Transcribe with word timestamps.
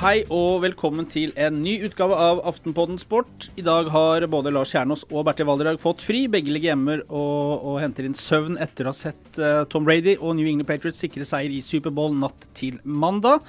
Hei 0.00 0.22
og 0.32 0.62
velkommen 0.62 1.04
til 1.12 1.34
en 1.36 1.58
ny 1.60 1.74
utgave 1.84 2.16
av 2.16 2.38
Aftenpodden 2.48 2.96
Sport. 2.96 3.50
I 3.60 3.64
dag 3.66 3.90
har 3.92 4.24
både 4.32 4.48
Lars 4.48 4.70
Kjernås 4.72 5.02
og 5.10 5.26
Bertil 5.28 5.44
Valderhaug 5.44 5.76
fått 5.82 6.00
fri. 6.00 6.22
Begge 6.32 6.54
ligger 6.54 6.70
hjemme 6.70 6.94
og, 7.02 7.66
og 7.68 7.76
henter 7.82 8.08
inn 8.08 8.16
søvn 8.16 8.56
etter 8.64 8.88
å 8.88 8.94
ha 8.94 8.96
sett 8.96 9.36
eh, 9.36 9.60
Tom 9.68 9.84
Brady 9.84 10.14
og 10.16 10.38
New 10.38 10.48
England 10.48 10.70
Patriots 10.70 11.04
sikre 11.04 11.28
seier 11.28 11.52
i 11.52 11.60
Superbowl 11.60 12.16
natt 12.16 12.48
til 12.56 12.78
mandag. 12.80 13.44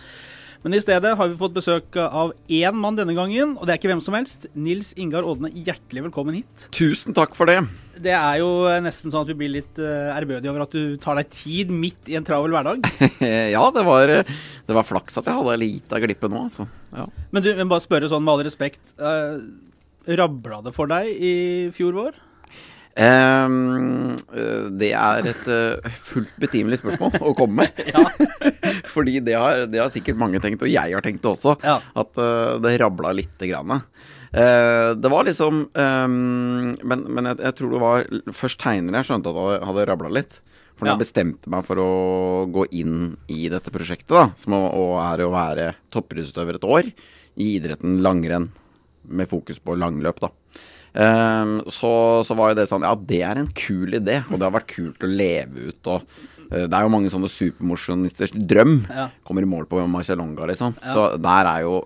Men 0.61 0.75
i 0.77 0.81
stedet 0.81 1.15
har 1.17 1.29
vi 1.29 1.37
fått 1.39 1.55
besøk 1.55 1.95
av 1.97 2.35
én 2.45 2.75
mann 2.77 2.97
denne 2.97 3.15
gangen, 3.17 3.55
og 3.57 3.65
det 3.65 3.73
er 3.73 3.79
ikke 3.79 3.89
hvem 3.89 4.03
som 4.05 4.13
helst. 4.13 4.45
Nils 4.53 4.91
Ingar 4.93 5.25
Ådne, 5.25 5.49
hjertelig 5.49 6.03
velkommen 6.05 6.37
hit. 6.37 6.67
Tusen 6.77 7.17
takk 7.17 7.33
for 7.37 7.49
det. 7.49 7.63
Det 7.97 8.13
er 8.13 8.35
jo 8.43 8.51
nesten 8.85 9.09
sånn 9.09 9.25
at 9.25 9.31
vi 9.31 9.37
blir 9.39 9.51
litt 9.55 9.81
uh, 9.81 10.13
ærbødige 10.13 10.53
over 10.53 10.67
at 10.67 10.75
du 10.77 11.01
tar 11.01 11.17
deg 11.17 11.33
tid 11.33 11.73
midt 11.73 12.13
i 12.13 12.17
en 12.19 12.27
travel 12.27 12.53
hverdag. 12.53 12.85
ja, 13.55 13.63
det 13.73 13.85
var, 13.89 14.13
det 14.21 14.77
var 14.77 14.85
flaks 14.85 15.17
at 15.17 15.25
jeg 15.31 15.39
hadde 15.39 15.59
litt 15.63 15.97
av 15.97 16.05
glippet 16.05 16.29
nå. 16.29 16.45
Altså. 16.45 16.69
Ja. 16.93 17.09
Men 17.33 17.45
du, 17.45 17.49
men 17.57 17.71
bare 17.71 17.85
spørre 17.87 18.11
sånn 18.13 18.25
med 18.27 18.35
all 18.35 18.45
respekt. 18.45 18.93
Uh, 19.01 19.41
Rabla 20.21 20.61
det 20.65 20.77
for 20.77 20.89
deg 20.93 21.09
i 21.09 21.33
fjor 21.73 21.97
vår? 21.97 22.21
Um, 22.91 24.17
det 24.75 24.91
er 24.91 25.27
et 25.31 25.45
uh, 25.47 25.91
fullt 26.03 26.33
betimelig 26.41 26.81
spørsmål 26.81 27.15
å 27.23 27.33
komme 27.37 27.67
med. 27.67 27.91
Fordi 28.93 29.19
det 29.23 29.37
har, 29.37 29.65
det 29.71 29.79
har, 29.79 29.91
sikkert 29.93 30.19
mange 30.19 30.41
tenkt, 30.43 30.63
og 30.65 30.71
jeg 30.71 30.95
har 30.95 31.05
tenkt 31.05 31.23
det 31.23 31.31
også, 31.31 31.55
ja. 31.63 31.79
at 31.79 32.19
uh, 32.19 32.57
det 32.63 32.77
rabla 32.81 33.13
lite 33.15 33.49
grann. 33.51 33.81
Det 34.31 35.09
var 35.11 35.25
liksom 35.27 35.57
um, 35.75 36.11
Men, 36.87 37.01
men 37.11 37.25
jeg, 37.27 37.35
jeg, 37.43 37.55
tror 37.57 37.73
det 37.73 37.79
var 37.81 38.05
først 38.31 38.61
tegnere 38.63 39.01
jeg 39.01 39.09
skjønte 39.09 39.33
at 39.33 39.35
det 39.35 39.67
hadde 39.67 39.83
rabla 39.89 40.11
litt. 40.21 40.37
For 40.71 40.87
når 40.87 40.93
ja. 40.93 40.93
jeg 40.95 41.03
bestemte 41.03 41.51
meg 41.51 41.65
for 41.67 41.81
å 41.83 41.89
gå 42.49 42.63
inn 42.79 43.17
i 43.27 43.43
dette 43.51 43.73
prosjektet, 43.75 44.15
da, 44.15 44.29
som 44.39 44.55
og 44.55 44.95
er 45.03 45.25
å 45.25 45.33
være 45.33 45.67
toppidrettsutøver 45.91 46.57
et 46.57 46.69
år 46.77 46.87
i 46.89 47.49
idretten 47.57 47.99
langrenn, 48.01 48.47
med 49.11 49.27
fokus 49.29 49.59
på 49.59 49.75
langløp, 49.75 50.23
da. 50.23 50.31
Um, 50.91 51.61
så, 51.71 51.91
så, 52.27 52.35
var 52.35 52.51
jo 52.51 52.57
det 52.59 52.65
sånn 52.67 52.83
Ja, 52.83 52.91
det 52.95 53.21
er 53.23 53.39
en 53.39 53.47
kul 53.55 53.95
idé, 53.95 54.17
og 54.27 54.35
det 54.35 54.43
har 54.43 54.55
vært 54.57 54.73
kult 54.73 55.05
å 55.05 55.09
leve 55.09 55.69
ut. 55.71 55.87
Og 55.87 56.03
uh, 56.03 56.65
det 56.65 56.67
er 56.67 56.83
jo 56.83 56.91
mange 56.91 57.11
sånne 57.13 57.31
supermosjonisters 57.31 58.35
drøm. 58.35 58.81
Ja. 58.89 59.07
Kommer 59.27 59.45
i 59.45 59.49
mål 59.49 59.69
på 59.71 59.83
Marcialonga, 59.91 60.49
liksom. 60.51 60.75
Ja. 60.81 60.95
Så 60.95 61.07
der 61.21 61.51
er 61.53 61.65
jo 61.67 61.77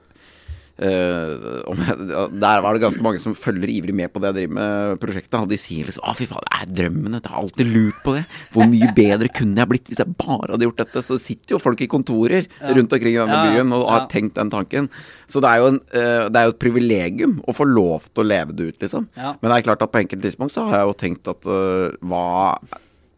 der 0.75 2.63
var 2.63 2.75
det 2.75 2.81
ganske 2.84 3.03
mange 3.03 3.22
som 3.24 3.36
følger 3.38 3.72
ivrig 3.72 3.96
med 3.96 4.12
på 4.12 4.19
det 4.19 4.28
jeg 4.28 4.38
driver 4.40 4.56
med 4.58 5.00
prosjektet. 5.00 5.38
Og 5.40 5.50
de 5.50 5.59
sier 5.62 5.88
liksom 5.88 6.03
'Å, 6.03 6.16
fy 6.18 6.28
faen, 6.28 6.44
det 6.44 6.56
er 6.59 6.74
drømmen. 6.80 7.16
Jeg 7.16 7.31
har 7.31 7.41
alltid 7.41 7.72
lurt 7.72 8.00
på 8.03 8.16
det. 8.18 8.25
Hvor 8.52 8.68
mye 8.68 8.91
bedre 8.96 9.30
kunne 9.31 9.56
jeg 9.56 9.72
blitt 9.72 9.88
hvis 9.88 10.02
jeg 10.03 10.16
bare 10.19 10.52
hadde 10.52 10.68
gjort 10.68 10.81
dette?' 10.84 11.06
Så 11.06 11.19
sitter 11.22 11.56
jo 11.56 11.63
folk 11.63 11.81
i 11.81 11.88
kontorer 11.88 12.47
rundt 12.59 12.91
omkring 12.91 13.16
i 13.16 13.22
denne 13.24 13.41
byen 13.47 13.72
og 13.72 13.90
har 13.90 14.08
tenkt 14.12 14.36
den 14.36 14.52
tanken. 14.52 14.90
Så 15.28 15.40
det 15.41 15.50
er, 15.50 15.58
jo 15.63 15.68
en, 15.72 15.80
uh, 15.96 16.30
det 16.30 16.38
er 16.38 16.46
jo 16.50 16.56
et 16.56 16.59
privilegium 16.59 17.40
å 17.47 17.56
få 17.56 17.66
lov 17.66 18.09
til 18.12 18.24
å 18.24 18.28
leve 18.28 18.52
det 18.53 18.68
ut, 18.74 18.80
liksom. 18.81 19.07
Men 19.16 19.47
det 19.47 19.56
er 19.56 19.68
klart 19.69 19.81
at 19.81 19.92
på 19.92 20.02
enkelte 20.03 20.28
tidspunkt 20.28 20.53
så 20.53 20.68
har 20.68 20.84
jeg 20.84 20.92
jo 20.92 21.00
tenkt 21.00 21.31
at 21.31 21.47
uh, 21.47 21.96
hva 22.03 22.59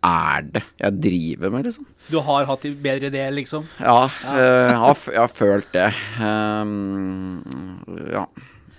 er 0.08 0.48
det 0.56 0.64
jeg 0.80 1.00
driver 1.04 1.54
med, 1.54 1.68
liksom? 1.68 1.88
Du 2.12 2.18
har 2.24 2.48
hatt 2.50 2.66
en 2.68 2.78
bedre 2.84 3.12
idé, 3.12 3.24
liksom? 3.36 3.68
Ja, 3.82 4.00
ja. 4.24 4.34
Uh, 4.34 4.40
jeg, 4.40 4.80
har, 4.84 5.04
jeg, 5.12 5.22
har, 5.22 5.36
følt 5.42 5.70
det. 5.76 5.88
Um, 6.22 8.02
ja. 8.14 8.26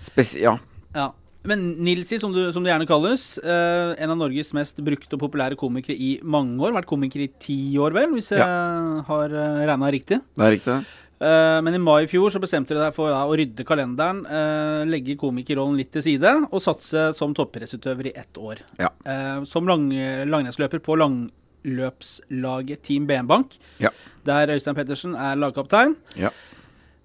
Spesi 0.03 0.43
ja. 0.45 0.55
ja. 0.95 1.09
Men 1.49 1.65
Nilsi, 1.85 2.19
som 2.19 2.33
du, 2.35 2.41
som 2.53 2.63
du 2.63 2.69
gjerne 2.71 2.87
kalles, 2.89 3.31
uh, 3.43 3.95
en 3.95 4.13
av 4.13 4.19
Norges 4.19 4.51
mest 4.57 4.81
brukte 4.83 5.15
og 5.15 5.23
populære 5.23 5.59
komikere 5.59 5.95
i 5.95 6.15
mange 6.23 6.59
år. 6.63 6.75
Vært 6.79 6.89
komiker 6.89 7.23
i 7.23 7.31
ti 7.41 7.59
år, 7.79 7.95
vel, 7.95 8.11
hvis 8.17 8.33
jeg 8.35 8.43
ja. 8.43 9.03
har 9.07 9.35
uh, 9.35 9.61
regna 9.63 9.93
riktig? 9.95 10.19
Det 10.35 10.49
er 10.49 10.57
riktig. 10.57 10.79
Uh, 11.19 11.59
men 11.65 11.75
i 11.75 11.81
mai 11.83 12.05
i 12.05 12.07
fjor 12.07 12.31
så 12.31 12.39
bestemte 12.39 12.71
du 12.71 12.79
deg 12.79 12.93
for 12.95 13.11
da, 13.11 13.25
å 13.27 13.35
rydde 13.35 13.65
kalenderen, 13.67 14.21
uh, 14.23 14.87
legge 14.87 15.17
komikerrollen 15.19 15.75
litt 15.75 15.91
til 15.91 16.05
side 16.05 16.31
og 16.47 16.61
satse 16.63 17.09
som 17.17 17.33
toppidrettsutøver 17.35 18.07
i 18.07 18.13
ett 18.21 18.39
år. 18.39 18.61
Ja. 18.79 18.93
Uh, 19.03 19.43
som 19.49 19.67
lang, 19.67 19.89
langrennsløper 20.31 20.79
på 20.85 20.95
langløpslaget 21.01 22.85
Team 22.87 23.09
BM-bank, 23.09 23.57
ja. 23.83 23.91
der 24.29 24.53
Øystein 24.55 24.77
Pettersen 24.77 25.17
er 25.19 25.35
lagkaptein. 25.41 25.97
Ja. 26.15 26.31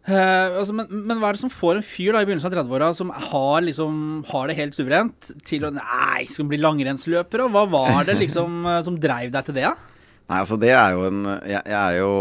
altså, 0.06 0.76
men, 0.76 0.86
men, 0.92 1.18
hva 1.18 1.32
er 1.32 1.34
det 1.34 1.42
som 1.42 1.50
får 1.50 1.80
en 1.80 1.86
fyr 1.88 2.14
da 2.14 2.22
i 2.22 2.28
begynnelsen 2.28 2.52
av 2.52 2.60
30-åra 2.60 2.92
som 2.94 3.10
har, 3.32 3.64
liksom, 3.66 3.96
har, 4.30 4.46
det 4.46 4.58
helt 4.60 4.78
suverent, 4.78 5.32
til 5.48 5.66
å 5.66 5.72
Nei, 5.74 6.28
skal 6.30 6.46
bli 6.52 6.62
langrennsløper? 6.62 7.48
Og 7.48 7.50
hva 7.56 7.66
var 7.72 8.06
det 8.06 8.14
liksom 8.22 8.62
som 8.86 9.00
dreiv 9.02 9.34
deg 9.34 9.50
til 9.50 9.58
det? 9.58 9.66
da? 9.72 9.93
Nei, 10.24 10.38
altså 10.40 10.56
det 10.56 10.70
er 10.72 10.94
jo 10.96 11.02
en 11.04 11.18
Jeg, 11.44 11.60
jeg 11.68 11.76
er 11.76 11.98
jo 11.98 12.12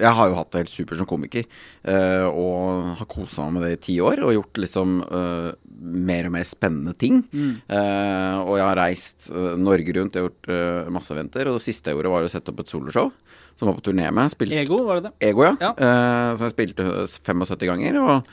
Jeg 0.00 0.16
har 0.16 0.30
jo 0.30 0.36
hatt 0.38 0.50
det 0.54 0.62
helt 0.62 0.72
supert 0.72 1.00
som 1.00 1.08
komiker. 1.08 1.44
Uh, 1.84 2.26
og 2.30 2.86
har 3.00 3.10
kosa 3.10 3.44
meg 3.44 3.58
med 3.58 3.66
det 3.66 3.72
i 3.74 3.82
ti 3.90 3.98
år 4.00 4.22
og 4.24 4.32
gjort 4.32 4.62
liksom 4.64 4.96
uh, 5.04 5.50
mer 5.84 6.30
og 6.30 6.34
mer 6.38 6.46
spennende 6.48 6.94
ting. 6.96 7.20
Mm. 7.34 7.52
Uh, 7.68 8.38
og 8.46 8.56
jeg 8.56 8.64
har 8.64 8.80
reist 8.80 9.28
Norge 9.60 9.96
rundt, 9.98 10.16
jeg 10.16 10.24
har 10.24 10.30
gjort 10.30 10.90
masse 10.94 11.12
eventer. 11.12 11.50
Og 11.50 11.58
det 11.58 11.66
siste 11.66 11.92
jeg 11.92 11.98
gjorde, 11.98 12.14
var 12.14 12.24
å 12.24 12.32
sette 12.32 12.54
opp 12.54 12.64
et 12.64 12.72
soloshow 12.72 13.12
som 13.54 13.68
var 13.68 13.76
på 13.76 13.84
turné 13.90 14.08
med. 14.08 14.32
Spilt, 14.32 14.54
Ego, 14.56 14.80
var 14.88 14.98
det 14.98 15.10
det? 15.10 15.14
Ego, 15.28 15.44
ja. 15.46 15.54
ja. 15.60 15.74
som 16.34 16.48
jeg 16.48 16.56
spilte 16.56 16.88
75 17.28 17.68
ganger. 17.70 18.00
og 18.00 18.32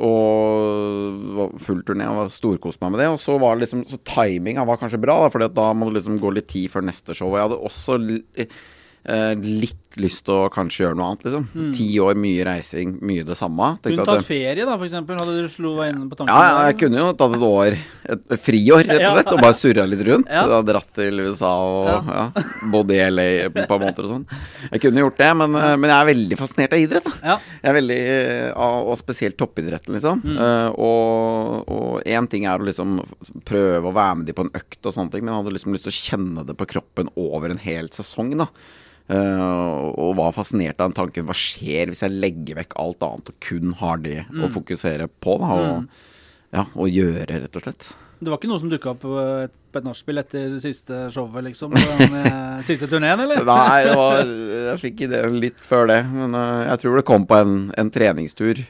og 0.00 1.58
full 1.60 1.82
turné 1.84 2.06
og 2.08 2.30
storkoste 2.32 2.80
meg 2.84 2.94
med 2.94 3.02
det. 3.02 3.10
Og 3.12 3.20
så 3.20 3.36
var 3.40 3.60
liksom 3.60 3.84
Så 3.88 3.98
timinga 4.08 4.64
var 4.68 4.80
kanskje 4.80 5.00
bra, 5.02 5.18
da, 5.24 5.32
for 5.32 5.44
da 5.44 5.68
må 5.76 5.90
det 5.90 6.00
liksom 6.00 6.20
gå 6.22 6.32
litt 6.32 6.48
tid 6.52 6.72
før 6.72 6.86
neste 6.88 7.16
show. 7.16 7.32
Og 7.32 7.38
jeg 7.38 7.48
hadde 7.48 7.60
også 7.68 7.98
eh, 8.00 9.34
litt 9.36 9.81
lyst 10.00 10.24
til 10.26 10.34
å 10.34 10.50
kanskje 10.52 10.84
gjøre 10.84 10.98
noe 10.98 11.10
annet, 11.10 11.24
liksom. 11.26 11.46
Mm. 11.52 11.70
Ti 11.76 11.86
år, 12.04 12.18
mye 12.22 12.46
reising, 12.48 12.94
mye 13.04 13.24
det 13.26 13.36
samme. 13.38 13.72
Kunne 13.84 14.06
tatt 14.08 14.26
ferie, 14.26 14.64
da, 14.64 14.76
eksempel? 14.76 15.18
Hadde 15.20 15.34
du 15.42 15.50
slo 15.52 15.74
deg 15.80 15.92
inn 15.92 16.06
på 16.10 16.18
tanken? 16.18 16.32
Ja, 16.32 16.48
ja, 16.48 16.62
jeg 16.70 16.78
kunne 16.82 17.00
jo 17.02 17.10
tatt 17.18 17.36
et 17.36 17.46
år, 17.48 17.76
et, 18.02 18.24
et 18.36 18.44
friår, 18.46 18.86
rett 18.88 19.04
og 19.08 19.14
slett, 19.18 19.32
og 19.34 19.44
bare 19.44 19.58
surra 19.58 19.86
litt 19.88 20.04
rundt. 20.08 20.32
Ja. 20.32 20.60
Dratt 20.72 20.90
til 20.96 21.24
USA 21.26 21.52
og 21.66 21.90
ja. 21.90 22.00
ja 22.18 22.44
bodd 22.72 22.92
i 22.94 23.00
LA 23.10 23.28
på 23.52 23.64
en 23.66 23.84
måte 23.84 24.04
og 24.04 24.10
sånn. 24.14 24.26
Jeg 24.70 24.84
kunne 24.84 25.04
gjort 25.04 25.18
det, 25.20 25.30
men, 25.42 25.56
eh, 25.60 25.74
men, 25.76 25.90
jeg 25.90 25.98
er 25.98 26.10
veldig 26.12 26.38
fascinert 26.40 26.76
av 26.76 26.84
idrett, 26.84 27.08
da. 27.08 27.36
Jeg 27.62 27.70
er 27.72 27.78
veldig, 27.78 28.00
eh, 28.16 28.68
og 28.88 28.94
spesielt 29.00 29.38
toppidretten, 29.40 29.96
liksom. 29.98 30.22
Mm. 30.22 30.38
Uh, 30.42 30.68
og 31.72 32.06
én 32.08 32.28
ting 32.30 32.46
er 32.48 32.60
å 32.60 32.66
liksom 32.66 33.00
prøve 33.48 33.90
å 33.90 33.94
være 33.94 34.20
med 34.20 34.28
de 34.28 34.36
på 34.36 34.46
en 34.46 34.54
økt 34.56 34.88
og 34.88 34.96
sånne 34.96 35.12
ting, 35.14 35.24
men 35.24 35.34
jeg 35.34 35.42
hadde 35.42 35.56
liksom 35.56 35.76
lyst 35.76 35.88
til 35.88 35.94
å 35.94 36.00
kjenne 36.00 36.46
det 36.48 36.56
på 36.58 36.68
kroppen 36.74 37.10
over 37.18 37.52
en 37.52 37.62
hel 37.62 37.90
sesong, 37.94 38.34
da. 38.40 38.48
Eh, 39.10 39.88
og 39.98 40.14
var 40.18 40.36
fascinert 40.36 40.78
av 40.80 40.90
den 40.90 40.98
tanken. 41.00 41.26
Hva 41.28 41.36
skjer 41.36 41.90
hvis 41.90 42.04
jeg 42.04 42.14
legger 42.22 42.60
vekk 42.62 42.76
alt 42.80 43.02
annet 43.06 43.32
og 43.32 43.40
kun 43.42 43.74
har 43.80 44.00
det 44.04 44.20
å 44.38 44.50
fokusere 44.52 45.08
på? 45.22 45.36
Da, 45.42 45.58
og, 45.58 46.06
ja, 46.54 46.66
og 46.72 46.88
gjøre, 46.92 47.26
rett 47.42 47.58
og 47.58 47.66
slett. 47.66 47.90
Det 48.22 48.30
var 48.30 48.38
ikke 48.38 48.52
noe 48.52 48.62
som 48.62 48.70
dukka 48.70 48.92
opp 48.92 49.00
på 49.02 49.16
et, 49.18 49.54
på 49.74 49.80
et 49.80 49.86
nachspiel 49.88 50.22
etter 50.22 50.54
siste 50.62 51.08
showet, 51.10 51.42
liksom? 51.48 51.74
Den 51.74 52.18
eh, 52.20 52.62
siste 52.68 52.86
turneen, 52.86 53.24
eller? 53.24 53.42
Nei, 53.48 53.78
det 53.88 53.96
var, 53.98 54.20
jeg 54.68 54.82
fikk 54.84 55.06
ideen 55.08 55.38
litt 55.42 55.58
før 55.58 55.90
det. 55.90 56.00
Men 56.12 56.38
eh, 56.38 56.66
jeg 56.70 56.84
tror 56.84 57.00
det 57.00 57.06
kom 57.08 57.26
på 57.26 57.40
en, 57.42 57.56
en 57.78 57.90
treningstur. 57.92 58.62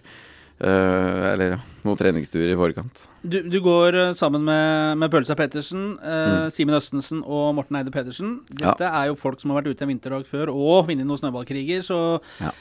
Eh, 0.61 1.23
eller 1.33 1.55
ja, 1.57 1.61
noen 1.83 1.99
treningsturer 1.99 2.53
i 2.53 2.59
forkant. 2.59 3.01
Du, 3.23 3.39
du 3.51 3.57
går 3.65 3.97
eh, 3.99 4.11
sammen 4.19 4.45
med, 4.47 4.99
med 5.01 5.11
Pølsa 5.11 5.35
Pettersen, 5.39 5.95
eh, 5.99 6.51
Simen 6.55 6.77
Østensen 6.79 7.23
og 7.25 7.55
Morten 7.57 7.79
Eide 7.81 7.91
Pedersen. 7.95 8.37
Dette 8.51 8.87
er 8.87 9.09
jo 9.11 9.17
folk 9.19 9.41
som 9.43 9.51
har 9.51 9.63
vært 9.63 9.73
ute 9.73 9.87
en 9.87 9.91
vinterdag 9.91 10.29
før 10.29 10.53
og 10.53 10.87
vunnet 10.91 11.09
noen 11.09 11.19
snøballkriger, 11.23 11.83
så 11.87 11.99
Ja. 12.43 12.53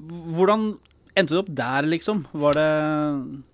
hvordan 0.00 0.70
endte 1.12 1.34
du 1.34 1.40
opp 1.42 1.50
der, 1.52 1.84
liksom? 1.92 2.22
Var 2.32 2.56
det 2.56 2.68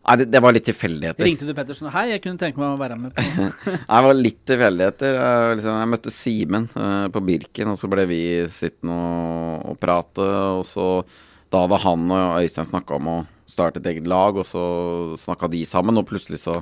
Nei, 0.06 0.14
det, 0.20 0.26
det 0.30 0.42
var 0.44 0.54
litt 0.54 0.68
tilfeldigheter. 0.68 1.26
Ringte 1.26 1.48
du 1.48 1.50
Pettersen 1.58 1.88
og 1.90 1.96
Hei, 1.96 2.04
jeg 2.12 2.22
kunne 2.22 2.38
tenke 2.38 2.60
meg 2.62 2.76
å 2.76 2.78
være 2.78 2.98
med 3.00 3.16
på 3.16 3.24
Nei, 3.48 3.72
Det 3.88 4.02
var 4.06 4.14
litt 4.20 4.38
tilfeldigheter. 4.46 5.18
Jeg, 5.18 5.56
liksom, 5.58 5.80
jeg 5.82 5.90
møtte 5.96 6.12
Simen 6.14 6.68
på 7.16 7.24
Birken, 7.26 7.72
og 7.74 7.80
så 7.80 7.90
ble 7.90 8.06
vi 8.12 8.20
sittende 8.54 8.94
og, 8.94 9.72
og 9.72 9.80
prate. 9.82 10.28
Og 10.60 10.62
så 10.70 10.86
Da 11.50 11.64
hadde 11.64 11.82
han 11.82 12.06
og 12.14 12.38
Øystein 12.44 12.70
snakka 12.70 13.00
om 13.00 13.10
å 13.10 13.18
starte 13.48 13.82
et 13.82 13.90
eget 13.94 14.08
lag, 14.10 14.36
og 14.36 14.46
så 14.46 14.62
snakka 15.24 15.50
de 15.52 15.64
sammen, 15.68 15.98
og 15.98 16.08
plutselig 16.10 16.42
så 16.44 16.60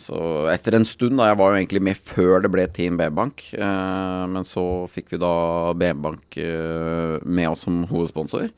så 0.00 0.16
etter 0.48 0.78
en 0.78 0.86
stund, 0.88 1.18
da 1.18 1.28
Jeg 1.28 1.38
var 1.40 1.50
jo 1.50 1.58
egentlig 1.58 1.82
med 1.84 1.98
før 2.08 2.44
det 2.44 2.50
ble 2.52 2.64
Team 2.72 2.96
B-bank. 2.96 3.42
Eh, 3.52 4.22
men 4.32 4.46
så 4.48 4.64
fikk 4.90 5.12
vi 5.14 5.20
da 5.20 5.32
B-bank 5.76 6.38
eh, 6.40 7.16
med 7.24 7.50
oss 7.50 7.66
som 7.66 7.82
hovedsponsor. 7.90 8.48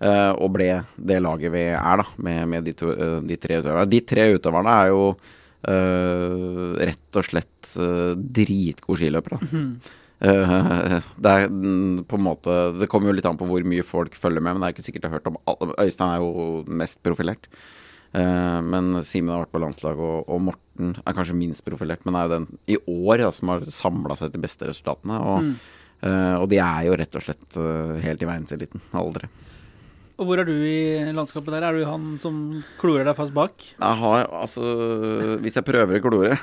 Eh, 0.00 0.32
og 0.32 0.50
ble 0.56 0.70
det 0.96 1.20
laget 1.22 1.54
vi 1.54 1.66
er, 1.70 2.02
da, 2.02 2.08
med, 2.26 2.42
med 2.50 2.66
de, 2.66 2.74
to, 2.74 2.90
eh, 2.90 3.20
de 3.26 3.38
tre 3.38 3.60
utøverne. 3.60 3.86
De 3.92 4.02
tre 4.12 4.26
utøverne 4.34 4.76
er 4.82 4.90
jo 4.90 5.04
eh, 5.70 6.76
rett 6.90 7.20
og 7.20 7.26
slett 7.28 7.72
uh, 7.76 8.12
dritgode 8.16 9.02
skiløpere. 9.02 9.40
Eh, 9.46 9.96
det 11.24 11.30
er 11.32 11.46
på 11.48 12.18
en 12.18 12.24
måte 12.26 12.54
Det 12.76 12.90
kommer 12.92 13.08
jo 13.08 13.14
litt 13.16 13.24
an 13.24 13.38
på 13.40 13.46
hvor 13.48 13.64
mye 13.64 13.84
folk 13.86 14.16
følger 14.20 14.44
med, 14.44 14.52
men 14.52 14.60
det 14.60 14.68
er 14.68 14.74
ikke 14.74 14.84
sikkert 14.84 15.06
jeg 15.06 15.12
har 15.12 15.20
hørt 15.20 15.30
om 15.30 15.38
alle. 15.48 15.76
Øystein 15.80 16.12
er 16.12 16.24
jo 16.24 16.80
mest 16.82 17.00
profilert. 17.06 17.48
Eh, 18.12 18.60
men 18.66 19.00
Simen 19.06 19.32
har 19.32 19.44
vært 19.46 19.54
på 19.54 19.62
landslag, 19.62 20.00
og, 20.02 20.28
og 20.28 20.42
Morten 20.50 20.96
er 21.00 21.16
kanskje 21.16 21.38
minst 21.38 21.64
profilert, 21.64 22.04
men 22.04 22.18
er 22.18 22.26
jo 22.26 22.34
den 22.34 22.48
i 22.68 22.80
år 22.84 23.24
ja, 23.24 23.30
som 23.34 23.54
har 23.54 23.68
samla 23.72 24.18
seg 24.18 24.34
til 24.34 24.44
beste 24.44 24.68
resultatene. 24.68 25.20
Og, 25.20 25.46
mm. 25.46 25.54
og 26.40 26.48
de 26.52 26.60
er 26.64 26.88
jo 26.88 26.98
rett 27.00 27.16
og 27.16 27.24
slett 27.24 27.60
eh, 27.60 28.00
helt 28.04 28.24
i 28.24 28.28
verdenseliten, 28.28 28.84
alle 28.92 29.16
tre. 29.16 29.32
Og 30.20 30.28
hvor 30.28 30.40
er 30.42 30.44
du 30.44 30.52
i 30.52 31.12
landskapet 31.16 31.54
der? 31.54 31.64
Er 31.64 31.78
du 31.78 31.86
han 31.88 32.10
som 32.20 32.34
klorer 32.80 33.06
deg 33.08 33.16
fast 33.16 33.32
bak? 33.32 33.54
Jeg 33.72 34.00
har 34.02 34.26
altså 34.36 34.60
Hvis 35.40 35.56
jeg 35.56 35.64
prøver 35.64 35.96
å 35.96 36.02
klore 36.04 36.34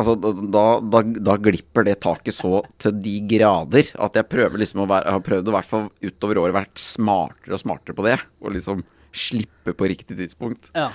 Altså, 0.00 0.14
da, 0.16 0.64
da, 0.80 1.02
da 1.02 1.34
glipper 1.42 1.84
det 1.84 1.98
taket 2.00 2.32
så 2.36 2.62
til 2.80 2.94
de 3.04 3.16
grader 3.28 3.90
at 4.00 4.14
jeg 4.16 4.28
prøver 4.30 4.62
liksom 4.62 4.84
å 4.84 4.88
være 4.88 5.10
Jeg 5.10 5.16
har 5.18 5.24
prøvd 5.26 5.50
å 5.50 5.52
i 5.52 5.56
hvert 5.58 5.68
fall 5.70 5.86
utover 6.06 6.40
året 6.40 6.56
vært 6.56 6.80
smartere 6.80 7.56
og 7.58 7.62
smartere 7.62 7.96
på 7.98 8.06
det. 8.06 8.16
Og 8.40 8.54
liksom 8.56 8.84
slippe 9.12 9.74
på 9.76 9.88
riktig 9.90 10.16
tidspunkt. 10.16 10.70
Ja. 10.76 10.88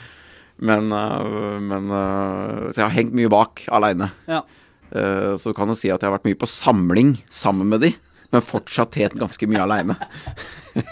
Men, 0.57 0.87
øh, 0.95 1.59
men 1.59 1.91
øh, 1.91 2.71
Så 2.71 2.79
jeg 2.79 2.85
har 2.87 2.95
hengt 2.95 3.13
mye 3.17 3.29
bak 3.29 3.65
aleine. 3.69 4.11
ja. 4.31 4.41
Eh, 4.95 5.33
så 5.35 5.49
du 5.51 5.55
kan 5.57 5.67
jo 5.67 5.75
si 5.75 5.89
at 5.89 5.99
jeg 5.99 6.07
har 6.07 6.13
vært 6.13 6.27
mye 6.29 6.37
på 6.39 6.47
samling 6.47 7.15
sammen 7.33 7.67
med 7.67 7.81
de, 7.81 7.89
men 8.31 8.43
fortsatt 8.45 8.93
trent 8.93 9.17
ganske 9.19 9.47
mye 9.49 9.63
aleine. 9.65 9.95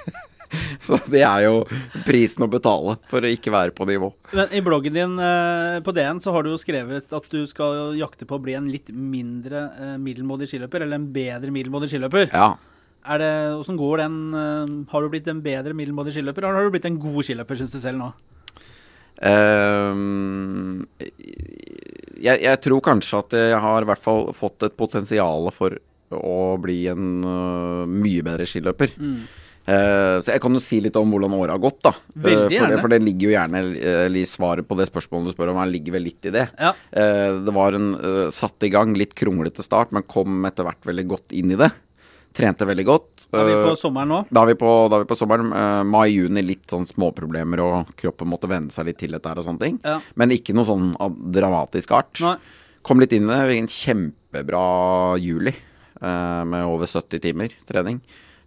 så 0.88 1.00
det 1.12 1.24
er 1.24 1.46
jo 1.46 1.62
prisen 2.08 2.46
å 2.46 2.50
betale 2.52 2.98
for 3.12 3.24
å 3.24 3.32
ikke 3.32 3.54
være 3.54 3.76
på 3.76 3.88
nivå. 3.90 4.12
Men 4.34 4.52
I 4.52 4.62
bloggen 4.66 4.98
din 4.98 5.16
eh, 5.22 5.80
på 5.86 5.96
DN 5.96 6.20
så 6.24 6.34
har 6.36 6.44
du 6.44 6.52
jo 6.52 6.60
skrevet 6.62 7.16
at 7.16 7.32
du 7.32 7.42
skal 7.50 7.96
jakte 8.00 8.28
på 8.30 8.38
å 8.38 8.44
bli 8.44 8.58
en 8.58 8.70
litt 8.72 8.92
mindre 8.92 9.66
eh, 9.80 9.96
middelmådig 10.02 10.50
skiløper, 10.52 10.86
eller 10.86 11.00
en 11.00 11.10
bedre 11.16 11.54
middelmådig 11.54 11.94
skiløper. 11.94 12.30
Ja. 12.34 12.54
Er 13.04 13.20
det, 13.20 13.32
Hvordan 13.60 13.80
går 13.80 13.98
den 14.00 14.20
eh, 14.40 14.76
Har 14.94 15.04
du 15.04 15.10
blitt 15.12 15.28
en 15.28 15.42
bedre 15.44 15.76
middelmådig 15.76 16.16
skiløper, 16.16 16.46
eller 16.46 16.62
har 16.62 16.70
du 16.70 16.76
blitt 16.76 16.88
en 16.88 17.02
god 17.02 17.24
skiløper, 17.28 17.60
syns 17.60 17.76
du 17.76 17.82
selv 17.84 18.00
nå? 18.00 18.14
Um, 19.24 20.88
jeg, 21.00 22.40
jeg 22.42 22.60
tror 22.66 22.82
kanskje 22.84 23.20
at 23.22 23.36
jeg 23.38 23.60
har 23.62 23.86
i 23.86 23.88
hvert 23.88 24.04
fall 24.04 24.32
fått 24.36 24.66
et 24.66 24.76
potensial 24.76 25.48
for 25.54 25.78
å 26.14 26.58
bli 26.62 26.80
en 26.92 27.06
uh, 27.24 27.84
mye 27.90 28.26
bedre 28.26 28.48
skiløper. 28.50 28.96
Eh, 29.64 30.18
så 30.20 30.34
jeg 30.34 30.42
kan 30.44 30.52
jo 30.58 30.60
si 30.64 30.82
litt 30.84 30.98
om 31.00 31.14
hvordan 31.14 31.36
året 31.38 31.56
har 31.56 31.62
gått, 31.64 31.80
da. 31.86 31.94
Eh, 32.18 32.26
Veldig 32.26 32.58
for, 32.60 32.74
det, 32.74 32.80
for 32.84 32.92
det 32.92 33.00
ligger 33.04 33.30
jo 33.30 33.34
gjerne 33.38 33.62
uh, 33.72 34.18
svaret 34.28 34.68
på 34.68 34.76
det 34.80 34.90
spørsmålet 34.90 35.32
du 35.32 35.36
spør 35.38 35.54
om, 35.54 35.62
her 35.62 35.72
ligger 35.72 35.96
vel 35.96 36.06
litt 36.10 36.28
i 36.28 36.34
det. 36.36 36.50
Ja. 36.60 36.74
Det 36.92 37.54
var 37.56 37.78
en 37.78 37.94
uh, 37.96 38.28
satt 38.34 38.68
i 38.68 38.72
gang 38.74 38.96
litt 39.00 39.16
kronglete 39.16 39.64
start, 39.64 39.94
men 39.96 40.04
kom 40.10 40.44
etter 40.50 40.68
hvert 40.68 40.84
veldig 40.90 41.06
godt 41.14 41.36
inn 41.38 41.54
i 41.56 41.60
det. 41.60 41.70
Trente 42.34 42.66
veldig 42.66 42.86
godt. 42.88 43.28
Da 43.30 43.44
Er 43.44 43.50
vi 43.52 43.56
på 43.70 43.76
sommeren 43.78 44.10
nå? 44.10 44.20
da 44.34 44.42
er 44.42 44.52
vi 44.52 44.58
på, 44.58 44.72
da 44.90 44.98
er 44.98 45.06
vi 45.06 45.10
på 45.14 45.18
sommeren. 45.18 45.54
Uh, 45.54 45.84
Mai-juni 45.88 46.44
litt 46.44 46.68
sånn 46.74 46.88
småproblemer, 46.90 47.62
og 47.64 47.94
kroppen 48.00 48.32
måtte 48.34 48.52
venne 48.52 48.74
seg 48.74 48.90
litt 48.90 49.00
til 49.00 49.16
dette 49.16 49.32
her 49.32 49.40
og 49.40 49.48
sånne 49.48 49.64
ting. 49.64 49.80
Ja. 49.86 50.00
Men 50.20 50.36
ikke 50.36 50.58
noe 50.58 50.68
sånn 50.68 50.92
dramatisk 51.34 51.94
art. 51.96 52.20
Nei. 52.26 52.36
Kom 52.84 53.00
litt 53.00 53.16
inn 53.16 53.30
i 53.30 53.32
det. 53.32 53.60
En 53.62 53.72
kjempebra 53.72 54.66
juli 55.24 55.54
med 56.04 56.66
over 56.68 56.90
70 56.90 57.22
timer 57.24 57.54
trening. 57.70 58.02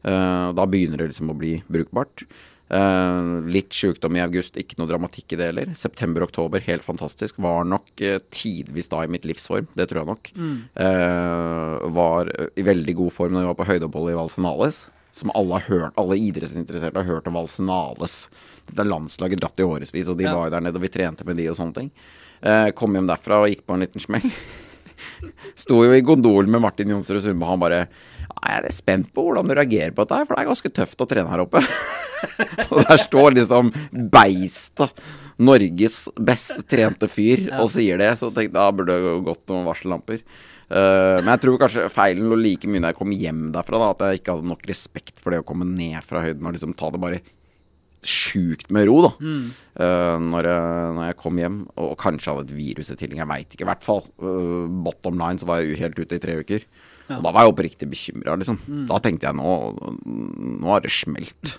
Eh, 0.04 0.52
da 0.52 0.66
begynner 0.66 0.98
det 0.98 1.08
liksom 1.12 1.30
å 1.32 1.38
bli 1.38 1.62
brukbart. 1.70 2.24
Eh, 2.68 3.28
litt 3.46 3.70
sjukdom 3.70 4.16
i 4.18 4.22
august, 4.24 4.56
ikke 4.58 4.78
noe 4.78 4.88
dramatikk 4.90 5.32
i 5.32 5.38
det 5.38 5.46
heller. 5.52 5.72
September-oktober, 5.78 6.60
helt 6.66 6.82
fantastisk. 6.82 7.36
Var 7.38 7.64
nok 7.64 8.02
eh, 8.02 8.18
tidvis 8.34 8.88
da 8.90 9.04
i 9.04 9.10
mitt 9.10 9.24
livsform, 9.24 9.68
det 9.78 9.88
tror 9.90 10.02
jeg 10.02 10.10
nok. 10.12 10.32
Mm. 10.36 10.56
var 11.94 12.30
i 12.58 12.62
veldig 12.66 12.94
god 12.98 13.12
form 13.14 13.34
da 13.34 13.40
jeg 13.44 13.50
var 13.52 13.58
på 13.60 13.68
høydeoppholdet 13.70 14.14
i 14.14 14.20
Valsenales. 14.20 14.82
Som 15.16 15.30
alle 15.34 15.56
har 15.60 15.70
hørt, 15.70 15.94
alle 15.96 16.18
idrettsinteresserte 16.20 17.00
har 17.00 17.08
hørt 17.08 17.26
om 17.30 17.38
Valsenales. 17.38 18.26
Dette 18.66 18.82
er 18.82 18.90
landslaget 18.90 19.40
dratt 19.40 19.58
i 19.62 19.64
årevis, 19.64 20.08
og 20.10 20.18
de 20.18 20.24
Ja. 20.26 20.34
var 20.34 20.46
jo 20.50 20.50
der 20.50 20.60
nede, 20.60 20.76
og 20.76 20.82
vi 20.82 20.88
trente 20.92 21.24
med 21.24 21.36
de 21.38 21.46
og 21.48 21.56
sånne 21.56 21.74
ting. 21.74 21.90
Eh, 22.42 22.70
kom 22.72 22.92
hjem 22.92 23.06
derfra 23.08 23.40
og 23.44 23.48
gikk 23.48 23.64
på 23.66 23.74
en 23.74 23.80
liten 23.80 24.00
smell. 24.00 24.26
Sto 25.58 25.82
jo 25.84 25.94
i 25.94 26.04
gondolen 26.04 26.52
med 26.52 26.64
Martin 26.64 26.92
Jonsrud 26.94 27.24
og 27.32 27.46
han 27.50 27.62
bare 27.62 27.84
«Ja, 28.26 28.56
Jeg 28.56 28.64
er 28.68 28.74
spent 28.74 29.12
på 29.14 29.24
hvordan 29.26 29.48
du 29.48 29.54
reagerer 29.56 29.94
på 29.94 30.04
dette, 30.04 30.26
for 30.26 30.34
det 30.34 30.42
er 30.42 30.50
ganske 30.50 30.72
tøft 30.74 31.02
å 31.02 31.06
trene 31.08 31.30
her 31.30 31.44
oppe. 31.44 31.62
og 32.72 32.82
der 32.82 33.00
står 33.00 33.36
liksom 33.38 33.70
beistet, 34.12 35.06
Norges 35.36 36.06
best 36.16 36.58
trente 36.70 37.08
fyr, 37.12 37.46
og 37.60 37.70
sier 37.72 38.00
det. 38.00 38.14
Så 38.20 38.30
tenkte 38.30 38.48
jeg 38.48 38.56
da 38.56 38.68
burde 38.72 38.96
det 38.96 39.16
gått 39.26 39.44
noen 39.52 39.66
varsellamper. 39.68 40.22
Uh, 40.66 41.22
men 41.22 41.30
jeg 41.30 41.42
tror 41.44 41.58
kanskje 41.62 41.86
feilen 41.94 42.26
lå 42.26 42.38
like 42.40 42.66
mye 42.66 42.82
når 42.82 42.90
jeg 42.90 42.98
kom 42.98 43.12
hjem 43.14 43.42
derfra, 43.54 43.78
da, 43.78 43.90
at 43.92 44.00
jeg 44.02 44.20
ikke 44.20 44.34
hadde 44.34 44.50
nok 44.50 44.64
respekt 44.66 45.20
for 45.22 45.30
det 45.30 45.42
å 45.44 45.46
komme 45.46 45.68
ned 45.68 46.00
fra 46.02 46.24
høyden 46.24 46.48
og 46.48 46.56
liksom 46.56 46.74
ta 46.78 46.90
det 46.90 47.02
bare 47.02 47.20
sjukt 48.04 48.70
med 48.74 48.86
ro, 48.88 48.98
da. 49.06 49.12
Eh, 49.82 50.16
når, 50.22 50.48
jeg, 50.50 50.90
når 50.96 51.08
jeg 51.08 51.18
kom 51.20 51.40
hjem, 51.40 51.60
og 51.82 51.94
kanskje 52.00 52.32
hadde 52.32 52.46
et 52.46 52.56
virus 52.56 52.90
i 52.92 52.98
tillegg, 52.98 53.22
jeg 53.22 53.30
veit 53.30 53.54
ikke. 53.54 53.64
I 53.64 53.70
hvert 53.70 53.86
fall. 53.86 54.04
Uh, 54.22 54.66
bottom 54.86 55.18
line 55.20 55.40
så 55.40 55.48
var 55.48 55.62
jeg 55.62 55.80
helt 55.80 55.98
ute 56.00 56.18
i 56.18 56.22
tre 56.22 56.38
uker. 56.40 56.66
Og 57.06 57.22
da 57.22 57.30
var 57.30 57.46
jeg 57.46 57.52
oppriktig 57.52 57.88
bekymra, 57.90 58.34
liksom. 58.40 58.58
Da 58.90 58.98
tenkte 59.02 59.28
jeg 59.28 59.38
nå, 59.38 59.52
nå 60.06 60.72
har 60.72 60.82
det 60.84 60.94
smelt. 60.94 61.52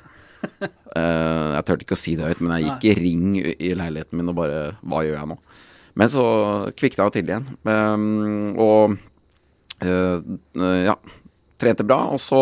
uh, 0.63 1.53
jeg 1.58 1.67
turte 1.67 1.88
ikke 1.88 1.98
å 1.98 2.01
si 2.01 2.17
det 2.20 2.32
høyt, 2.32 2.44
men 2.44 2.58
jeg 2.58 2.67
gikk 2.67 2.89
i 2.89 2.98
ring 3.01 3.29
i 3.41 3.72
leiligheten 3.77 4.20
min 4.20 4.34
og 4.34 4.38
bare 4.38 4.60
Hva 4.84 5.03
gjør 5.06 5.22
jeg 5.22 5.32
nå? 5.32 5.39
Men 5.98 6.12
så 6.13 6.25
kvikna 6.77 7.08
jeg 7.08 7.15
til 7.15 7.32
igjen. 7.32 7.48
Um, 7.65 8.51
og 8.62 8.98
ja, 9.82 10.94
trente 11.62 11.86
bra. 11.86 12.03
Og 12.13 12.22
så 12.22 12.41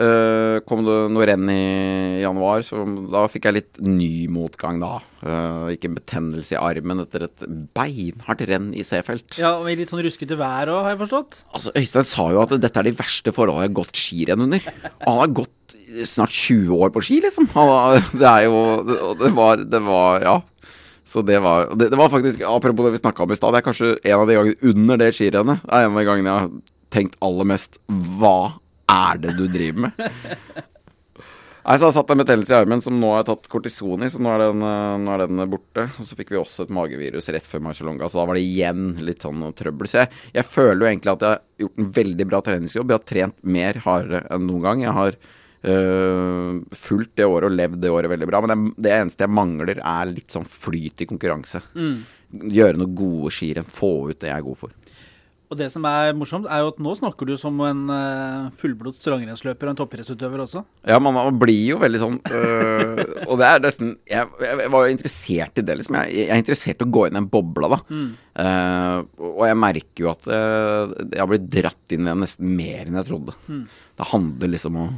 eh, 0.00 0.60
kom 0.68 0.84
det 0.86 0.96
noe 1.12 1.26
renn 1.28 1.48
i 1.52 2.20
januar, 2.22 2.62
så 2.66 2.82
da 3.12 3.24
fikk 3.30 3.48
jeg 3.48 3.56
litt 3.58 3.80
ny 3.84 4.26
motgang 4.32 4.80
da. 4.82 5.00
Uh, 5.22 5.68
ikke 5.70 5.86
en 5.86 5.94
betennelse 6.00 6.56
i 6.56 6.58
armen 6.58 6.98
etter 7.04 7.28
et 7.28 7.44
beinhardt 7.76 8.42
renn 8.48 8.72
i 8.74 8.82
Seefeld. 8.86 9.36
Ja, 9.38 9.52
og 9.60 9.68
litt 9.70 9.92
sånn 9.92 10.02
ruskete 10.02 10.34
vær 10.40 10.72
òg, 10.72 10.80
har 10.86 10.94
jeg 10.96 11.02
forstått. 11.04 11.42
Altså, 11.54 11.74
Øystein 11.78 12.08
sa 12.10 12.26
jo 12.34 12.40
at 12.42 12.54
dette 12.58 12.80
er 12.82 12.88
de 12.88 12.94
verste 12.98 13.34
forholdene 13.36 13.68
jeg 13.68 13.70
har 13.70 13.78
gått 13.82 14.00
skirenn 14.02 14.46
under. 14.48 14.66
Han 15.04 15.20
har 15.20 15.36
gått 15.42 15.76
snart 16.08 16.32
20 16.34 16.72
år 16.82 16.90
på 16.94 17.02
ski, 17.04 17.20
liksom. 17.22 17.46
Han, 17.54 17.68
har- 17.70 18.08
det 18.16 18.28
er 18.32 18.48
jo 18.48 18.58
det, 18.88 18.98
og 19.10 19.22
det 19.22 19.32
var, 19.36 19.62
det 19.76 19.82
var 19.86 20.26
Ja. 20.26 20.40
Så 21.04 21.18
det 21.26 21.40
var 21.42 21.66
det, 21.74 21.88
det 21.90 21.98
var 21.98 22.08
faktisk, 22.08 22.40
Apropos 22.46 22.86
det 22.86 22.92
vi 22.94 23.00
snakka 23.02 23.24
om 23.24 23.32
i 23.34 23.36
stad, 23.36 23.52
det 23.52 23.58
er 23.58 23.64
kanskje 23.66 23.88
en 24.06 24.20
av 24.20 24.28
de 24.30 24.36
gangene 24.38 24.70
under 24.70 25.00
det 25.02 25.08
skirennet 25.16 25.64
Det 25.66 25.74
er 25.74 25.82
en 25.88 25.90
av 25.90 25.98
de 25.98 26.04
gangene 26.06 26.30
jeg 26.30 26.44
har 26.44 26.52
tenkt 26.94 27.16
aller 27.26 27.48
mest 27.50 27.78
Hva 27.90 28.36
er 28.92 29.24
det 29.24 29.36
du 29.38 29.46
driver 29.48 29.88
med? 29.88 30.12
Nei, 31.62 31.76
så 31.78 31.84
har 31.84 31.92
jeg 31.92 31.94
satt 31.94 32.08
en 32.10 32.18
betennelse 32.18 32.50
i 32.50 32.56
armen 32.58 32.80
som 32.82 32.96
nå 32.98 33.12
har 33.12 33.20
jeg 33.20 33.28
tatt 33.28 33.44
kortison 33.52 34.02
i, 34.02 34.08
så 34.10 34.18
nå 34.18 34.32
er, 34.32 34.40
den, 34.48 34.64
eh, 34.66 34.94
nå 34.98 35.12
er 35.14 35.20
den 35.22 35.42
borte. 35.50 35.84
Og 35.94 36.08
så 36.08 36.16
fikk 36.18 36.32
vi 36.34 36.40
også 36.40 36.64
et 36.64 36.72
magevirus 36.74 37.30
rett 37.30 37.46
før 37.46 37.62
Marcialonga, 37.68 38.08
så 38.10 38.18
da 38.18 38.24
var 38.26 38.38
det 38.38 38.42
igjen 38.42 38.88
litt 39.06 39.22
sånn 39.22 39.44
trøbbel. 39.54 39.90
Så 39.90 40.00
jeg, 40.00 40.10
jeg 40.34 40.48
føler 40.48 40.80
jo 40.82 40.88
egentlig 40.88 41.12
at 41.12 41.22
jeg 41.22 41.36
har 41.36 41.62
gjort 41.62 41.84
en 41.84 41.92
veldig 42.00 42.26
bra 42.32 42.40
treningsjobb. 42.48 42.90
Jeg 42.90 42.98
har 42.98 43.06
trent 43.12 43.38
mer 43.58 43.78
hardere 43.84 44.24
enn 44.34 44.48
noen 44.48 44.66
gang. 44.66 44.82
Jeg 44.82 44.96
har 44.98 45.18
øh, 45.76 46.58
fulgt 46.82 47.14
det 47.22 47.30
året 47.30 47.52
og 47.52 47.56
levd 47.60 47.78
det 47.84 47.94
året 47.94 48.14
veldig 48.16 48.30
bra. 48.32 48.42
Men 48.42 48.52
det, 48.52 48.74
det 48.88 48.96
eneste 48.96 49.28
jeg 49.28 49.36
mangler, 49.38 49.84
er 49.94 50.10
litt 50.10 50.34
sånn 50.34 50.50
flyt 50.66 51.06
i 51.06 51.10
konkurranse. 51.14 51.62
Gjøre 52.58 52.82
noe 52.82 52.96
gode 52.98 53.30
skirenn. 53.38 53.70
Få 53.70 53.94
ut 54.10 54.18
det 54.18 54.32
jeg 54.32 54.40
er 54.40 54.48
god 54.50 54.64
for. 54.64 54.74
Og 55.52 55.58
det 55.60 55.66
som 55.68 55.84
er 55.84 56.14
morsomt, 56.16 56.46
er 56.48 56.62
jo 56.64 56.70
at 56.72 56.78
nå 56.80 56.94
snakker 56.96 57.28
du 57.28 57.34
som 57.36 57.58
en 57.66 57.82
uh, 57.92 58.46
fullblods 58.56 59.04
langrennsløper 59.12 59.68
og 59.68 59.74
en 59.74 59.78
toppidrettsutøver 59.82 60.40
også. 60.46 60.62
Ja, 60.88 60.96
man, 60.96 61.12
man 61.12 61.36
blir 61.40 61.74
jo 61.74 61.76
veldig 61.82 62.00
sånn 62.00 62.16
øh, 62.24 63.02
Og 63.26 63.36
det 63.36 63.50
er 63.50 63.60
nesten 63.60 63.90
jeg, 64.08 64.30
jeg, 64.40 64.70
var 64.72 64.86
jo 64.86 64.94
interessert 64.94 65.60
i 65.60 65.66
det, 65.68 65.76
liksom. 65.82 65.98
Jeg, 66.00 66.16
jeg 66.22 66.32
er 66.32 66.40
interessert 66.40 66.80
i 66.80 66.88
å 66.88 66.94
gå 66.96 67.04
inn 67.04 67.18
i 67.18 67.20
en 67.20 67.28
boble, 67.36 67.68
da. 67.74 67.80
Eh, 68.42 68.96
og 69.28 69.44
jeg 69.50 69.60
merker 69.60 70.06
jo 70.06 70.10
at 70.14 70.28
uh, 70.32 70.96
jeg 71.04 71.20
har 71.20 71.30
blitt 71.34 71.48
dratt 71.52 71.94
inn 71.98 72.06
i 72.06 72.10
det 72.10 72.18
nesten 72.24 72.56
mer 72.56 72.86
enn 72.86 73.00
jeg 73.02 73.10
trodde. 73.12 73.36
Det 74.00 74.10
handler 74.14 74.54
liksom 74.56 74.80
om 74.86 74.92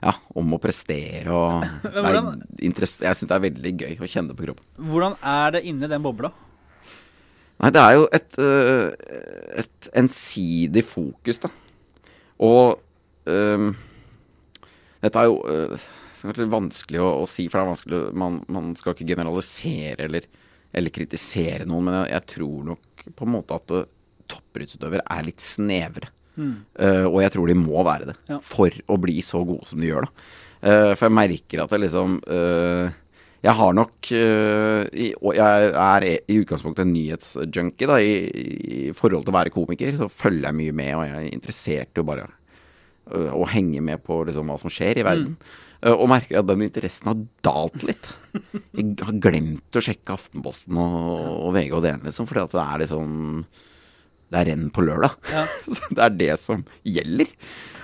ja, 0.00 0.14
om 0.40 0.54
å 0.56 0.58
prestere 0.60 1.30
og 1.30 1.64
interess- 2.66 3.02
Jeg 3.04 3.18
syns 3.18 3.28
det 3.28 3.36
er 3.36 3.46
veldig 3.46 3.72
gøy 3.84 3.98
å 4.00 4.08
kjenne 4.08 4.34
på 4.34 4.48
kroppen. 4.48 4.66
Hvordan 4.90 5.18
er 5.20 5.58
det 5.58 5.66
inni 5.68 5.90
den 5.92 6.02
bobla? 6.02 6.32
Nei, 7.60 7.70
det 7.76 7.80
er 7.82 7.96
jo 7.98 8.04
et, 8.16 8.38
øh, 8.40 8.92
et 9.60 9.88
ensidig 10.00 10.84
fokus, 10.88 11.40
da. 11.42 11.50
Og 12.40 12.78
um, 13.28 13.66
dette 15.04 15.20
er 15.20 15.28
jo 15.28 15.40
uh, 15.44 15.90
vanskelig 16.54 17.02
å, 17.04 17.10
å 17.20 17.26
si, 17.28 17.48
for 17.48 17.60
det 17.60 17.64
er 17.64 17.72
vanskelig 17.74 18.00
Man, 18.16 18.38
man 18.48 18.70
skal 18.78 18.94
ikke 18.94 19.10
generalisere 19.12 20.06
eller, 20.06 20.24
eller 20.72 20.94
kritisere 20.94 21.68
noen, 21.68 21.84
men 21.90 21.98
jeg, 21.98 22.14
jeg 22.14 22.26
tror 22.36 22.64
nok 22.72 23.04
på 23.16 23.28
en 23.28 23.34
måte 23.34 23.60
at 23.60 23.76
uh, 23.76 23.84
toppidrettsutøvere 24.30 25.04
er 25.10 25.28
litt 25.28 25.44
snevre. 25.44 26.08
Eh, 26.40 27.04
og 27.04 27.18
jeg 27.20 27.32
tror 27.34 27.50
de 27.50 27.56
må 27.58 27.82
være 27.84 28.06
det 28.12 28.16
Ja. 28.30 28.38
for 28.40 28.72
å 28.88 28.96
bli 29.02 29.18
så 29.26 29.42
gode 29.44 29.66
som 29.68 29.80
de 29.82 29.90
gjør, 29.90 30.06
da. 30.06 30.28
Uh, 30.60 30.92
for 30.94 31.08
jeg 31.08 31.16
merker 31.16 31.62
at 31.62 31.72
det 31.72 31.80
liksom 31.86 32.18
eh, 32.28 32.90
Jeg 33.40 33.56
har 33.56 33.72
nok 33.76 34.10
eh, 34.12 35.14
Og 35.16 35.32
jeg 35.38 35.70
er 35.70 36.06
i 36.10 36.36
utgangspunktet 36.42 36.84
en 36.84 36.92
nyhetsjunkie, 36.92 37.88
da. 37.88 37.96
I, 37.96 38.12
I 38.90 38.92
forhold 38.96 39.24
til 39.24 39.32
å 39.32 39.38
være 39.38 39.54
komiker, 39.54 39.96
så 39.96 40.10
følger 40.12 40.50
jeg 40.50 40.58
mye 40.58 40.76
med, 40.76 40.92
og 40.98 41.06
jeg 41.06 41.16
er 41.16 41.32
interessert 41.32 41.96
i 41.96 42.02
å 42.02 42.08
bare 42.10 42.28
øh, 42.28 43.32
å 43.40 43.48
henge 43.48 43.80
med 43.86 44.04
på 44.04 44.20
liksom, 44.28 44.52
hva 44.52 44.58
som 44.60 44.72
skjer 44.72 45.00
i 45.00 45.06
verden. 45.08 45.38
Øh, 45.80 45.94
og 45.94 46.10
merker 46.12 46.42
at 46.42 46.50
den 46.50 46.66
interessen 46.68 47.08
har 47.08 47.24
dalt 47.46 47.88
litt. 47.88 48.12
Jeg 48.76 48.92
har 49.08 49.16
glemt 49.24 49.80
å 49.80 49.84
sjekke 49.84 50.18
Aftenposten 50.18 50.76
og, 50.76 51.18
og 51.48 51.56
VG 51.56 51.74
og 51.78 51.84
DN, 51.86 52.04
liksom, 52.10 52.28
fordi 52.28 52.44
at 52.44 52.56
det 52.58 52.66
er 52.66 52.84
liksom 52.84 53.18
Det 54.30 54.38
er 54.38 54.50
renn 54.52 54.68
på 54.70 54.84
lørdag. 54.84 55.16
Ja. 55.32 55.48
Så 55.74 55.88
det 55.96 56.04
er 56.04 56.18
det 56.20 56.34
som 56.44 56.68
gjelder. 56.86 57.32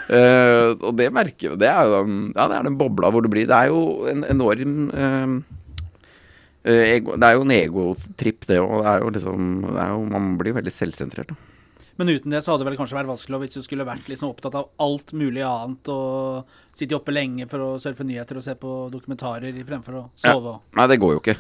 Eh, 0.07 0.69
og 0.77 0.93
det 0.99 1.09
merker 1.15 1.51
jeg. 1.51 1.59
Det 1.61 1.69
er 1.71 1.89
jo 1.89 2.05
den, 2.05 2.21
ja, 2.37 2.47
det 2.51 2.61
er 2.61 2.69
den 2.69 2.79
bobla 2.79 3.11
hvor 3.11 3.25
det 3.25 3.33
blir 3.33 3.49
Det 3.51 3.57
er 3.57 3.73
jo 3.73 4.07
en 4.07 4.23
enorm 4.31 4.77
eh, 4.95 6.85
ego, 6.95 7.17
Det 7.17 7.27
er 7.27 7.35
jo 7.35 7.45
en 7.47 7.57
egotripp, 7.57 8.47
det 8.47 8.63
òg. 8.63 8.79
Er 8.87 9.07
liksom 9.19 9.67
Man 10.13 10.33
blir 10.39 10.57
veldig 10.57 10.75
selvsentrert. 10.75 11.35
Da. 11.35 11.53
Men 11.97 12.13
uten 12.13 12.33
det 12.33 12.43
så 12.45 12.53
hadde 12.53 12.65
det 12.65 12.69
vel 12.71 12.79
kanskje 12.79 12.99
vært 12.99 13.09
vanskelig 13.09 13.39
hvis 13.41 13.57
du 13.57 13.65
skulle 13.65 13.87
vært 13.89 14.09
liksom 14.11 14.29
opptatt 14.29 14.59
av 14.59 14.69
alt 14.85 15.15
mulig 15.17 15.41
annet 15.47 15.89
og 15.89 16.59
sitte 16.77 16.97
oppe 16.99 17.15
lenge 17.15 17.47
for 17.49 17.65
å 17.65 17.71
surfe 17.81 18.05
nyheter 18.05 18.37
og 18.37 18.45
se 18.45 18.53
på 18.61 18.75
dokumentarer 18.93 19.57
fremfor 19.65 20.01
å 20.03 20.05
sove. 20.21 20.59
Nei, 20.77 20.87
det 20.93 21.01
går 21.01 21.15
jo 21.17 21.23
ikke. 21.23 21.39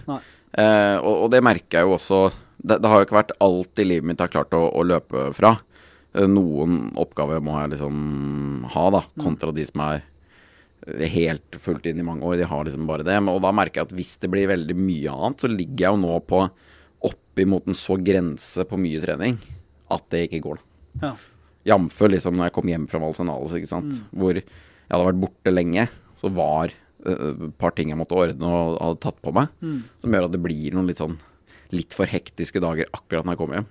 Eh, 0.57 0.97
og, 0.97 1.27
og 1.27 1.31
det 1.35 1.43
merker 1.45 1.83
jeg 1.83 1.91
jo 1.91 1.97
også 1.99 2.21
det, 2.57 2.79
det 2.81 2.89
har 2.89 3.03
jo 3.03 3.07
ikke 3.07 3.19
vært 3.19 3.35
alt 3.45 3.83
i 3.83 3.87
livet 3.87 4.09
mitt 4.09 4.23
jeg 4.23 4.31
har 4.31 4.33
klart 4.39 4.57
å, 4.57 4.63
å 4.73 4.87
løpe 4.87 5.29
fra. 5.37 5.53
Eh, 6.17 6.29
noen 6.31 6.91
oppgaver 6.97 7.43
må 7.45 7.57
jeg 7.61 7.75
liksom 7.77 8.67
ha, 8.73 8.85
da, 8.95 9.03
kontra 9.21 9.53
de 9.55 9.67
som 9.69 9.83
er 9.85 10.01
eh, 10.87 11.05
helt 11.13 11.59
fullt 11.63 11.89
inn 11.91 12.01
i 12.01 12.07
mange 12.07 12.25
år. 12.27 12.39
De 12.41 12.49
har 12.49 12.65
liksom 12.67 12.89
bare 12.89 13.07
det. 13.07 13.19
Og 13.33 13.43
da 13.45 13.53
merker 13.55 13.83
jeg 13.83 13.91
at 13.91 13.97
hvis 13.99 14.17
det 14.23 14.33
blir 14.33 14.51
veldig 14.53 14.79
mye 14.79 15.13
annet, 15.13 15.45
så 15.45 15.53
ligger 15.53 15.87
jeg 15.87 15.93
jo 15.93 16.03
nå 16.07 16.17
på 16.31 16.43
oppimot 17.07 17.69
en 17.69 17.77
så 17.77 17.99
grense 18.01 18.65
på 18.67 18.79
mye 18.81 19.03
trening 19.03 19.37
at 19.93 20.07
det 20.11 20.25
ikke 20.27 20.43
går, 20.49 20.59
da. 20.59 21.11
Ja. 21.11 21.15
Jf. 21.67 22.01
liksom 22.11 22.39
når 22.39 22.49
jeg 22.49 22.55
kom 22.57 22.69
hjem 22.71 22.89
fra 22.91 23.01
Valsenales, 23.03 23.55
ikke 23.59 23.71
sant. 23.71 23.93
Hvor 24.15 24.39
jeg 24.39 24.47
hadde 24.91 25.07
vært 25.11 25.23
borte 25.23 25.53
lenge. 25.53 25.89
Så 26.17 26.31
var 26.33 26.71
et 26.71 26.83
et 27.07 27.55
par 27.61 27.75
ting 27.77 27.91
jeg 27.93 27.99
måtte 27.99 28.17
ordne 28.19 28.49
og 28.51 28.79
hadde 28.81 29.03
tatt 29.05 29.19
på 29.23 29.31
meg. 29.35 29.51
Som 30.03 30.15
gjør 30.15 30.27
at 30.27 30.33
det 30.35 30.43
blir 30.43 30.75
noen 30.75 30.89
litt 30.89 31.03
sånn 31.03 31.19
litt 31.75 31.95
for 31.95 32.07
hektiske 32.07 32.63
dager 32.63 32.87
akkurat 32.95 33.27
når 33.27 33.35
jeg 33.35 33.41
kommer 33.43 33.59
hjem. 33.61 33.69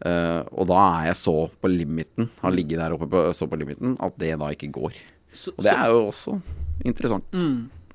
Eh, 0.00 0.40
og 0.56 0.70
da 0.70 0.78
er 1.00 1.10
jeg 1.10 1.20
så 1.20 1.34
på 1.60 1.70
limiten, 1.72 2.30
har 2.40 2.54
ligget 2.54 2.80
der 2.80 2.96
oppe 2.96 3.10
på, 3.10 3.26
så 3.36 3.48
på 3.50 3.58
limiten, 3.60 3.98
at 4.00 4.16
det 4.20 4.32
da 4.40 4.48
ikke 4.54 4.72
går. 4.74 4.96
Så, 5.32 5.52
Og 5.56 5.62
det 5.66 5.74
er 5.74 5.92
jo 5.92 6.06
også 6.08 6.40
interessant. 6.88 7.36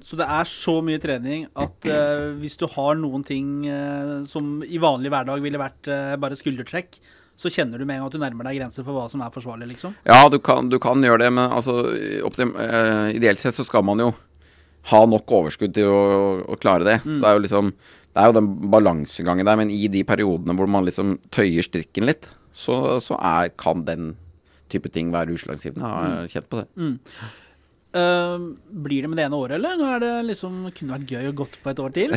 så 0.06 0.16
det 0.20 0.28
er 0.30 0.48
så 0.48 0.76
mye 0.86 1.02
trening 1.02 1.48
at 1.58 1.88
uh, 1.90 2.30
hvis 2.38 2.56
du 2.62 2.68
har 2.70 2.96
noen 2.96 3.26
ting 3.26 3.66
uh, 3.66 4.22
som 4.30 4.62
i 4.64 4.78
vanlig 4.80 5.10
hverdag 5.12 5.42
ville 5.44 5.60
vært 5.60 5.90
bare 6.22 6.38
skuldertrekk, 6.38 7.00
så 7.36 7.52
kjenner 7.52 7.80
du 7.80 7.86
med 7.86 7.98
en 7.98 8.04
gang 8.04 8.12
at 8.12 8.16
du 8.16 8.22
nærmer 8.22 8.48
deg 8.48 8.62
grenser 8.62 8.86
for 8.86 8.96
hva 8.96 9.10
som 9.12 9.24
er 9.24 9.34
forsvarlig, 9.34 9.68
liksom. 9.74 9.96
Ja, 10.08 10.22
du 10.32 10.38
kan, 10.44 10.70
du 10.72 10.78
kan 10.80 11.04
gjøre 11.04 11.26
det, 11.26 11.34
men 11.36 11.52
altså, 11.52 11.92
eh, 11.92 13.10
ideelt 13.16 13.42
sett 13.42 13.58
så 13.58 13.66
skal 13.68 13.84
man 13.88 14.00
jo 14.00 14.14
ha 14.92 15.02
nok 15.10 15.32
overskudd 15.40 15.74
til 15.76 15.90
å, 15.92 16.02
å 16.48 16.58
klare 16.62 16.88
det. 16.88 17.00
Så 17.04 17.20
det 17.20 17.30
er 17.30 17.38
jo 17.38 17.44
liksom 17.48 17.74
Det 18.16 18.24
er 18.24 18.32
jo 18.32 18.38
den 18.38 18.52
balansegangen 18.72 19.48
der, 19.48 19.58
men 19.60 19.72
i 19.76 19.90
de 19.92 20.06
periodene 20.08 20.56
hvor 20.56 20.70
man 20.72 20.88
liksom 20.88 21.18
tøyer 21.36 21.66
strikken 21.68 22.08
litt, 22.08 22.30
så, 22.56 23.02
så 23.04 23.18
er, 23.20 23.52
kan 23.60 23.84
den 23.84 24.14
type 24.72 24.88
ting 24.94 25.12
være 25.12 25.36
utslagsgivende. 25.36 25.84
Jeg 25.84 26.14
har 26.16 26.30
kjent 26.32 26.48
på 26.48 26.62
det. 26.62 26.94
Eh, 27.96 28.38
blir 28.86 29.06
det 29.06 29.10
med 29.12 29.20
det 29.20 29.26
ene 29.28 29.38
året, 29.40 29.56
eller? 29.56 29.78
Nå 29.80 29.88
er 29.94 30.02
det 30.04 30.14
liksom 30.32 30.56
Kunne 30.76 30.98
vært 30.98 31.12
gøy 31.16 31.30
å 31.30 31.36
gått 31.44 31.56
på 31.64 31.72
et 31.72 31.80
år 31.80 31.94
til. 31.96 32.16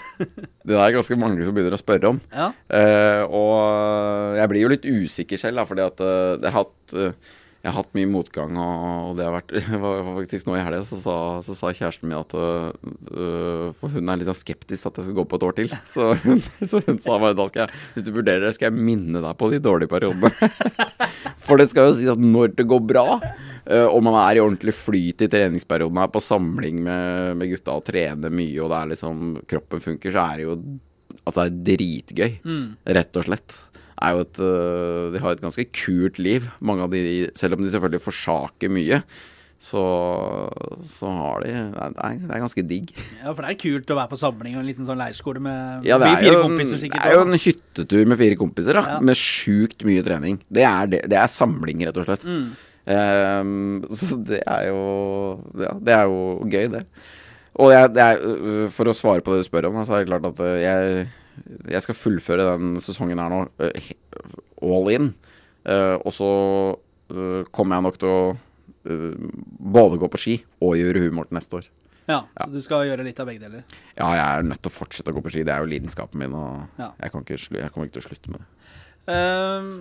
Det 0.70 0.76
er 0.76 0.94
ganske 0.94 1.18
mange 1.18 1.44
som 1.44 1.56
begynner 1.56 1.76
å 1.76 1.80
spørre 1.80 2.12
om. 2.14 2.20
Ja. 2.30 2.50
Uh, 2.68 3.24
og 3.34 4.36
jeg 4.38 4.50
blir 4.52 4.62
jo 4.62 4.70
litt 4.70 4.86
usikker 4.86 5.40
selv, 5.40 5.60
da, 5.60 5.66
fordi 5.68 5.84
at 5.84 6.02
uh, 6.04 6.36
det 6.40 6.52
har 6.52 6.62
hatt 6.62 6.94
eh, 6.94 7.32
jeg 7.60 7.68
har 7.68 7.76
hatt 7.76 7.92
mye 7.92 8.08
motgang, 8.08 8.56
og, 8.56 9.18
det 9.18 9.26
har 9.26 9.34
vært 9.34 9.52
det 9.72 9.80
var 9.82 10.06
faktisk 10.16 10.48
nå 10.48 10.54
i 10.56 10.62
helga 10.64 10.80
så, 10.88 11.16
så 11.44 11.56
sa 11.58 11.72
kjæresten 11.76 12.08
min 12.08 12.16
at 12.16 12.32
øh, 12.32 13.66
For 13.76 13.92
hun 13.92 14.08
er 14.08 14.20
litt 14.20 14.30
sånn 14.30 14.38
skeptisk 14.38 14.88
at 14.88 15.00
jeg 15.00 15.10
skal 15.10 15.18
gå 15.18 15.26
på 15.28 15.36
et 15.36 15.44
år 15.44 15.56
til. 15.58 15.74
Så 15.90 16.14
hun, 16.24 16.40
så 16.70 16.80
hun 16.86 17.00
sa 17.04 17.18
bare 17.20 17.36
da 17.36 17.46
skal 17.50 17.66
jeg, 17.66 17.82
hvis 17.94 18.08
du 18.08 18.12
vurderer 18.16 18.46
det, 18.46 18.54
skal 18.56 18.70
jeg 18.70 18.86
minne 18.88 19.20
deg 19.20 19.36
på 19.36 19.52
de 19.52 19.60
dårlige 19.60 19.92
periodene. 19.92 20.32
For 21.44 21.60
det 21.60 21.68
skal 21.72 21.90
jo 21.90 21.96
si 21.98 22.08
at 22.08 22.20
når 22.20 22.56
det 22.56 22.68
går 22.70 22.80
bra, 22.86 23.06
uh, 23.20 23.88
og 23.90 24.00
man 24.06 24.16
er 24.22 24.38
i 24.38 24.42
ordentlig 24.44 24.74
flyt 24.76 25.24
i 25.26 25.28
treningsperioden, 25.32 26.00
er 26.00 26.12
på 26.12 26.22
samling 26.22 26.80
med, 26.86 27.40
med 27.40 27.52
gutta 27.52 27.76
og 27.76 27.84
trener 27.88 28.32
mye, 28.32 28.56
og 28.62 28.70
det 28.72 28.78
er 28.78 28.92
liksom 28.94 29.26
kroppen 29.50 29.84
funker, 29.84 30.14
så 30.14 30.24
er 30.30 30.40
det 30.40 30.46
jo 30.48 30.56
at 31.28 31.36
det 31.36 31.42
er 31.44 31.58
dritgøy. 31.74 32.36
Rett 32.96 33.20
og 33.20 33.26
slett. 33.26 33.56
Er 34.00 34.14
jo 34.16 34.22
et, 34.24 34.38
øh, 34.40 35.10
de 35.12 35.20
har 35.20 35.36
et 35.36 35.42
ganske 35.42 35.66
kult 35.76 36.18
liv. 36.22 36.46
Mange 36.60 36.86
av 36.86 36.94
de, 36.94 37.28
selv 37.36 37.58
om 37.58 37.64
de 37.64 37.70
selvfølgelig 37.72 38.04
forsaker 38.06 38.72
mye, 38.72 39.02
så, 39.60 39.80
så 40.88 41.10
har 41.12 41.42
de 41.44 41.50
det 41.52 41.82
er, 41.84 42.14
det 42.16 42.32
er 42.32 42.40
ganske 42.40 42.62
digg. 42.64 42.94
ja, 43.20 43.34
for 43.34 43.44
det 43.44 43.50
er 43.50 43.58
kult 43.60 43.92
å 43.92 43.98
være 43.98 44.12
på 44.14 44.18
samling 44.22 44.56
og 44.56 44.62
en 44.62 44.70
liten 44.70 44.88
sånn 44.88 45.00
leirskole 45.02 45.42
med 45.44 45.84
Ja, 45.84 45.98
det 46.00 46.08
er, 46.08 46.16
fire 46.22 46.32
jo 46.32 46.40
sikkert. 46.40 46.48
kompiser 46.48 46.86
det 46.86 47.02
er 47.04 47.12
jo 47.18 47.26
en 47.26 47.42
hyttetur 47.44 48.08
med 48.08 48.20
fire 48.22 48.40
kompiser, 48.40 48.80
da. 48.80 48.84
Ja. 48.94 48.98
Med 49.04 49.20
sjukt 49.20 49.84
mye 49.84 50.04
trening. 50.06 50.40
Det 50.48 50.64
er, 50.64 50.88
det, 50.94 51.04
det 51.12 51.20
er 51.20 51.28
samling, 51.28 51.84
rett 51.84 52.00
og 52.00 52.08
slett. 52.08 52.24
Mm. 52.24 52.50
Um, 52.90 53.84
så 53.92 54.16
det 54.24 54.40
er 54.48 54.70
jo 54.70 54.80
Ja, 55.60 55.74
det 55.76 55.92
er 55.94 56.08
jo 56.08 56.20
gøy, 56.48 56.70
det. 56.72 56.86
Og 57.60 57.72
jeg, 57.74 57.90
det 57.92 58.02
er, 58.06 58.24
øh, 58.24 58.66
for 58.72 58.88
å 58.88 58.96
svare 58.96 59.20
på 59.26 59.34
det 59.34 59.44
du 59.44 59.48
spør 59.50 59.68
om, 59.68 59.80
så 59.84 59.98
er 59.98 60.04
det 60.04 60.10
klart 60.14 60.28
at 60.30 60.40
øh, 60.40 60.56
jeg, 60.62 61.08
jeg 61.70 61.82
skal 61.84 61.98
fullføre 61.98 62.46
den 62.54 62.78
sesongen 62.84 63.18
her 63.22 63.32
nå 63.32 63.40
øh, 63.58 63.90
all 64.62 64.90
in. 64.94 65.10
Eh, 65.64 65.96
og 66.00 66.12
så 66.14 66.30
øh, 67.10 67.44
kommer 67.52 67.76
jeg 67.76 67.86
nok 67.88 67.98
til 68.00 68.08
å 68.14 68.22
både 69.60 69.98
gå 70.00 70.08
på 70.08 70.18
ski 70.20 70.34
og 70.64 70.78
gjøre 70.80 71.02
humor 71.04 71.26
til 71.28 71.36
neste 71.36 71.58
år. 71.58 71.66
Ja, 72.08 72.22
så 72.32 72.48
du 72.50 72.60
skal 72.64 72.86
gjøre 72.88 73.04
litt 73.06 73.18
av 73.22 73.28
begge 73.28 73.44
deler. 73.44 73.64
Ja, 73.94 74.08
jeg 74.16 74.22
er 74.24 74.46
nødt 74.48 74.62
til 74.64 74.70
å 74.72 74.74
fortsette 74.74 75.12
å 75.12 75.16
gå 75.18 75.22
på 75.22 75.32
ski. 75.34 75.44
Det 75.46 75.52
er 75.54 75.60
jo 75.62 75.68
lidenskapen 75.70 76.18
min, 76.22 76.32
og 76.34 76.80
Ja. 76.80 76.90
jeg, 76.98 77.12
kan 77.12 77.26
ikke, 77.26 77.38
jeg 77.60 77.72
kommer 77.74 77.86
ikke 77.90 77.98
til 77.98 78.02
å 78.02 78.08
slutte 78.08 78.32
med 78.32 78.40
det. 78.40 78.48
Ehm, 79.14 79.74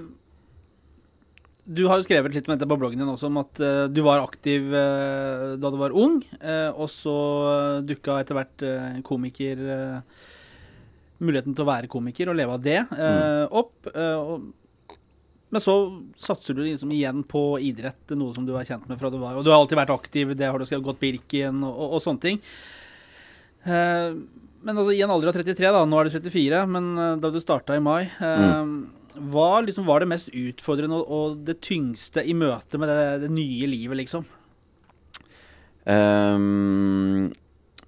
du 1.70 1.84
har 1.88 2.00
jo 2.00 2.06
skrevet 2.06 2.34
litt 2.36 2.50
om 2.50 2.56
dette 2.56 2.68
på 2.70 2.78
bloggen 2.82 3.00
din 3.02 3.10
også, 3.10 3.30
om 3.30 3.40
at 3.42 3.60
uh, 3.62 3.88
du 3.88 4.02
var 4.06 4.24
aktiv 4.24 4.68
uh, 4.74 5.56
da 5.62 5.70
du 5.70 5.78
var 5.78 5.94
ung, 5.94 6.20
eh, 6.42 6.70
og 6.74 6.90
så 6.90 7.16
uh, 7.46 7.82
dukka 7.86 8.20
etter 8.24 8.38
hvert 8.38 8.66
eh, 8.66 9.02
komiker 9.06 9.62
eh, 9.70 10.00
Muligheten 11.20 11.56
til 11.56 11.66
å 11.66 11.70
være 11.70 11.92
komiker 11.92 12.32
og 12.32 12.38
leve 12.40 12.56
av 12.56 12.64
det 12.64 12.80
eh, 12.80 13.46
opp. 13.60 13.90
eh, 13.92 14.16
og 14.16 14.50
Men 15.52 15.64
så 15.64 15.76
satser 16.22 16.56
du 16.56 16.62
liksom 16.64 16.92
igjen 16.96 17.24
på 17.28 17.44
idrett, 17.66 18.14
noe 18.16 18.36
som 18.36 18.46
du 18.46 18.54
er 18.56 18.68
kjent 18.70 18.88
med 18.90 19.00
fra 19.00 19.10
du 19.10 19.18
var 19.22 19.36
Og 19.40 19.44
du 19.44 19.50
har 19.52 19.60
alltid 19.60 19.80
vært 19.82 19.96
aktiv, 19.96 20.36
det 20.38 20.48
har 20.48 20.60
du 20.60 20.68
skrevet 20.68 20.86
gått 20.92 21.02
Birken 21.02 21.64
og, 21.64 21.74
og, 21.74 21.98
og 21.98 22.04
sånne 22.06 22.26
ting. 22.28 22.40
Eh, 23.64 24.14
men 24.62 24.76
altså, 24.78 24.92
i 24.94 25.02
en 25.04 25.12
alder 25.12 25.32
av 25.32 25.38
33, 25.40 25.70
da, 25.72 25.84
nå 25.88 26.00
er 26.00 26.08
du 26.10 26.16
34, 26.18 26.64
men 26.72 26.90
eh, 26.98 27.14
da 27.24 27.32
du 27.32 27.40
starta 27.42 27.78
i 27.78 27.84
mai 27.84 28.04
eh, 28.06 28.74
Hva 29.32 29.50
liksom 29.66 29.88
var 29.88 30.04
det 30.04 30.10
mest 30.12 30.32
utfordrende 30.36 31.00
og, 31.00 31.12
og 31.16 31.40
det 31.48 31.60
tyngste 31.66 32.24
i 32.28 32.36
møte 32.38 32.80
med 32.80 32.92
det, 32.92 33.00
det 33.26 33.32
nye 33.34 33.70
livet, 33.72 34.00
liksom? 34.04 34.28
Ehm, 35.90 37.32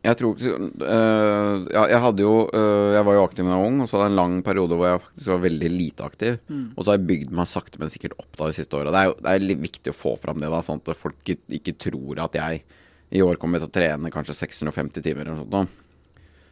jeg 0.02 0.18
tror 0.18 0.40
øh, 0.42 1.68
ja, 1.70 1.82
Jeg 1.92 2.00
hadde 2.02 2.24
jo 2.24 2.32
øh, 2.50 2.94
Jeg 2.96 3.06
var 3.06 3.14
jo 3.14 3.24
aktiv 3.28 3.46
da 3.46 3.52
jeg 3.52 3.60
var 3.62 3.68
ung, 3.70 3.82
og 3.84 3.90
så 3.90 3.98
hadde 4.00 4.08
jeg 4.08 4.14
en 4.16 4.18
lang 4.22 4.38
periode 4.48 4.78
hvor 4.80 4.88
jeg 4.90 5.02
faktisk 5.04 5.28
var 5.30 5.44
veldig 5.44 5.70
lite 5.76 6.08
aktiv. 6.08 6.40
Og 6.76 6.82
så 6.82 6.90
har 6.90 6.98
jeg 6.98 7.08
bygd 7.12 7.36
meg 7.38 7.50
sakte, 7.52 7.78
men 7.82 7.92
sikkert 7.94 8.18
opp 8.18 8.34
da 8.40 8.48
de 8.50 8.58
siste 8.58 8.80
åra. 8.80 8.90
Det, 8.94 9.02
er 9.04 9.12
jo- 9.12 9.20
det 9.22 9.30
er 9.36 9.46
litt 9.46 9.62
viktig 9.62 9.94
å 9.94 10.00
få 10.00 10.16
fram 10.18 10.42
det, 10.42 10.50
da, 10.50 10.62
sånn 10.66 10.82
at 10.82 10.98
folk 10.98 11.22
ikke, 11.22 11.38
ikke 11.60 11.78
tror 11.86 12.24
at 12.26 12.34
jeg 12.40 12.64
i 13.12 13.22
år 13.22 13.38
kommer 13.38 13.60
til 13.62 13.68
å 13.70 13.76
trene 13.76 14.10
kanskje 14.10 14.38
650 14.40 15.04
timer 15.06 15.28
eller 15.28 15.42
noe 15.44 15.50
sånt. 15.52 15.78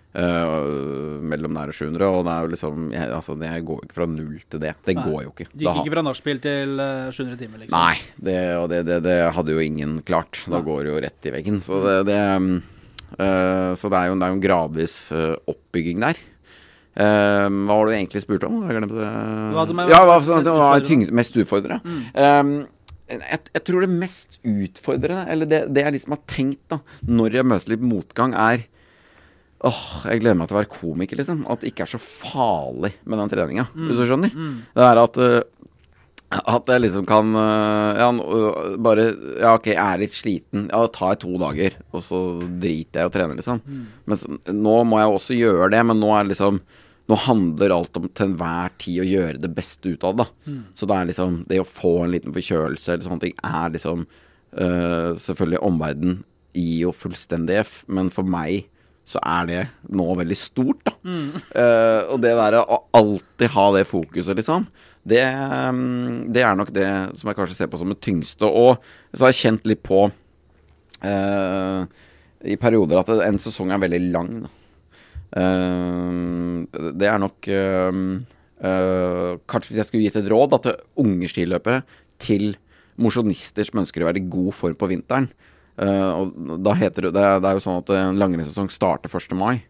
Øh, 0.09 1.19
mellom 1.21 1.53
nær 1.53 1.69
og 1.69 1.75
700, 1.77 2.07
og 2.09 2.23
det 2.25 2.31
er 2.33 2.41
jo 2.45 2.49
liksom 2.55 2.85
jeg, 2.95 3.09
Altså, 3.13 3.35
jeg 3.45 3.65
går 3.67 3.83
ikke 3.85 3.93
fra 3.99 4.07
null 4.09 4.39
til 4.49 4.59
det. 4.63 4.71
Det 4.87 4.95
Nei. 4.97 5.03
går 5.05 5.21
jo 5.23 5.33
ikke. 5.35 5.45
Du 5.53 5.65
gikk 5.67 5.83
ikke 5.83 5.93
fra 5.93 6.03
nachspiel 6.07 6.41
til 6.41 6.81
eh, 6.81 7.11
700 7.13 7.37
timer, 7.37 7.61
liksom? 7.61 7.77
Nei, 7.77 7.97
det, 8.17 8.39
og 8.57 8.69
det, 8.73 8.79
det, 8.89 8.97
det 9.05 9.17
hadde 9.37 9.53
jo 9.53 9.61
ingen 9.61 9.99
klart. 10.01 10.41
Da 10.49 10.57
ja. 10.57 10.65
går 10.65 10.83
det 10.83 10.93
jo 10.93 11.01
rett 11.05 11.29
i 11.29 11.33
veggen. 11.37 11.59
Så 11.61 11.81
det, 11.85 11.95
det 12.09 12.17
um, 12.41 12.49
Så 13.17 13.89
det 13.91 13.99
er 13.99 14.09
jo, 14.09 14.17
det 14.19 14.25
er 14.25 14.33
jo 14.33 14.37
en 14.37 14.43
gradvis 14.43 14.97
øh, 15.15 15.35
oppbygging 15.49 16.03
der. 16.03 16.19
Um, 16.99 17.61
hva 17.63 17.77
var 17.77 17.87
det 17.87 17.93
du 17.93 17.97
egentlig 17.99 18.21
spurte 18.25 18.47
om? 18.49 18.63
Jeg 18.67 18.75
glemte 18.75 18.97
det. 18.97 19.09
Hva 19.55 19.63
som 19.69 19.79
er 19.79 19.91
ja, 19.93 19.99
hva, 20.03 20.17
er 20.73 20.83
tyngd, 20.83 21.13
mest 21.15 21.37
utfordrende? 21.39 21.95
Um, 22.11 22.49
jeg, 23.09 23.39
jeg 23.53 23.63
tror 23.65 23.85
det 23.85 23.91
mest 23.93 24.35
utfordrende, 24.43 25.21
eller 25.31 25.49
det, 25.49 25.61
det 25.75 25.85
jeg 25.85 25.95
liksom 25.95 26.15
har 26.17 26.21
tenkt 26.29 26.65
da, 26.73 26.81
når 27.07 27.39
jeg 27.39 27.47
møter 27.47 27.73
litt 27.75 27.85
motgang, 27.85 28.35
er 28.37 28.67
Åh, 29.67 29.79
jeg 30.07 30.21
gleder 30.21 30.37
meg 30.39 30.47
til 30.47 30.55
å 30.55 30.59
være 30.61 30.71
komiker, 30.71 31.19
liksom. 31.19 31.41
At 31.51 31.59
det 31.59 31.73
ikke 31.73 31.83
er 31.83 31.89
så 31.91 31.99
farlig 31.99 32.93
med 33.03 33.19
den 33.19 33.31
treninga, 33.33 33.65
hvis 33.75 33.97
du 33.99 34.05
skjønner. 34.07 34.31
Det 34.71 34.85
er 34.87 35.01
at 35.01 35.19
øh, 35.19 35.41
at 36.29 36.67
jeg 36.69 36.83
liksom 36.83 37.05
kan 37.09 37.31
øh, 37.33 37.97
Ja, 37.97 38.09
bare 38.77 39.05
Ja, 39.39 39.55
ok, 39.55 39.71
jeg 39.71 39.79
er 39.81 40.01
litt 40.03 40.13
sliten. 40.13 40.67
Ja, 40.69 40.83
det 40.85 40.93
tar 40.97 41.15
jeg 41.15 41.21
to 41.23 41.31
dager, 41.41 41.77
og 41.89 42.03
så 42.05 42.19
driter 42.61 43.01
jeg 43.01 43.07
i 43.07 43.09
å 43.09 43.13
trene, 43.15 43.37
liksom. 43.39 43.61
Men 44.05 44.37
nå 44.61 44.75
må 44.85 44.99
jeg 45.01 45.15
også 45.15 45.37
gjøre 45.39 45.71
det, 45.73 45.81
men 45.89 45.99
nå 46.01 46.11
er 46.13 46.23
det 46.27 46.35
liksom 46.35 46.61
Nå 47.09 47.17
handler 47.25 47.71
alt 47.73 47.97
om 47.97 48.03
til 48.13 48.27
enhver 48.27 48.69
tid 48.77 48.99
å 49.01 49.07
gjøre 49.09 49.39
det 49.41 49.49
beste 49.57 49.89
ut 49.95 50.03
av 50.05 50.13
det. 50.19 50.25
da. 50.27 50.51
Så 50.77 50.85
det 50.85 50.95
er 50.99 51.07
liksom 51.09 51.39
Det 51.49 51.57
å 51.63 51.65
få 51.65 52.03
en 52.03 52.11
liten 52.13 52.35
forkjølelse 52.35 52.91
eller 52.93 53.07
sånne 53.07 53.23
ting 53.25 53.33
er 53.49 53.71
liksom 53.73 54.03
øh, 54.05 55.15
Selvfølgelig, 55.17 55.63
omverdenen 55.65 56.19
gir 56.53 56.83
jo 56.87 56.91
fullstendig 56.93 57.57
F, 57.63 57.79
men 57.87 58.09
for 58.13 58.23
meg 58.25 58.67
så 59.09 59.17
er 59.25 59.45
det 59.49 59.61
nå 59.89 60.05
veldig 60.19 60.35
stort, 60.37 60.83
da. 60.85 60.91
Eh, 61.57 62.01
og 62.13 62.19
det 62.21 62.29
der 62.37 62.59
å 62.59 62.77
alltid 62.93 63.49
ha 63.55 63.63
det 63.73 63.87
fokuset, 63.89 64.35
liksom, 64.37 64.67
det, 65.07 65.23
mm, 65.23 66.31
det 66.33 66.43
er 66.43 66.57
nok 66.59 66.71
det 66.75 66.89
som 67.19 67.29
jeg 67.29 67.37
kanskje 67.37 67.57
ser 67.57 67.69
på 67.71 67.79
som 67.79 67.91
det 67.91 68.01
tyngste. 68.03 68.47
Og 68.47 68.79
så 69.13 69.25
har 69.25 69.33
jeg 69.33 69.41
kjent 69.41 69.67
litt 69.69 69.81
på 69.85 70.05
eh, 71.05 71.81
i 72.49 72.57
perioder 72.59 73.01
at 73.01 73.11
en 73.25 73.39
sesong 73.41 73.71
er 73.73 73.83
veldig 73.83 74.01
lang. 74.13 74.33
Eh, 75.39 76.81
det 76.99 77.09
er 77.09 77.21
nok 77.21 77.49
eh, 77.53 77.99
eh, 78.65 79.31
Kanskje 79.49 79.71
hvis 79.71 79.81
jeg 79.83 79.89
skulle 79.89 80.07
gitt 80.07 80.17
et 80.19 80.31
råd 80.31 80.55
da, 80.55 80.61
til 80.65 81.05
unge 81.05 81.31
skiløpere, 81.31 81.83
til 82.19 82.51
mosjonister 82.99 83.67
som 83.67 83.83
ønsker 83.83 84.03
å 84.03 84.09
være 84.09 84.19
i 84.21 84.29
god 84.31 84.51
form 84.57 84.75
på 84.75 84.89
vinteren. 84.91 85.29
Eh, 85.79 86.11
og 86.11 86.59
da 86.65 86.75
heter 86.75 87.07
det, 87.07 87.15
det, 87.15 87.23
er, 87.23 87.39
det 87.39 87.49
er 87.49 87.57
jo 87.57 87.63
sånn 87.63 87.81
at 87.81 87.91
en 87.95 88.19
langrennssesong 88.19 88.71
starter 88.73 89.11
1. 89.11 89.35
mai. 89.39 89.61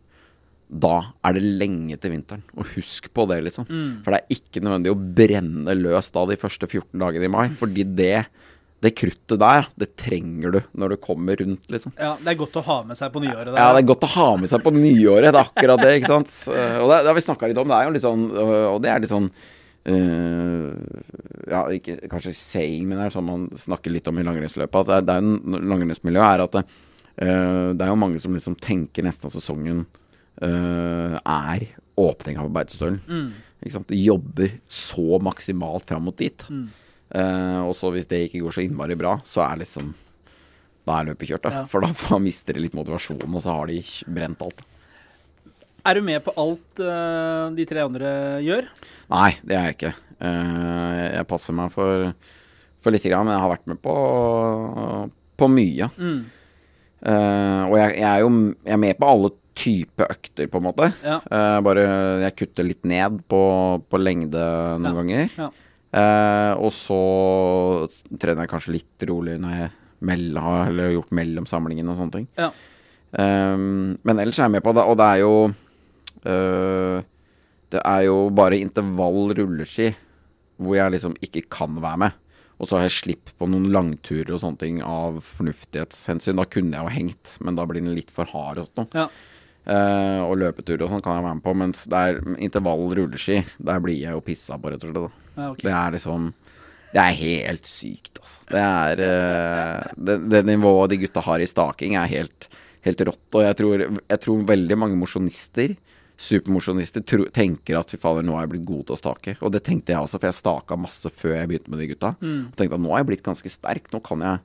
Da 0.70 1.00
er 1.26 1.34
det 1.34 1.42
lenge 1.58 1.96
til 1.98 2.12
vinteren. 2.14 2.44
Og 2.54 2.68
husk 2.76 3.08
på 3.16 3.24
det, 3.32 3.40
liksom. 3.48 3.66
For 4.06 4.14
det 4.14 4.20
er 4.20 4.36
ikke 4.36 4.62
nødvendig 4.62 4.92
å 4.94 5.00
brenne 5.18 5.74
løs 5.80 6.12
da 6.14 6.28
de 6.30 6.38
første 6.38 6.68
14 6.70 6.94
dagene 7.02 7.26
i 7.26 7.32
mai. 7.34 7.48
Fordi 7.58 7.86
det, 7.98 8.20
det 8.86 8.92
kruttet 8.96 9.42
der, 9.42 9.66
det 9.82 9.88
trenger 9.98 10.54
du 10.54 10.60
når 10.78 10.94
du 10.94 10.98
kommer 11.02 11.42
rundt, 11.42 11.66
liksom. 11.74 11.96
Ja, 11.98 12.12
det 12.22 12.36
er 12.36 12.38
godt 12.44 12.60
å 12.62 12.66
ha 12.70 12.78
med 12.86 13.00
seg 13.02 13.10
på 13.16 13.24
nyåret. 13.24 13.50
Ja, 13.58 13.72
det 13.74 13.82
er 13.82 13.88
godt 13.90 14.06
å 14.06 14.12
ha 14.14 14.28
med 14.38 14.52
seg 14.52 14.62
på 14.62 14.76
nyåret. 14.78 15.32
Det 15.34 15.40
er 15.42 15.42
akkurat 15.42 15.82
det, 15.82 15.96
ikke 16.04 16.14
sant. 16.14 16.36
Eh, 16.54 16.78
Og 16.84 16.92
det, 16.94 17.00
det 17.02 17.10
har 17.10 17.18
vi 17.18 17.26
snakka 17.26 17.50
litt 17.50 17.64
om. 17.64 17.72
Det 17.74 17.80
er 17.80 17.90
jo 17.90 17.96
litt 17.98 18.06
sånn 18.06 18.28
øh, 18.30 18.68
Og 18.76 18.84
det 18.86 18.92
er 18.94 19.02
litt 19.06 19.16
sånn 19.16 19.32
Uh, 19.90 20.76
Ja, 21.50 21.64
ikke 21.74 21.96
kanskje 22.12 22.34
saying, 22.36 22.84
men 22.86 23.00
det 23.00 23.06
er 23.08 23.14
sånn 23.16 23.26
man 23.26 23.46
snakker 23.58 23.94
litt 23.94 24.08
om 24.12 24.20
i 24.20 24.26
langrennsløpet. 24.28 24.76
At 24.84 24.90
det 24.90 24.98
er, 25.00 25.06
det 25.08 25.16
er 25.16 25.24
en 25.24 25.70
langrennsmiljø 25.72 26.22
er 26.26 26.44
at 26.44 26.58
det, 26.58 26.64
uh, 27.24 27.72
det 27.74 27.86
er 27.86 27.90
jo 27.90 27.98
mange 27.98 28.20
som 28.22 28.36
liksom 28.36 28.58
tenker 28.62 29.08
nesten 29.08 29.30
av 29.30 29.34
sesongen 29.34 29.86
er 30.48 31.66
åpninga 32.00 32.46
på 32.46 32.54
Beitostølen. 32.56 33.00
Sant. 33.68 33.90
De 33.92 33.98
jobber 34.00 34.54
så 34.72 35.20
maksimalt 35.24 35.88
fram 35.90 36.06
mot 36.08 36.16
dit. 36.18 36.46
Eh, 37.10 37.60
og 37.66 37.74
så 37.76 37.90
hvis 37.94 38.08
det 38.10 38.28
ikke 38.28 38.44
går 38.46 38.56
så 38.56 38.64
innmari 38.64 38.96
bra, 39.00 39.18
så 39.28 39.44
er 39.48 39.64
liksom 39.64 39.92
da 40.88 40.96
er 41.02 41.10
løpet 41.12 41.30
kjørt, 41.30 41.44
da. 41.46 41.52
Ja. 41.54 41.64
For 41.70 41.84
da 41.84 41.92
får- 42.06 42.22
mister 42.24 42.56
de 42.58 42.64
litt 42.64 42.78
motivasjon, 42.78 43.22
og 43.28 43.44
så 43.44 43.54
har 43.58 43.70
de 43.70 43.82
brent 44.10 44.42
alt. 44.46 44.64
Er 45.90 45.96
du 45.96 46.04
med 46.04 46.22
på 46.26 46.34
alt 46.38 46.82
uh, 46.84 47.50
de 47.56 47.66
tre 47.70 47.84
andre 47.86 48.10
gjør? 48.44 48.66
Nei, 49.12 49.30
det 49.48 49.56
er 49.56 49.68
jeg 49.70 49.78
ikke. 49.78 49.94
Uh, 50.20 50.98
jeg 51.16 51.28
passer 51.30 51.56
meg 51.56 51.72
for, 51.74 52.10
for 52.84 52.96
lite 52.96 53.12
grann, 53.12 53.28
men 53.28 53.36
jeg 53.38 53.44
har 53.46 53.54
vært 53.54 53.70
med 53.72 53.80
på, 53.86 53.96
på 55.40 55.50
mye. 55.52 55.88
Mm. 55.98 56.20
Eh, 57.00 57.62
og 57.64 57.78
jeg, 57.80 57.94
jeg 58.02 58.08
er 58.10 58.22
jo 58.26 58.30
jeg 58.68 58.74
er 58.76 58.80
med 58.82 58.98
på 59.00 59.08
alle 59.08 59.30
typer 59.60 60.12
økter, 60.16 60.48
på 60.52 60.62
en 60.62 60.68
måte. 60.70 60.88
Ja. 61.04 61.18
Uh, 61.28 61.58
bare 61.66 61.84
jeg 62.26 62.36
kutter 62.40 62.68
litt 62.68 62.86
ned 62.88 63.20
på, 63.32 63.42
på 63.92 64.00
lengde 64.02 64.40
noen 64.80 64.88
Ja. 64.88 64.96
ganger. 65.02 65.36
Ja. 65.38 65.50
Uh, 65.90 66.54
og 66.62 66.72
så 66.76 66.98
trener 68.22 68.46
jeg 68.46 68.52
kanskje 68.52 68.76
litt 68.78 69.06
rolig 69.10 69.40
når 69.42 69.56
jeg 69.58 69.72
meld, 70.06 70.38
har 70.40 70.70
gjort 70.94 71.16
mellom 71.18 71.48
samlingene 71.50 71.92
og 71.92 72.00
sånne 72.00 72.16
ting. 72.16 72.28
Ja. 72.40 72.52
Um, 73.10 73.98
men 74.06 74.22
ellers 74.22 74.38
er 74.40 74.46
jeg 74.48 74.54
med 74.60 74.64
på 74.68 74.74
det, 74.78 74.84
og 74.86 75.00
det 75.02 75.08
er 75.10 75.22
jo 75.24 75.32
uh, 76.30 77.02
Det 77.74 77.82
er 77.82 78.04
jo 78.06 78.18
bare 78.38 78.60
intervall 78.62 79.34
rulleski 79.38 79.92
hvor 80.60 80.76
jeg 80.76 80.92
liksom 80.94 81.14
ikke 81.24 81.46
kan 81.50 81.78
være 81.80 82.02
med. 82.06 82.16
Og 82.60 82.68
så 82.68 82.76
har 82.76 82.88
jeg 82.90 82.98
slipp 82.98 83.30
på 83.40 83.48
noen 83.48 83.70
langturer 83.72 84.34
og 84.36 84.42
sånne 84.44 84.60
ting 84.60 84.80
av 84.84 85.22
fornuftighetshensyn. 85.24 86.36
Da 86.36 86.44
kunne 86.52 86.76
jeg 86.76 86.84
jo 86.84 86.96
hengt, 86.98 87.36
men 87.40 87.56
da 87.56 87.64
blir 87.70 87.80
den 87.80 87.96
litt 87.96 88.10
for 88.12 88.28
hard 88.28 88.60
og 88.60 88.68
sånt 88.68 88.82
noe. 88.82 89.06
Ja. 89.06 89.06
Eh, 89.70 90.22
og 90.24 90.38
løpeturer 90.40 90.86
og 90.86 90.94
sånn 90.94 91.04
kan 91.06 91.20
jeg 91.20 91.26
være 91.28 91.38
med 91.38 91.46
på, 91.46 91.54
mens 91.62 91.84
det 91.92 92.00
er 92.00 92.22
intervall 92.42 92.88
rulleski, 92.98 93.42
der 93.62 93.82
blir 93.84 94.00
jeg 94.00 94.16
jo 94.16 94.24
pissa 94.26 94.58
på, 94.58 94.72
rett 94.72 94.86
og 94.86 94.94
slett. 94.94 95.04
Da. 95.04 95.34
Ja, 95.36 95.50
ok. 95.52 95.66
Det 95.66 95.74
er 95.76 95.98
liksom 95.98 96.30
Det 96.90 97.02
er 97.04 97.18
helt 97.20 97.68
sykt, 97.70 98.16
altså. 98.18 98.40
Det 98.50 98.62
er 98.66 99.02
uh, 99.04 99.92
det, 99.94 100.16
det 100.32 100.40
nivået 100.48 100.90
de 100.90 100.98
gutta 101.04 101.22
har 101.22 101.44
i 101.44 101.46
staking, 101.46 101.94
er 102.00 102.10
helt, 102.10 102.48
helt 102.88 103.04
rått. 103.06 103.28
Og 103.38 103.44
jeg 103.46 103.58
tror, 103.60 103.84
jeg 104.00 104.22
tror 104.24 104.48
veldig 104.50 104.78
mange 104.82 104.98
mosjonister, 104.98 105.76
supermosjonister, 106.20 107.04
tenker 107.32 107.78
at 107.78 107.94
fy 107.94 108.00
fader, 108.02 108.26
nå 108.26 108.34
har 108.34 108.48
jeg 108.48 108.54
blitt 108.56 108.66
god 108.72 108.88
til 108.88 108.96
å 108.96 109.00
stake. 109.04 109.36
Og 109.46 109.54
det 109.54 109.62
tenkte 109.68 109.94
jeg 109.94 110.02
også, 110.02 110.18
for 110.18 110.32
jeg 110.32 110.40
staka 110.40 110.80
masse 110.82 111.12
før 111.14 111.36
jeg 111.38 111.52
begynte 111.52 111.70
med 111.70 111.84
de 111.84 111.92
gutta. 111.92 112.10
Og 112.18 112.58
tenkte 112.58 112.80
at 112.80 112.84
nå 112.84 112.90
har 112.96 113.04
jeg 113.04 113.10
blitt 113.12 113.28
ganske 113.28 113.52
sterk. 113.54 113.92
Nå 113.94 114.02
kan 114.06 114.26
jeg 114.26 114.42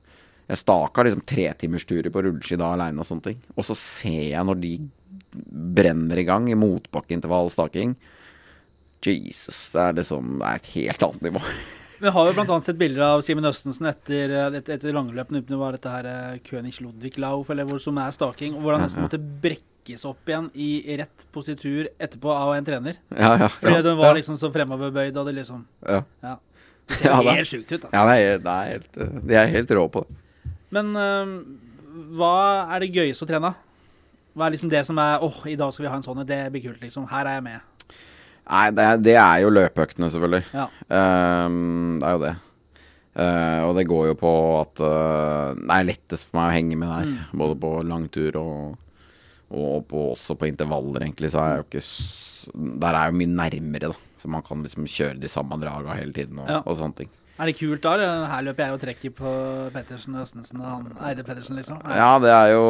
Jeg 0.53 0.61
staka 0.61 1.03
liksom 1.07 1.22
tretimersturer 1.24 2.12
på 2.12 2.20
rulleski 2.20 2.59
da 2.61 2.74
aleine 2.74 3.00
og 3.00 3.07
sånne 3.09 3.24
ting. 3.24 3.38
Og 3.57 3.64
så 3.64 3.72
ser 3.72 4.35
jeg 4.35 4.44
når 4.44 4.59
de 4.61 4.72
brenner 5.74 6.20
i 6.20 6.24
gang 6.29 6.48
i 6.50 6.57
motbakkeintervall 6.59 7.50
staking. 7.53 7.94
Jesus, 9.05 9.66
det 9.74 9.81
er 9.83 9.96
liksom 9.98 10.38
Det 10.40 10.48
er 10.48 10.61
et 10.62 10.68
helt 10.79 11.03
annet 11.05 11.24
nivå. 11.27 11.42
Vi 12.05 12.11
har 12.12 12.27
jo 12.27 12.33
bl.a. 12.37 12.57
sett 12.64 12.79
bilder 12.81 13.05
av 13.07 13.20
Simen 13.24 13.44
Østensen 13.48 13.87
etter, 13.88 14.33
eh, 14.33 14.57
etter, 14.59 14.79
etter 14.79 14.96
langløpene. 14.96 15.42
Det 15.46 15.59
var 15.61 15.77
dette 15.77 15.92
her 15.92 16.09
eh, 16.09 16.38
König 16.44 16.72
Ludvig 16.83 17.14
Lauf, 17.22 17.50
eller 17.53 17.68
hvor 17.68 17.79
som 17.81 18.00
er 18.03 18.11
staking. 18.16 18.57
Hvor 18.61 18.74
han 18.77 18.83
nesten 18.85 19.05
måtte 19.05 19.20
brekkes 19.20 20.03
opp 20.09 20.29
igjen 20.29 20.48
i 20.57 20.70
rett 20.98 21.24
positur 21.33 21.87
etterpå 22.03 22.33
av 22.35 22.55
en 22.57 22.66
trener. 22.66 22.98
Ja, 23.14 23.35
ja. 23.44 23.48
Fordi 23.61 23.77
ja, 23.79 23.85
den 23.87 24.00
var 24.00 24.16
liksom 24.18 24.40
så 24.40 24.50
fremoverbøyd, 24.53 25.16
og 25.20 25.29
det 25.31 25.37
liksom 25.42 25.62
ja. 25.87 26.00
Ja. 26.24 26.35
Det 26.88 26.98
ser 27.00 27.09
Ja, 27.12 27.20
helt 27.31 27.48
sjukt 27.48 27.70
ut, 27.72 27.85
da. 27.87 27.92
ja 27.94 28.03
det, 28.09 28.16
er, 28.20 28.40
det 28.44 28.55
er 28.55 28.72
helt 28.74 28.96
eh, 29.00 29.12
De 29.31 29.37
er 29.40 29.53
helt 29.55 29.70
rå 29.79 29.85
på 29.94 30.03
det. 30.05 30.18
Men 30.77 30.90
eh, 31.00 31.37
hva 32.18 32.35
er 32.74 32.83
det 32.85 32.90
gøyeste 32.96 33.24
å 33.24 33.31
trene? 33.31 33.55
Hva 34.35 34.49
er 34.49 34.55
liksom 34.57 34.70
det 34.73 34.83
som 34.88 34.99
er 34.99 35.23
åh, 35.23 35.37
i 35.47 35.57
dag 35.59 35.70
skal 35.75 35.87
vi 35.87 35.90
ha 35.92 35.99
en 36.01 36.05
sånn, 36.07 36.25
det 36.27 36.40
blir 36.55 36.64
kult, 36.66 36.81
liksom. 36.83 37.07
Her 37.11 37.29
er 37.31 37.37
jeg 37.38 37.44
med. 37.47 37.70
Nei, 38.44 38.64
det 38.77 38.85
er, 38.85 38.99
det 39.01 39.14
er 39.16 39.37
jo 39.44 39.53
løpeøktene, 39.55 40.11
selvfølgelig. 40.12 40.42
Ja. 40.53 40.66
Um, 41.47 42.01
det 42.03 42.09
er 42.09 42.16
jo 42.18 42.23
det. 42.25 42.35
Uh, 43.14 43.61
og 43.68 43.77
det 43.79 43.85
går 43.87 44.09
jo 44.11 44.16
på 44.18 44.33
at 44.59 44.83
uh, 44.83 45.55
det 45.55 45.70
er 45.77 45.87
lettest 45.87 46.27
for 46.29 46.40
meg 46.40 46.49
å 46.51 46.57
henge 46.57 46.79
med 46.81 46.90
der. 46.90 47.12
Både 47.44 47.57
på 47.62 47.70
langtur 47.87 48.40
og, 48.40 48.75
og 49.55 49.87
på, 49.88 50.09
også 50.16 50.37
på 50.40 50.51
intervaller, 50.51 51.07
egentlig. 51.07 51.31
Så 51.33 51.40
er 51.40 51.55
jeg 51.55 51.62
jo 51.62 51.68
ikke 51.70 51.85
Der 52.83 52.90
er 52.90 52.99
jeg 53.07 53.14
jo 53.14 53.20
mye 53.23 53.37
nærmere, 53.38 53.92
da. 53.94 54.11
Så 54.20 54.33
man 54.33 54.42
kan 54.44 54.64
liksom 54.66 54.88
kjøre 54.88 55.20
de 55.20 55.31
samme 55.31 55.57
draga 55.62 55.94
hele 56.01 56.12
tiden 56.16 56.42
og, 56.42 56.49
Ja. 56.51 56.61
og 56.64 56.77
sånne 56.81 57.05
ting. 57.05 57.12
Er 57.35 57.49
det 57.51 57.57
kult 57.59 57.83
da? 57.83 57.92
Her 58.31 58.44
løper 58.47 58.62
jeg 58.68 58.75
og 58.77 58.83
trekker 58.85 59.11
på 59.18 59.31
Pettersen 59.75 60.14
og 60.14 60.23
Østensen 60.23 60.61
og 60.62 60.66
han 60.68 60.85
Eide 61.09 61.25
Pettersen, 61.27 61.57
liksom. 61.59 61.81
Ja, 61.90 62.12
det 62.23 62.31
er 62.31 62.53
jo 62.53 62.66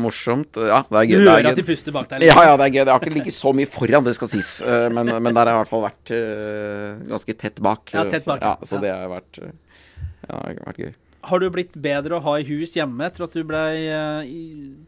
morsomt. 0.00 0.56
Ja, 0.56 0.78
det 0.88 0.96
er 1.02 1.08
gøy. 1.10 1.18
Du 1.20 1.28
hører 1.28 1.44
er 1.44 1.50
at 1.50 1.60
de 1.60 1.64
puster 1.68 1.92
bak 1.92 2.08
deg? 2.08 2.24
Ja, 2.24 2.32
Liksom. 2.32 2.46
ja, 2.48 2.54
det 2.56 2.64
er 2.68 2.72
gøy. 2.72 2.80
Det 2.88 2.94
har 2.94 3.04
ikke 3.04 3.14
ligget 3.18 3.36
så 3.36 3.52
mye 3.58 3.68
foran, 3.68 4.06
det 4.08 4.14
skal 4.16 4.30
sies. 4.32 4.52
Eh, 4.64 4.86
Men, 4.96 5.12
men 5.12 5.36
der 5.36 5.44
har 5.44 5.52
jeg 5.52 5.58
i 5.58 5.60
hvert 5.60 5.72
fall 5.74 5.84
vært 5.84 6.14
eh, 6.16 7.04
ganske 7.12 7.36
tett 7.44 7.60
bak. 7.68 7.92
Ja, 7.92 8.06
tett 8.08 8.24
bak, 8.24 8.40
Så, 8.40 8.48
ja, 8.48 8.54
ja. 8.56 8.70
så 8.72 8.80
det 8.80 8.94
har 8.96 9.12
vært, 9.12 9.42
eh, 9.44 9.52
ja, 10.24 10.40
har 10.40 10.62
vært 10.72 10.82
gøy. 10.86 10.92
Har 11.28 11.38
du 11.44 11.50
blitt 11.54 11.76
bedre 11.84 12.16
å 12.16 12.24
ha 12.24 12.38
i 12.40 12.48
hus 12.48 12.72
hjemme 12.74 13.04
etter 13.06 13.28
at 13.28 13.36
du 13.36 13.44
ble 13.46 13.60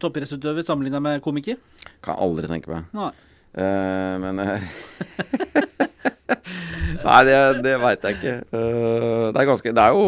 toppidrettsutøver 0.03 0.65
sammenligna 0.67 0.99
med 1.05 1.21
komiker? 1.23 1.61
Kan 2.03 2.17
aldri 2.17 2.49
tenke 2.51 2.73
meg. 2.73 2.89
Nei. 2.97 3.13
Uh, 3.55 4.19
men 4.19 4.41
Nei, 7.05 7.21
det, 7.29 7.39
det 7.65 7.75
veit 7.83 8.05
jeg 8.09 8.17
ikke. 8.19 8.35
Eh, 8.57 9.25
det 9.35 9.41
er 9.43 9.49
ganske 9.51 9.73
Det 9.77 9.83
er 9.85 9.93
jo 9.93 10.05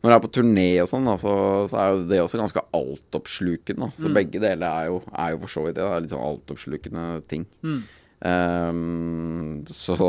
Når 0.00 0.08
jeg 0.10 0.16
er 0.16 0.22
på 0.24 0.30
turné 0.32 0.66
og 0.80 0.88
sånn, 0.88 1.08
så, 1.20 1.32
så 1.68 1.76
er 1.82 1.88
jo 1.92 2.02
det 2.08 2.20
også 2.24 2.38
ganske 2.40 2.62
altoppslukende. 2.78 3.90
Så 4.00 4.08
Mm. 4.08 4.14
begge 4.16 4.40
deler 4.40 4.66
er 4.80 4.86
jo, 4.88 5.02
er 5.12 5.34
jo 5.34 5.40
for 5.42 5.52
så 5.52 5.64
vidt 5.66 5.76
det. 5.76 5.84
Det 5.84 5.92
er 5.92 6.04
litt 6.06 6.14
sånn 6.14 6.24
altoppslukende 6.30 7.04
ting. 7.28 7.44
Mm. 7.60 7.80
Um, 8.24 9.64
så 9.68 10.08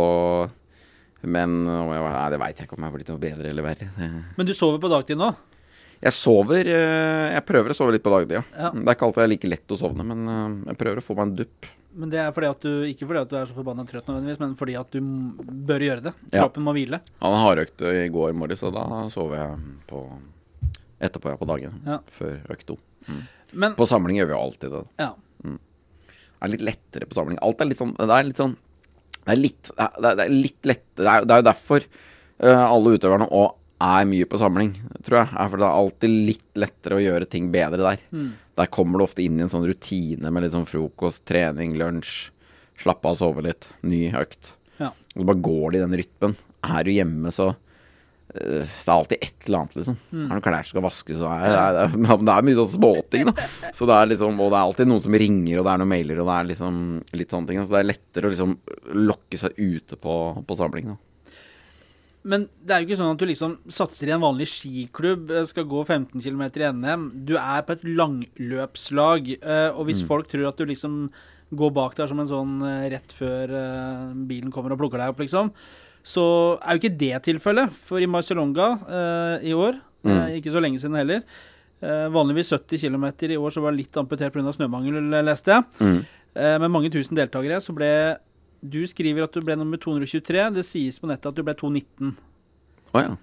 Men 1.22 1.54
om 1.68 1.92
jeg, 1.94 2.02
nei, 2.02 2.30
det 2.34 2.40
veit 2.42 2.58
jeg 2.58 2.66
ikke 2.68 2.78
om 2.80 2.86
jeg 2.86 2.90
har 2.90 2.96
blitt 2.98 3.12
noe 3.12 3.22
bedre 3.22 3.52
eller 3.52 3.66
verre. 3.68 3.90
Men 4.40 4.48
du 4.50 4.54
sover 4.58 4.80
på 4.82 4.90
dagtid 4.90 5.20
nå? 5.22 5.28
Jeg 6.02 6.16
sover 6.18 6.66
eh, 6.66 7.28
Jeg 7.36 7.44
prøver 7.46 7.70
å 7.70 7.78
sove 7.78 7.94
litt 7.94 8.02
på 8.02 8.10
dagtid, 8.16 8.40
ja. 8.40 8.42
Ja. 8.58 8.72
Det 8.74 8.88
er 8.88 8.96
ikke 8.98 9.06
alltid 9.12 9.22
jeg 9.28 9.34
liker 9.36 9.52
lett 9.54 9.76
å 9.76 9.78
sovne, 9.84 10.08
men 10.08 10.24
jeg 10.72 10.80
prøver 10.80 10.98
å 10.98 11.06
få 11.06 11.14
meg 11.20 11.28
en 11.28 11.36
dupp. 11.44 11.68
Men 11.94 12.12
det 12.14 12.20
er 12.24 12.32
fordi 12.36 12.48
at 12.48 12.64
du, 12.64 12.70
ikke 12.88 13.08
fordi 13.10 13.20
at 13.20 13.32
du 13.32 13.36
er 13.40 13.50
så 13.50 13.56
forbanna 13.58 13.84
trøtt 13.88 14.08
nødvendigvis, 14.08 14.40
men 14.40 14.54
fordi 14.60 14.76
at 14.80 14.94
du 14.96 15.00
bør 15.68 15.84
gjøre 15.84 16.06
det. 16.06 16.14
Ja. 16.32 16.46
Må 16.64 16.74
hvile. 16.78 17.02
Han 17.20 17.36
har 17.36 17.44
hardøkt 17.50 17.84
i 17.90 18.06
går 18.14 18.36
morges, 18.38 18.64
og 18.68 18.76
da 18.78 18.86
sover 19.12 19.42
jeg 19.42 19.58
på 19.90 20.04
etterpå, 21.02 21.34
ja, 21.34 21.40
på 21.42 21.50
dagen. 21.50 21.82
Ja. 21.88 22.00
Før 22.16 22.40
økt. 22.54 22.76
Men 23.52 23.76
På 23.76 23.88
samling 23.90 24.22
gjør 24.22 24.30
vi 24.32 24.36
jo 24.38 24.42
alltid 24.46 24.78
det. 24.78 24.86
ja. 25.04 25.12
Det 26.42 26.48
er 26.48 26.54
litt 26.56 26.64
lettere 26.66 27.06
på 27.06 27.14
samling. 27.14 27.38
Alt 27.46 27.60
er 27.62 27.68
litt 27.70 27.78
sånn 27.78 27.92
Det 28.00 28.14
er 28.16 28.24
litt 28.26 28.40
sånn 28.42 28.56
Det 29.22 29.30
er 29.30 29.38
litt, 29.38 29.68
det 29.78 30.08
er, 30.10 30.16
det 30.18 30.24
er 30.24 30.32
litt 30.34 30.70
lettere 30.72 31.04
Det 31.06 31.12
er, 31.12 31.26
det 31.30 31.36
er 31.36 31.42
jo 31.44 31.46
derfor 31.46 31.86
uh, 32.42 32.64
alle 32.66 32.94
utøverne 32.98 33.28
òg 33.30 33.52
er 33.82 34.08
mye 34.10 34.28
på 34.30 34.40
samling, 34.42 34.76
tror 35.06 35.22
jeg. 35.24 35.32
For 35.34 35.62
det 35.62 35.68
er 35.68 35.80
alltid 35.82 36.16
litt 36.30 36.62
lettere 36.64 37.00
å 37.00 37.04
gjøre 37.04 37.30
ting 37.32 37.50
bedre 37.54 37.82
der. 37.86 38.06
Der 38.62 38.70
kommer 38.74 39.00
du 39.00 39.06
ofte 39.08 39.24
inn 39.26 39.40
i 39.40 39.46
en 39.46 39.52
sånn 39.52 39.66
rutine 39.68 40.32
med 40.32 40.46
litt 40.46 40.54
sånn 40.56 40.70
frokost, 40.70 41.24
trening, 41.30 41.78
lunsj. 41.80 42.30
Slappe 42.82 43.10
av, 43.12 43.18
sove 43.20 43.44
litt. 43.46 43.68
Ny 43.86 44.08
økt. 44.18 44.54
Ja. 44.82 44.92
Og 45.14 45.20
så 45.22 45.28
bare 45.30 45.46
går 45.46 45.66
det 45.74 45.82
i 45.82 45.84
den 45.86 46.00
rytmen. 46.02 46.40
Er 46.66 46.86
du 46.86 46.92
hjemme, 46.94 47.34
så 47.34 47.52
eh, 47.52 48.64
Det 48.66 48.88
er 48.88 48.96
alltid 48.96 49.26
et 49.28 49.46
eller 49.48 49.60
annet, 49.60 49.78
liksom. 49.80 49.98
Er 50.12 50.24
det 50.24 50.32
noen 50.32 50.46
klær 50.46 50.66
som 50.66 50.74
skal 50.74 50.86
vaskes, 50.88 51.20
så 51.22 51.30
er 51.34 51.46
det, 51.46 51.52
det, 51.78 51.86
er, 51.86 52.24
det 52.30 52.36
er 52.36 52.48
mye 52.50 52.60
sånn 52.62 52.74
småting, 52.76 53.30
da. 53.30 53.48
Så 53.78 53.90
det 53.90 53.98
er 53.98 54.12
liksom, 54.14 54.42
og 54.42 54.52
det 54.52 54.58
er 54.60 54.66
alltid 54.66 54.92
noen 54.92 55.06
som 55.06 55.20
ringer, 55.24 55.62
og 55.62 55.68
det 55.68 55.74
er 55.76 55.84
noen 55.84 55.94
mailer, 55.94 56.22
og 56.24 56.32
det 56.32 56.40
er 56.40 56.50
liksom 56.52 56.82
litt 57.22 57.38
sånne 57.38 57.52
ting. 57.52 57.62
Så 57.62 57.74
det 57.76 57.82
er 57.82 57.90
lettere 57.92 58.30
å 58.30 58.34
liksom 58.36 58.58
lokke 59.10 59.42
seg 59.42 59.58
ute 59.62 60.00
på, 60.02 60.18
på 60.48 60.60
samling, 60.60 60.94
da. 60.94 61.00
Men 62.24 62.48
det 62.62 62.74
er 62.76 62.82
jo 62.84 62.88
ikke 62.90 63.00
sånn 63.00 63.16
at 63.16 63.22
du 63.22 63.26
liksom 63.26 63.54
satser 63.74 64.10
i 64.12 64.14
en 64.14 64.22
vanlig 64.22 64.46
skiklubb, 64.52 65.32
eh, 65.34 65.46
skal 65.50 65.66
gå 65.66 65.82
15 65.88 66.22
km 66.22 66.44
i 66.62 66.68
NM. 66.72 67.26
Du 67.26 67.36
er 67.38 67.62
på 67.66 67.74
et 67.74 67.84
langløpslag, 67.84 69.38
og 69.42 69.80
og 69.82 69.86
Mm. 69.86 69.88
hvis 69.88 70.04
folk 70.08 70.28
tror 70.30 70.48
at 70.50 70.58
du 70.58 70.66
liksom 70.66 71.10
går 71.54 71.74
bak 71.74 71.96
der 71.96 72.08
som 72.08 72.20
en 72.20 72.28
sånn 72.28 72.62
eh, 72.64 72.90
rett 72.94 73.12
før 73.12 73.50
eh, 73.50 74.14
bilen 74.28 74.52
kommer 74.52 74.72
og 74.72 74.80
plukker 74.80 74.98
deg 75.02 75.10
opp, 75.12 75.20
liksom, 75.20 75.52
så 76.04 76.58
er 76.62 76.78
jo 76.78 76.82
ikke 76.82 76.98
det 76.98 77.24
tilfellet. 77.24 77.72
For 77.88 78.00
i 78.00 78.06
Marcialonga 78.08 78.70
eh, 78.88 79.50
i 79.50 79.54
år, 79.54 79.80
mm. 80.06 80.38
ikke 80.40 80.54
så 80.54 80.62
lenge 80.64 80.80
siden 80.80 80.96
heller, 80.96 81.24
eh, 81.82 82.08
vanligvis 82.14 82.54
70 82.54 82.86
km 82.86 83.06
i 83.32 83.38
år, 83.38 83.52
så 83.52 83.62
var 83.62 83.72
det 83.72 83.84
litt 83.84 83.98
amputert 83.98 84.32
pga. 84.34 84.54
snømangel, 84.54 85.02
leste 85.26 85.52
jeg. 85.58 85.64
Mm. 85.80 86.06
Eh, 86.36 86.58
med 86.60 86.72
mange 86.72 86.92
tusen 86.92 87.18
deltakere, 87.18 87.60
så 87.60 87.76
ble 87.76 88.18
Du 88.62 88.80
skriver 88.88 89.26
at 89.26 89.34
du 89.34 89.42
ble 89.42 89.56
nummer 89.58 89.78
223. 89.82 90.50
Det 90.54 90.64
sies 90.68 91.00
på 91.02 91.10
nettet 91.10 91.32
at 91.32 91.38
du 91.38 91.42
ble 91.44 91.56
219. 91.58 92.12
Å 92.94 93.02
ja. 93.06 93.16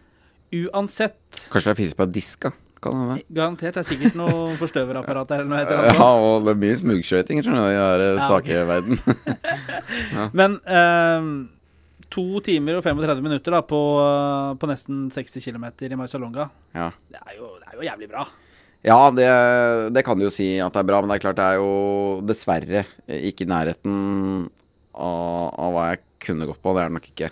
Uansett, 0.64 1.20
Kanskje 1.52 1.68
det 1.68 1.74
er 1.74 1.78
fysisk 1.82 1.98
på 2.00 2.06
diska? 2.10 2.50
Kan 2.80 2.94
det 2.94 3.06
være? 3.10 3.22
garantert 3.34 3.74
det 3.74 3.80
er 3.82 3.86
sikkert 3.88 4.14
noe 4.16 4.52
forstøverapparat 4.60 5.28
der 5.32 5.40
eller 5.42 5.50
noe 5.50 5.88
Ja, 5.98 6.08
og 6.14 6.44
det 6.46 6.52
er 6.54 6.60
mye 6.62 6.76
smugskøyting, 6.78 7.40
skjønner 7.42 7.66
du, 7.66 7.74
i 7.74 8.02
den 8.04 8.20
Ja. 8.20 8.26
stakeverden. 8.30 9.00
Men 10.38 10.54
eh, 10.62 11.30
to 12.14 12.24
timer 12.46 12.78
og 12.78 12.84
35 12.86 13.22
minutter 13.26 13.56
da 13.58 13.60
på, 13.66 13.80
på 14.62 14.70
nesten 14.70 15.08
60 15.14 15.42
km 15.50 15.66
i 15.90 15.98
Marcialonga. 15.98 16.48
ja. 16.78 16.90
Det 17.10 17.18
er 17.26 17.34
jo, 17.40 17.50
det 17.58 17.66
er 17.72 17.80
jo 17.82 17.88
jævlig 17.90 18.08
bra. 18.14 18.28
Ja, 18.86 19.00
det, 19.10 19.26
det 19.92 20.04
kan 20.06 20.16
du 20.16 20.28
jo 20.28 20.30
si 20.32 20.52
at 20.62 20.72
det 20.72 20.80
er 20.84 20.86
bra, 20.86 21.00
men 21.02 21.10
det 21.10 21.18
er 21.18 21.24
klart 21.26 21.40
det 21.42 21.48
er 21.50 21.58
jo 21.58 22.22
dessverre 22.30 22.84
ikke 23.10 23.42
i 23.44 23.50
nærheten 23.50 23.96
av, 24.98 25.54
av 25.58 25.72
hva 25.74 25.84
jeg 25.92 26.02
kunne 26.26 26.48
gått 26.50 26.60
på. 26.62 26.74
Det 26.74 26.82
er 26.82 26.90
det 26.90 26.96
nok 26.98 27.08
ikke. 27.12 27.30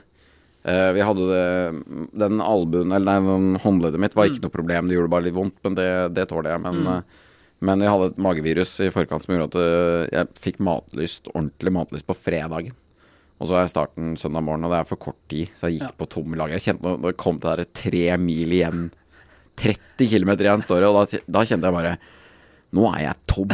Uh, 0.66 0.90
vi 0.96 1.02
hadde 1.06 1.26
det 1.30 2.22
Den 2.24 2.40
albuen, 2.42 2.90
eller 2.94 3.06
nei, 3.06 3.36
den 3.36 3.60
håndleddet 3.62 4.02
mitt 4.02 4.16
var 4.18 4.26
ikke 4.30 4.42
noe 4.46 4.54
problem, 4.54 4.88
det 4.90 4.96
gjorde 4.96 5.12
bare 5.12 5.26
litt 5.28 5.36
vondt, 5.36 5.58
men 5.66 5.76
det, 5.78 5.86
det 6.16 6.24
tåler 6.30 6.56
jeg. 6.56 6.62
Men, 6.64 6.80
eh, 6.90 7.22
men 7.66 7.84
jeg 7.84 7.92
hadde 7.92 8.08
et 8.10 8.18
magevirus 8.26 8.72
i 8.82 8.90
forkant 8.94 9.22
som 9.24 9.34
gjorde 9.36 9.46
at 9.52 9.60
eh, 9.62 10.08
jeg 10.16 10.32
fikk 10.48 10.58
matlyst, 10.66 11.30
ordentlig 11.34 11.74
matlyst 11.76 12.08
på 12.08 12.16
fredagen. 12.18 12.74
Og 13.36 13.50
så 13.50 13.58
er 13.60 13.70
starten 13.70 14.14
søndag 14.18 14.42
morgen, 14.46 14.64
og 14.66 14.72
det 14.72 14.80
er 14.80 14.88
for 14.88 14.98
kort 15.06 15.18
tid, 15.30 15.52
så 15.54 15.68
jeg 15.68 15.78
gikk 15.78 15.90
Ja. 15.90 15.96
på 16.00 16.08
tomme 16.16 16.38
lag. 16.40 16.50
Jeg 16.56 16.64
kjente 16.66 16.88
når 16.88 17.10
det 17.12 17.16
kom 17.20 17.38
til 17.38 17.50
det 17.52 17.66
der 17.66 17.72
tre 17.82 18.04
mil 18.22 18.54
igjen 18.56 18.86
30 19.60 20.08
km 20.10 20.30
igjen, 20.36 20.64
står 20.64 20.82
det, 20.82 20.88
og 20.90 20.96
da, 20.98 21.20
da 21.38 21.44
kjente 21.48 21.68
jeg 21.68 21.76
bare 21.76 21.96
Nå 22.74 22.88
er 22.94 23.02
jeg 23.06 23.16
tom. 23.30 23.52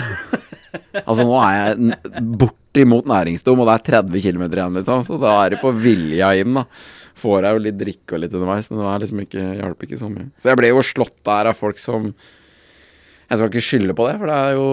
Altså, 1.05 1.25
nå 1.29 1.37
er 1.45 1.55
jeg 1.59 2.25
bortimot 2.41 3.07
næringsdom, 3.11 3.61
og 3.61 3.69
det 3.69 3.75
er 3.75 3.87
30 4.03 4.23
km 4.25 4.45
igjen, 4.49 4.77
liksom. 4.79 5.03
Så 5.07 5.19
da 5.21 5.35
er 5.45 5.53
det 5.55 5.61
på 5.63 5.73
vilja 5.77 6.31
inn, 6.41 6.55
da. 6.57 6.65
Får 7.23 7.45
jeg 7.45 7.55
jo 7.59 7.63
litt 7.67 7.77
drikke 7.79 8.17
og 8.17 8.23
litt 8.25 8.33
underveis, 8.35 8.71
men 8.73 8.81
det 8.81 8.93
liksom 9.05 9.21
ikke, 9.27 9.43
hjalp 9.61 9.85
ikke 9.87 9.99
så 10.01 10.09
mye. 10.11 10.31
Så 10.41 10.49
jeg 10.51 10.59
ble 10.59 10.71
jo 10.73 10.81
slått 10.87 11.19
der 11.29 11.51
av 11.53 11.59
folk 11.59 11.79
som 11.79 12.09
Jeg 13.33 13.39
skal 13.39 13.49
ikke 13.53 13.65
skylde 13.65 13.95
på 13.97 14.05
det, 14.09 14.17
for 14.21 14.29
det 14.29 14.35
er 14.37 14.57
jo 14.59 14.65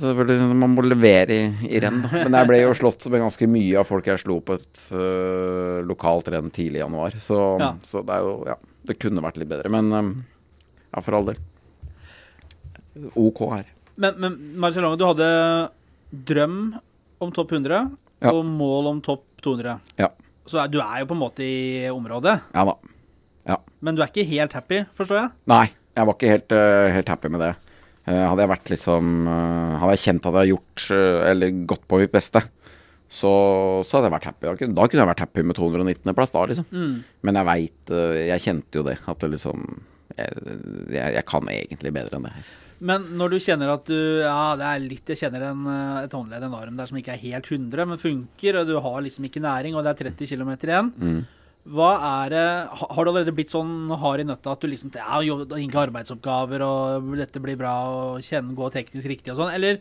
selvfølgelig 0.00 0.54
Man 0.60 0.72
må 0.76 0.84
levere 0.86 1.34
i, 1.36 1.42
i 1.68 1.80
renn. 1.82 1.98
Men 2.12 2.36
jeg 2.38 2.48
ble 2.48 2.60
jo 2.62 2.76
slått 2.78 3.04
med 3.12 3.20
ganske 3.24 3.48
mye 3.50 3.80
av 3.82 3.88
folk 3.88 4.06
jeg 4.08 4.22
slo 4.22 4.38
på 4.44 4.56
et 4.60 4.84
øh, 4.92 5.80
lokalt 5.88 6.30
renn 6.32 6.48
tidlig 6.54 6.80
i 6.80 6.84
januar. 6.84 7.16
Så, 7.20 7.40
Ja. 7.60 7.74
så 7.84 8.04
det 8.06 8.14
er 8.16 8.24
jo 8.28 8.36
Ja, 8.48 8.56
det 8.88 8.96
kunne 9.02 9.24
vært 9.24 9.40
litt 9.40 9.50
bedre. 9.50 9.68
Men 9.72 9.90
øhm, 9.92 10.12
ja, 10.94 11.00
for 11.04 11.18
all 11.18 11.28
del. 11.32 11.40
OK 13.14 13.40
her. 13.54 13.66
Men, 14.00 14.16
men 14.22 14.36
Marcialonga, 14.60 14.96
du 14.98 15.04
hadde 15.08 15.28
drøm 16.30 16.56
om 17.20 17.32
topp 17.36 17.52
100 17.52 17.90
Ja. 18.20 18.32
og 18.34 18.44
mål 18.44 18.88
om 18.90 19.00
topp 19.04 19.24
200. 19.44 19.78
Ja. 20.00 20.10
Så 20.48 20.60
du 20.68 20.80
er 20.82 21.00
jo 21.00 21.06
på 21.10 21.16
en 21.16 21.22
måte 21.22 21.44
i 21.44 21.88
området, 21.92 22.40
Ja 22.54 22.64
da. 22.68 22.74
Ja. 23.48 23.56
men 23.80 23.96
du 23.96 24.02
er 24.02 24.10
ikke 24.10 24.26
helt 24.28 24.52
happy, 24.52 24.82
forstår 24.98 25.16
jeg? 25.16 25.30
Nei, 25.48 25.66
jeg 25.96 26.06
var 26.06 26.16
ikke 26.16 26.32
helt, 26.32 26.52
uh, 26.52 26.88
helt 26.92 27.08
happy 27.08 27.30
med 27.32 27.40
det. 27.40 27.54
Uh, 28.08 28.24
hadde 28.28 28.42
jeg 28.44 28.50
vært 28.50 28.70
liksom 28.72 29.10
uh, 29.28 29.78
Hadde 29.80 29.94
jeg 29.94 30.02
kjent 30.04 30.26
at 30.26 30.32
jeg 30.32 30.40
har 30.40 30.48
gjort 30.48 30.84
Eller 31.30 31.50
gått 31.68 31.82
på 31.86 31.98
mitt 32.00 32.12
beste, 32.14 32.40
så, 33.10 33.30
så 33.84 33.96
hadde 33.98 34.08
jeg 34.08 34.14
vært 34.16 34.28
happy. 34.30 34.46
Da 34.46 34.54
kunne, 34.56 34.76
da 34.78 34.86
kunne 34.88 35.04
jeg 35.04 35.10
vært 35.12 35.22
happy 35.26 35.44
med 35.44 35.58
219.-plass, 35.58 36.32
da, 36.34 36.44
liksom. 36.50 36.68
Men 37.26 37.38
jeg 37.40 37.48
veit 37.50 37.92
Jeg 38.30 38.44
kjente 38.44 38.80
jo 38.80 38.84
det, 38.86 38.96
at 39.04 39.20
det 39.24 39.32
liksom 39.36 39.64
jeg, 40.16 40.56
jeg, 40.90 41.14
jeg 41.16 41.24
kan 41.28 41.48
egentlig 41.52 41.92
bedre 41.94 42.18
enn 42.18 42.26
det 42.28 42.32
her. 42.34 42.48
Men 42.80 43.10
når 43.20 43.34
du 43.34 43.38
kjenner 43.44 43.74
at 43.74 43.84
du 43.88 43.96
Ja, 44.22 44.54
det 44.56 44.64
er 44.64 44.84
litt 44.84 45.10
Jeg 45.12 45.20
kjenner 45.20 45.50
en, 45.50 45.66
eh, 45.68 46.04
et 46.06 46.14
håndledd, 46.16 46.46
en 46.46 46.56
arm 46.56 46.78
der 46.78 46.88
som 46.88 46.96
ikke 47.00 47.12
er 47.12 47.20
helt 47.26 47.50
100, 47.50 47.86
men 47.90 48.00
funker, 48.00 48.60
og 48.60 48.70
du 48.70 48.78
har 48.80 49.02
liksom 49.04 49.26
ikke 49.28 49.42
næring, 49.44 49.76
og 49.76 49.84
det 49.84 49.92
er 49.92 50.10
30 50.10 50.30
km 50.32 50.54
igjen. 50.56 50.90
Hva 51.68 51.90
er 52.24 52.32
det 52.32 52.46
Har 52.80 53.04
du 53.04 53.10
allerede 53.10 53.34
blitt 53.36 53.52
sånn 53.52 53.90
hard 54.00 54.22
i 54.22 54.24
nøtta 54.24 54.54
at 54.54 54.62
du 54.62 54.68
liksom 54.70 54.94
Ja, 54.96 55.20
ikke 55.20 55.84
arbeidsoppgaver, 55.84 56.64
og 56.64 57.12
dette 57.20 57.42
blir 57.42 57.58
bra, 57.60 57.74
og 57.84 58.24
kjenne 58.24 58.56
gå 58.56 58.70
teknisk 58.72 59.06
riktig 59.12 59.34
og 59.34 59.42
sånn, 59.42 59.54
eller 59.54 59.80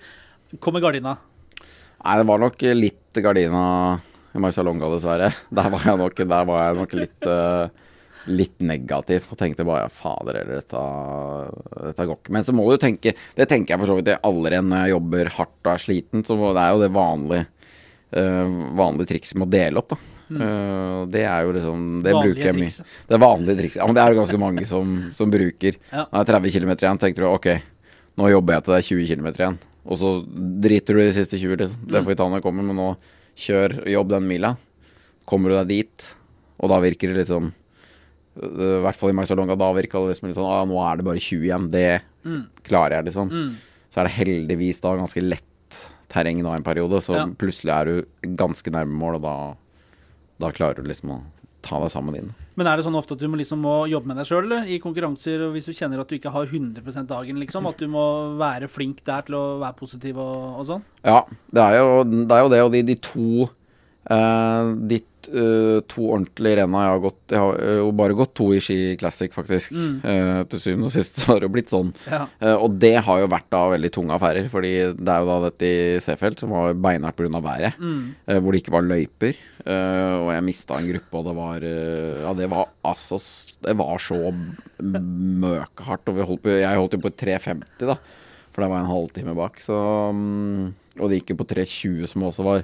kommer 0.60 0.84
gardina? 0.84 1.18
Nei, 2.04 2.16
det 2.20 2.28
var 2.28 2.40
nok 2.40 2.62
litt 2.76 3.20
gardina 3.24 3.64
i 4.36 4.40
Marcialonga, 4.40 4.88
dessverre. 4.94 5.32
Der 5.52 5.70
var 5.72 5.86
jeg 5.88 6.00
nok, 6.00 6.20
var 6.28 6.52
jeg 6.64 6.78
nok 6.80 6.94
litt, 7.00 7.28
eh, 7.28 7.70
litt 8.28 8.58
negativ 8.60 9.30
og 9.32 9.40
tenkte 9.40 9.66
bare 9.68 9.88
fader 9.94 10.42
eller 10.42 10.60
dette, 10.60 10.84
dette 11.88 12.08
går 12.10 12.20
ikke. 12.20 12.34
Men 12.36 12.46
så 12.48 12.56
må 12.56 12.66
du 12.68 12.76
tenke 12.82 13.14
Det 13.16 13.48
tenker 13.50 13.74
jeg 13.74 13.82
for 13.82 13.92
så 13.92 13.98
vidt 14.00 14.12
allerede 14.18 14.66
når 14.68 14.84
jeg 14.84 14.94
jobber 14.96 15.32
hardt 15.38 15.58
og 15.64 15.72
er 15.74 15.84
sliten. 15.84 16.26
Så 16.28 16.38
det 16.38 16.64
er 16.64 16.74
jo 16.74 16.84
det 16.84 16.92
vanlige, 16.96 17.46
uh, 18.18 18.56
vanlige 18.80 19.14
trikset 19.14 19.40
med 19.40 19.48
å 19.48 19.54
dele 19.56 19.84
opp, 19.84 19.96
da. 19.96 20.16
Uh, 20.30 21.08
det 21.10 21.24
er 21.26 21.48
jo 21.48 21.54
liksom 21.56 21.86
Det 22.06 22.12
Vanlige 22.14 22.36
bruker 22.36 22.50
jeg 22.52 22.58
mye. 22.60 22.88
Det 23.10 23.16
er 23.16 23.24
vanlige 23.24 23.60
trikset. 23.64 23.80
Ja, 23.82 23.88
men 23.90 23.98
det 23.98 24.04
er 24.04 24.14
det 24.14 24.20
ganske 24.20 24.42
mange 24.42 24.66
som, 24.70 24.98
som 25.18 25.34
bruker. 25.34 25.80
Ja. 25.96 26.06
Når 26.12 26.20
det 26.20 26.36
er 26.36 26.36
30 26.36 26.58
km 26.58 26.74
igjen, 26.76 27.02
tenker 27.02 27.26
du 27.26 27.30
ok, 27.32 27.50
nå 28.20 28.30
jobber 28.30 28.58
jeg 28.58 28.66
til 28.66 28.76
det 28.76 28.80
er 28.80 28.90
20 28.90 29.10
km 29.10 29.30
igjen. 29.32 29.60
Og 29.90 29.98
så 29.98 30.12
driter 30.62 30.96
du 30.96 31.02
i 31.02 31.08
de 31.08 31.16
siste 31.16 31.40
20, 31.40 31.56
liksom. 31.64 31.88
Det 31.90 32.04
får 32.04 32.12
vi 32.12 32.18
ta 32.20 32.28
når 32.28 32.42
det 32.42 32.46
kommer, 32.46 32.68
men 32.68 32.78
nå 32.78 32.90
kjør, 33.40 33.80
jobb 33.90 34.12
den 34.12 34.28
mila. 34.30 34.58
kommer 35.30 35.52
du 35.52 35.56
deg 35.60 35.70
dit, 35.70 36.06
og 36.58 36.72
da 36.72 36.80
virker 36.82 37.12
det 37.12 37.22
litt 37.22 37.30
sånn 37.30 37.52
I 38.40 38.82
hvert 38.86 38.96
fall 39.00 39.12
i 39.12 39.18
Magsalonga 39.18 39.58
da 39.60 39.72
virka 39.76 40.00
det 40.04 40.14
liksom 40.14 40.30
litt 40.30 40.38
sånn 40.40 40.48
ah, 40.50 40.64
nå 40.70 40.78
er 40.86 40.98
det 41.02 41.06
bare 41.10 41.20
20 41.24 41.44
igjen. 41.50 41.70
Det 41.74 41.88
klarer 42.68 43.00
jeg, 43.00 43.10
liksom. 43.12 43.32
Så 43.90 44.00
er 44.02 44.08
det 44.10 44.16
heldigvis 44.20 44.80
da 44.84 44.96
ganske 45.00 45.24
lett 45.26 45.46
terreng 46.10 46.40
da 46.46 46.56
en 46.58 46.64
periode, 46.66 47.02
så 47.06 47.16
Ja. 47.20 47.26
plutselig 47.28 47.70
er 47.74 47.86
du 47.86 48.36
ganske 48.38 48.72
nærme 48.74 48.96
mål, 48.98 49.20
og 49.20 49.22
da, 49.22 49.36
da 50.40 50.52
klarer 50.52 50.82
du 50.82 50.88
liksom 50.90 51.12
å 51.12 51.20
ta 51.62 51.78
deg 51.84 51.92
sammen 51.92 52.16
inn. 52.16 52.30
Men 52.56 52.68
er 52.68 52.78
det 52.80 52.86
sånn 52.86 52.96
ofte 52.96 53.14
at 53.14 53.20
du 53.20 53.28
må, 53.28 53.38
liksom 53.38 53.60
må 53.62 53.88
jobbe 53.92 54.08
med 54.08 54.18
deg 54.18 54.26
sjøl 54.28 54.52
i 54.68 54.80
konkurranser, 54.80 55.44
hvis 55.54 55.66
du 55.68 55.74
kjenner 55.76 56.00
at 56.02 56.08
du 56.10 56.16
ikke 56.18 56.32
har 56.32 56.48
100% 56.48 57.08
dagen, 57.08 57.38
liksom? 57.40 57.68
At 57.70 57.78
du 57.78 57.88
må 57.92 58.38
være 58.40 58.68
flink 58.72 59.04
der 59.06 59.22
til 59.28 59.36
å 59.36 59.60
være 59.62 59.76
positiv 59.78 60.18
og, 60.18 60.60
og 60.60 60.66
sånn? 60.66 60.84
Ja, 61.04 61.22
det 61.52 61.62
er 61.62 61.78
jo 61.80 62.04
det, 62.04 62.32
er 62.32 62.42
jo 62.44 62.50
det 62.56 62.62
og 62.64 62.72
de, 62.74 62.82
de 62.84 62.96
to 62.96 63.50
eh, 64.10 64.74
De 64.90 65.00
uh, 65.30 65.80
to 65.90 66.06
ordentlige 66.16 66.58
renna 66.62 66.84
jeg 66.86 66.94
har 66.94 67.02
gått 67.04 67.34
Jeg 67.34 67.42
har 67.44 67.58
eh, 67.62 67.78
jo 67.82 67.90
bare 68.00 68.16
gått 68.18 68.32
to 68.40 68.48
i 68.56 68.62
Ski 68.64 68.78
Classic, 69.00 69.32
faktisk. 69.36 69.74
Eh, 69.76 70.44
til 70.50 70.62
syvende 70.64 70.88
og 70.90 70.94
sist 70.96 71.20
så 71.20 71.28
har 71.34 71.42
det 71.44 71.50
jo 71.50 71.54
blitt 71.58 71.74
sånn. 71.74 71.92
Ja. 72.10 72.22
Og 72.56 72.78
det 72.82 72.96
har 73.06 73.20
jo 73.22 73.28
vært 73.32 73.50
da 73.54 73.66
veldig 73.74 73.92
tunge 73.94 74.16
affærer, 74.16 74.48
fordi 74.50 74.72
det 74.96 75.12
er 75.14 75.22
jo 75.26 75.30
da 75.30 75.38
dette 75.50 75.70
i 75.70 76.00
Seefeld 76.04 76.40
som 76.42 76.56
var 76.56 76.74
beinhardt 76.74 77.20
pga. 77.20 77.42
været. 77.44 77.78
eh, 77.78 78.40
hvor 78.40 78.52
det 78.56 78.64
ikke 78.64 78.76
var 78.78 78.88
løyper. 78.88 79.36
og 79.70 80.30
jeg 80.34 80.46
mista 80.48 80.80
en 80.80 80.88
gruppe, 80.90 81.14
og 81.20 81.26
det 81.28 81.36
var 81.38 81.68
Ja, 82.24 82.34
det 82.34 82.50
var 82.50 82.70
altså 82.84 83.20
Det 83.62 83.76
var 83.78 83.98
så 84.00 84.18
møkehardt. 84.82 86.08
Og 86.10 86.16
vi 86.18 86.26
holdt 86.26 86.44
på, 86.46 86.56
jeg 86.62 86.80
holdt 86.80 86.96
jo 86.98 87.04
på 87.04 87.12
3.50, 87.12 87.86
da. 87.86 87.98
For 88.54 88.64
det 88.64 88.72
var 88.72 88.82
en 88.84 88.92
halvtime 88.92 89.36
bak. 89.38 89.60
Så 89.64 89.76
um, 90.10 90.74
Og 91.00 91.10
det 91.10 91.22
gikk 91.22 91.36
jo 91.36 91.42
på 91.44 91.50
3.20, 91.54 92.08
som 92.12 92.26
også 92.28 92.46
var 92.48 92.64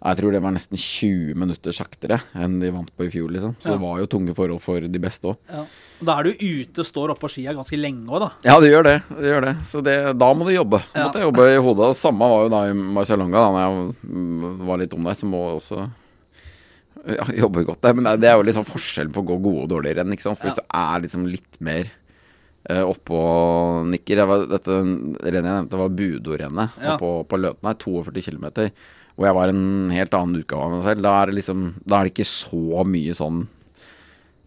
jeg 0.00 0.16
tror 0.16 0.32
det 0.32 0.40
var 0.42 0.52
nesten 0.54 0.78
20 0.80 1.34
minutter 1.36 1.72
saktere 1.76 2.16
enn 2.34 2.58
de 2.62 2.70
vant 2.72 2.88
på 2.96 3.04
i 3.04 3.10
fjor, 3.12 3.28
liksom. 3.34 3.54
Så 3.60 3.68
Ja. 3.68 3.72
det 3.76 3.80
var 3.82 3.98
jo 4.00 4.06
tunge 4.06 4.34
forhold 4.34 4.60
for 4.64 4.80
de 4.80 4.98
beste 4.98 5.28
òg. 5.28 5.36
Ja. 5.52 5.64
Da 6.02 6.14
er 6.18 6.22
du 6.24 6.30
ute, 6.40 6.84
står 6.88 7.12
oppå 7.12 7.28
skia 7.28 7.52
ganske 7.52 7.76
lenge 7.76 8.06
òg, 8.08 8.20
da. 8.24 8.30
Ja, 8.48 8.58
det 8.60 8.70
gjør 8.72 8.82
det. 8.88 9.02
det, 9.10 9.28
gjør 9.28 9.44
det. 9.44 9.54
Så 9.68 9.82
det, 9.84 9.96
da 10.16 10.32
må 10.32 10.46
du 10.48 10.54
jobbe. 10.56 10.80
Ja. 10.94 11.04
måtte 11.08 11.20
jeg 11.20 11.28
jobbe 11.28 11.48
i 11.52 11.60
hodet. 11.60 11.96
Samme 12.00 12.18
var 12.32 12.44
jo 12.46 12.48
da 12.48 12.62
i 12.70 12.72
Marcialonga, 12.72 13.42
da 13.44 13.50
når 13.52 13.62
jeg 14.00 14.66
var 14.70 14.78
litt 14.78 14.94
om 14.94 15.04
deg, 15.04 15.16
så 15.20 15.26
må 15.28 15.42
jeg 15.50 15.60
også 15.60 15.90
ja, 17.16 17.24
jobbe 17.44 17.64
godt 17.68 17.80
der. 17.84 17.94
Men 17.94 18.08
det, 18.20 18.28
er- 18.28 18.36
jo 18.40 18.46
liksom 18.48 18.64
forskjellen 18.68 19.12
på 19.12 19.22
å 19.22 19.28
gå 19.28 19.36
gode 19.42 19.62
og 19.64 19.68
dårlige 19.74 19.96
renn, 20.00 20.12
ikke 20.12 20.22
sant. 20.28 20.38
For 20.40 20.48
hvis 20.48 20.56
du 20.60 20.64
er 20.72 21.00
liksom 21.04 21.26
litt 21.28 21.60
mer 21.60 21.90
eh, 22.68 22.82
oppå 22.84 23.16
og 23.20 23.86
nikker 23.88 24.20
var, 24.28 24.46
Dette 24.50 24.68
rennet 24.80 25.24
jeg 25.24 25.44
nevnte, 25.44 25.78
var 25.80 25.88
Budo-rennet 25.96 26.80
Ja. 26.82 26.96
oppå 26.96 27.12
på 27.28 27.38
Løten 27.40 27.68
her, 27.68 27.74
42 27.80 28.22
km. 28.30 28.70
Hvor 29.20 29.28
jeg 29.28 29.36
var 29.36 29.50
en 29.52 29.90
helt 29.92 30.14
annen 30.16 30.40
utgave 30.40 30.64
av 30.64 30.70
meg 30.72 30.86
selv. 30.88 31.04
Da 31.04 31.10
er 31.20 31.28
det 31.28 31.36
liksom 31.36 31.64
Da 31.84 31.98
er 31.98 32.08
det 32.08 32.14
ikke 32.14 32.30
så 32.30 32.84
mye 32.88 33.16
sånn 33.18 33.42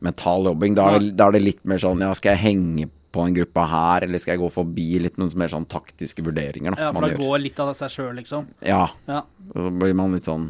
mental 0.03 0.49
jobbing. 0.49 0.73
Da 0.75 0.88
er, 0.89 1.03
det, 1.03 1.12
da 1.19 1.27
er 1.29 1.38
det 1.38 1.43
litt 1.43 1.62
mer 1.69 1.81
sånn 1.83 2.01
Ja, 2.01 2.09
skal 2.17 2.33
jeg 2.33 2.43
henge 2.47 2.89
på 3.13 3.21
en 3.21 3.36
gruppe 3.36 3.63
her, 3.69 4.07
eller 4.07 4.17
skal 4.17 4.33
jeg 4.33 4.41
gå 4.41 4.49
forbi 4.49 4.88
litt 5.03 5.19
noen 5.21 5.29
mer 5.38 5.51
sånn 5.51 5.67
taktiske 5.69 6.23
vurderinger, 6.25 6.73
da. 6.73 6.88
Ja, 6.88 6.89
for 6.95 7.05
da 7.05 7.12
gjør. 7.12 7.19
går 7.21 7.43
litt 7.43 7.59
av 7.62 7.69
seg 7.77 7.91
sjøl, 7.93 8.15
liksom. 8.17 8.47
Ja. 8.65 8.88
Ja. 9.05 9.19
Så 9.53 9.69
blir 9.83 9.93
man 9.99 10.15
litt 10.17 10.25
sånn 10.25 10.47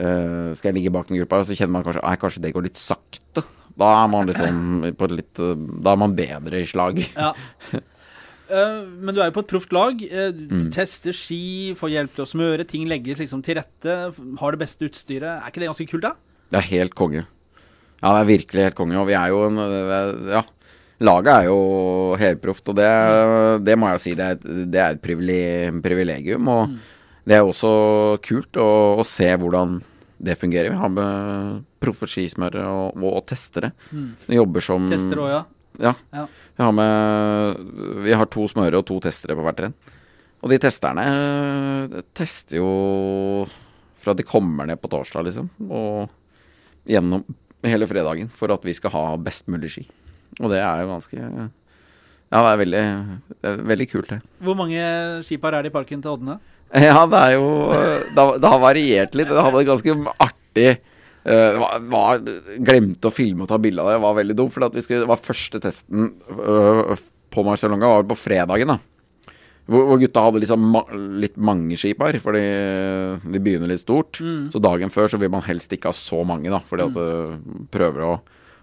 uh, 0.00 0.56
Skal 0.56 0.70
jeg 0.70 0.78
ligge 0.78 0.94
bak 0.96 1.12
den 1.12 1.20
gruppa, 1.20 1.42
og 1.42 1.50
så 1.50 1.58
kjenner 1.58 1.76
man 1.76 1.84
kanskje 1.84 2.06
Nei, 2.06 2.14
kanskje 2.24 2.44
det 2.46 2.54
går 2.56 2.64
litt 2.70 2.80
sakte. 2.80 3.44
Da 3.76 3.92
er 4.00 4.08
man 4.12 4.32
liksom 4.32 4.88
på 4.96 5.08
et 5.10 5.14
litt 5.16 5.40
eh, 5.40 5.52
Da 5.84 5.92
er 5.94 6.00
man 6.00 6.16
bedre 6.16 6.64
i 6.64 6.68
slag. 6.68 7.04
ja. 7.12 7.34
Eh, 8.52 8.78
men 9.00 9.14
du 9.16 9.20
er 9.22 9.30
jo 9.30 9.36
på 9.38 9.44
et 9.46 9.50
proft 9.52 9.72
lag. 9.72 10.02
eh, 10.04 10.30
Mm. 10.32 10.70
Tester 10.74 11.12
ski, 11.16 11.74
får 11.78 11.90
hjelp 11.94 12.14
til 12.14 12.24
å 12.24 12.28
smøre, 12.28 12.66
ting 12.68 12.86
legges 12.90 13.18
liksom 13.18 13.42
til 13.42 13.56
rette. 13.56 14.14
Har 14.38 14.50
det 14.52 14.60
beste 14.60 14.84
utstyret. 14.88 15.40
Er 15.42 15.48
ikke 15.50 15.60
det 15.64 15.70
ganske 15.70 15.88
kult, 15.88 16.02
da? 16.02 16.12
Det 16.52 16.58
er 16.60 16.68
helt 16.78 16.94
konge. 16.94 17.24
Ja, 18.02 18.12
det 18.12 18.20
er 18.22 18.30
virkelig 18.38 18.62
helt 18.66 18.74
konge. 18.74 18.98
Og 19.00 19.06
vi 19.08 19.14
er 19.14 19.28
jo 19.32 19.44
en 19.46 19.58
eh, 19.58 20.32
Ja. 20.36 20.42
Laget 21.02 21.32
er 21.34 21.44
jo 21.48 22.14
helproft, 22.16 22.68
og 22.68 22.76
det, 22.78 23.64
det 23.66 23.74
må 23.76 23.88
jeg 23.90 23.96
jo 23.96 24.02
si. 24.04 24.12
Det 24.14 24.22
er, 24.22 24.36
et- 24.36 24.70
det 24.70 24.78
er 24.80 24.90
et 24.92 25.02
privilegium. 25.82 26.46
Og 26.46 26.76
det 27.26 27.34
er 27.38 27.42
også 27.42 28.20
kult 28.22 28.52
å, 28.52 28.98
å 29.00 29.04
se 29.06 29.26
hvordan 29.36 29.80
det 30.22 30.36
fungerer. 30.38 30.70
Vi 30.70 30.78
har 30.78 30.88
med 30.94 31.64
proffe 31.82 32.06
skismørere 32.06 32.62
og, 32.70 32.96
og, 33.02 33.16
og 33.18 33.26
testere. 33.26 33.72
Mm. 33.92 34.12
jobber 34.28 34.60
som 34.62 34.86
Tester 34.92 35.18
òg, 35.18 35.28
ja. 35.32 35.42
Ja. 35.80 35.94
Ja. 36.12 36.26
Vi 36.56 36.62
har 36.62 36.72
med 36.76 38.02
Vi 38.04 38.12
har 38.12 38.28
to 38.30 38.46
smørere 38.50 38.82
og 38.82 38.86
to 38.88 38.98
testere 39.00 39.36
på 39.38 39.44
hvert 39.46 39.62
renn. 39.64 39.76
Og 40.42 40.50
de 40.50 40.58
testerne 40.58 41.04
eh, 41.06 42.02
tester 42.18 42.58
jo 42.58 43.46
fra 44.02 44.14
de 44.18 44.26
kommer 44.26 44.66
ned 44.66 44.80
på 44.82 44.90
torsdag, 44.90 45.28
liksom, 45.28 45.46
og 45.70 46.10
gjennom 46.90 47.22
hele 47.62 47.86
fredagen 47.86 48.30
for 48.34 48.50
at 48.50 48.64
vi 48.66 48.74
skal 48.74 48.90
ha 48.90 49.02
best 49.22 49.46
mulig 49.46 49.70
ski. 49.70 49.84
Og 50.40 50.50
det 50.50 50.58
er 50.58 50.82
jo 50.82 50.90
ganske 50.90 51.18
Ja, 52.32 52.40
det 52.40 52.48
er 52.48 52.60
veldig, 52.62 52.82
det 53.38 53.50
er 53.52 53.62
veldig 53.70 53.86
kult, 53.92 54.08
det. 54.10 54.18
Hvor 54.42 54.56
mange 54.58 54.82
skipar 55.26 55.54
er 55.54 55.62
det 55.62 55.70
i 55.70 55.76
parken 55.76 56.02
til 56.02 56.16
Oddene? 56.16 56.40
Ja, 56.88 57.04
det 57.06 57.18
er 57.20 57.34
jo 57.36 57.48
Det 58.16 58.48
har, 58.48 58.58
variert 58.62 59.14
litt. 59.14 59.28
Det 59.28 59.44
hadde 59.44 59.60
et 59.60 59.68
ganske 59.68 59.96
artig 60.26 60.68
eh, 60.72 60.80
var, 61.24 61.82
var, 61.86 62.22
Glemte 62.58 63.10
å 63.10 63.14
filme 63.14 63.44
og 63.44 63.50
ta 63.50 63.58
bilde 63.62 63.82
av 63.84 63.92
det. 63.92 64.00
Var 64.02 64.16
veldig 64.18 64.38
dumt. 64.38 64.54
For 64.54 64.66
at 64.66 64.74
vi 64.74 64.82
skulle, 64.82 65.04
det 65.04 65.10
var 65.10 65.20
første 65.22 65.60
testen 65.62 66.08
uh, 66.34 66.96
på 67.32 67.44
Marcialonga 67.46 67.92
var 67.92 68.08
på 68.10 68.18
fredagen. 68.18 68.74
da 68.74 68.80
hvor, 69.70 69.84
hvor 69.86 70.00
gutta 70.00 70.24
hadde 70.24 70.42
liksom 70.42 70.64
ma 70.74 70.82
litt 71.22 71.36
mange 71.38 71.76
skipar, 71.78 72.16
fordi 72.22 72.42
de 73.22 73.42
begynner 73.42 73.70
litt 73.70 73.84
stort. 73.84 74.18
Så 74.52 74.62
dagen 74.62 74.90
før 74.92 75.12
så 75.12 75.20
vil 75.22 75.30
man 75.32 75.44
helst 75.46 75.72
ikke 75.74 75.92
ha 75.92 75.96
så 75.96 76.22
mange, 76.26 76.50
da, 76.52 76.60
fordi 76.66 76.88
at 76.88 76.96
du 76.96 77.66
prøver 77.72 78.06
å 78.08 78.14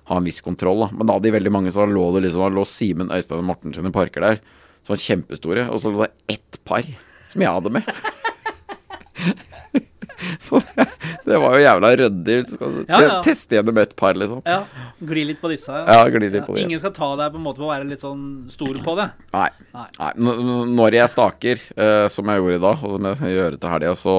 ha 0.10 0.18
en 0.20 0.28
viss 0.28 0.42
kontroll. 0.44 0.84
da 0.84 0.90
Men 0.92 1.08
da 1.08 1.16
hadde 1.16 1.30
de 1.30 1.36
veldig 1.38 1.54
mange, 1.56 1.74
så 1.74 1.88
lå 1.88 2.10
det 2.16 2.26
liksom 2.28 2.44
Da 2.44 2.50
lå 2.54 2.66
Simen, 2.68 3.14
Øystein 3.16 3.44
og 3.44 3.48
Morten 3.52 3.76
sine 3.76 3.94
parker 3.96 4.26
der, 4.26 4.42
som 4.84 4.96
var 4.96 5.06
kjempestore, 5.06 5.68
og 5.70 5.84
så 5.84 5.94
lå 5.94 6.04
det 6.04 6.36
ett 6.36 6.60
par 6.68 6.84
som 7.30 7.46
jeg 7.46 7.56
hadde 7.60 7.74
med. 7.80 7.94
så 10.44 10.60
det, 11.26 11.38
var 11.38 11.56
jo 11.56 11.62
jævla 11.64 11.92
ryddig. 12.02 12.38
Liksom. 12.44 12.76
Ja, 12.88 13.00
ja. 13.02 13.10
te- 13.20 13.30
Teste 13.30 13.58
gjennom 13.60 13.80
et 13.82 13.96
par, 14.00 14.18
liksom. 14.20 14.42
Ja, 14.46 14.62
Gli 15.00 15.26
litt 15.30 15.42
på 15.42 15.52
disse. 15.52 15.74
Ja, 15.88 16.00
gli 16.12 16.30
litt 16.30 16.46
på 16.48 16.56
de. 16.58 16.64
Ingen 16.68 16.82
skal 16.82 16.94
ta 16.96 17.10
deg 17.20 17.34
på 17.34 17.40
en 17.42 17.46
måte 17.46 17.62
på 17.62 17.68
å 17.68 17.72
være 17.72 17.88
litt 17.90 18.04
sånn 18.04 18.24
stor 18.54 18.80
på 18.86 18.96
det. 19.00 19.10
Nei. 19.36 19.50
Nei. 19.76 20.12
Når 20.80 20.98
jeg 21.00 21.14
staker, 21.16 21.62
uh, 21.80 22.08
som 22.12 22.32
jeg 22.32 22.42
gjorde 22.44 22.60
i 22.60 22.64
dag, 22.68 22.84
og 22.88 22.98
som 22.98 23.28
jeg 23.30 23.38
gjør 23.38 23.60
til 23.60 23.74
helga, 23.76 23.96
så, 24.00 24.16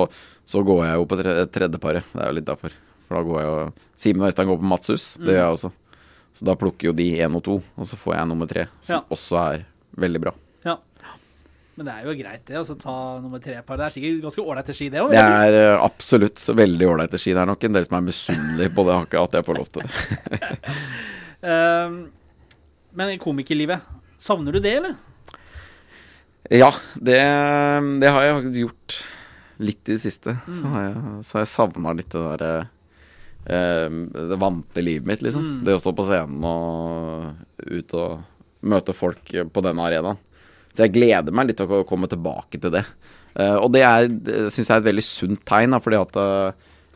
så 0.49 0.65
går 0.67 0.85
jeg 0.89 1.01
jo 1.03 1.09
på 1.11 1.21
tre, 1.21 1.37
tredjeparet. 1.59 2.11
Det 2.15 2.25
er 2.25 2.33
jo 2.33 2.39
litt 2.41 2.49
derfor. 2.49 2.77
For 3.09 3.19
da 3.19 3.25
går 3.27 3.41
jeg 3.43 3.51
jo 3.51 3.61
Simen 4.01 4.23
og 4.25 4.31
Øystein 4.31 4.51
går 4.53 4.61
på 4.63 4.71
Matshus. 4.75 5.07
Det 5.21 5.35
gjør 5.35 5.43
jeg 5.45 5.57
også. 5.59 5.73
Så 6.41 6.47
da 6.47 6.55
plukker 6.57 6.89
jo 6.91 6.97
de 6.97 7.09
én 7.21 7.35
og 7.37 7.43
to, 7.45 7.59
og 7.77 7.89
så 7.91 7.99
får 7.99 8.15
jeg 8.17 8.29
nummer 8.31 8.49
tre, 8.49 8.69
som 8.87 9.03
også 9.13 9.41
er 9.43 9.65
veldig 10.01 10.21
bra. 10.23 10.33
Men 11.81 11.87
det 11.89 11.93
er 11.97 12.09
jo 12.11 12.13
greit, 12.19 12.43
det. 12.45 12.61
å 12.61 12.75
ta 12.77 12.95
nummer 13.23 13.41
tre-par. 13.41 13.79
Det 13.81 13.85
er 13.87 13.93
sikkert 13.95 14.25
ganske 14.27 14.43
ålreite 14.45 14.75
ski, 14.77 14.91
det 14.93 15.01
òg. 15.01 15.15
Det 15.15 15.23
er 15.25 15.55
uh, 15.57 15.85
absolutt 15.87 16.37
så 16.37 16.53
veldig 16.53 16.85
ålreite 16.91 17.17
ski. 17.17 17.33
Det 17.33 17.41
er 17.41 17.49
nok 17.49 17.65
en 17.65 17.79
del 17.79 17.87
som 17.87 17.97
er 17.97 18.05
misunnelige 18.05 18.73
på 18.77 18.85
det, 18.85 18.97
hakket, 18.99 19.17
at 19.23 19.39
jeg 19.39 19.47
får 19.47 19.59
lov 19.63 19.71
til 19.73 19.87
det. 19.87 20.61
Ehm, 21.41 21.95
men 23.01 23.15
komikerlivet, 23.17 23.81
savner 24.21 24.53
du 24.53 24.61
det, 24.61 24.75
eller? 24.83 24.99
Ja, 26.53 26.69
det, 27.01 27.17
det 28.05 28.13
har 28.13 28.27
jeg 28.27 28.37
faktisk 28.37 28.61
gjort 28.67 29.01
litt 29.71 29.81
i 29.89 29.95
det 29.95 30.03
siste. 30.05 30.37
Så 30.45 30.75
har 30.75 30.85
jeg, 30.91 31.17
så 31.25 31.39
har 31.39 31.47
jeg 31.47 31.55
savna 31.57 31.97
litt 31.97 32.13
det 32.13 32.27
derre 32.27 32.55
eh, 33.57 34.01
Det 34.29 34.45
vante 34.45 34.85
livet 34.85 35.09
mitt, 35.09 35.25
liksom. 35.25 35.63
Det 35.65 35.79
å 35.79 35.81
stå 35.81 35.97
på 35.97 36.11
scenen 36.13 36.45
og 36.45 37.71
ut 37.73 37.97
og 38.05 38.69
møte 38.69 38.93
folk 38.93 39.33
på 39.49 39.65
denne 39.65 39.89
arenaen. 39.89 40.21
Så 40.71 40.87
jeg 40.87 40.95
gleder 40.95 41.35
meg 41.35 41.51
litt 41.51 41.59
til 41.61 41.71
å 41.81 41.85
komme 41.89 42.09
tilbake 42.11 42.61
til 42.63 42.73
det. 42.75 42.85
Uh, 43.35 43.59
og 43.63 43.71
det 43.75 43.85
syns 43.85 44.67
jeg 44.67 44.75
er 44.75 44.83
et 44.83 44.91
veldig 44.91 45.07
sunt 45.07 45.43
tegn, 45.49 45.75
da, 45.75 45.83
fordi 45.83 46.01
at 46.01 46.21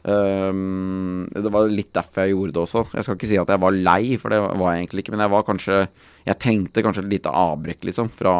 Um, 0.04 1.24
det 1.32 1.48
var 1.48 1.70
litt 1.72 1.94
derfor 1.96 2.26
jeg 2.26 2.34
gjorde 2.34 2.52
det 2.52 2.60
også. 2.60 2.82
Jeg 2.92 3.06
skal 3.06 3.16
ikke 3.16 3.28
si 3.30 3.38
at 3.40 3.50
jeg 3.54 3.60
var 3.62 3.72
lei, 3.72 4.18
for 4.20 4.34
det 4.34 4.40
var 4.44 4.74
jeg 4.74 4.82
egentlig 4.82 5.04
ikke. 5.04 5.14
Men 5.14 5.24
jeg 5.24 5.32
var 5.32 5.46
kanskje 5.48 5.78
Jeg 6.24 6.40
trengte 6.40 6.84
kanskje 6.84 7.04
et 7.04 7.10
lite 7.12 7.32
avbrekk, 7.32 7.82
liksom, 7.88 8.10
fra 8.12 8.34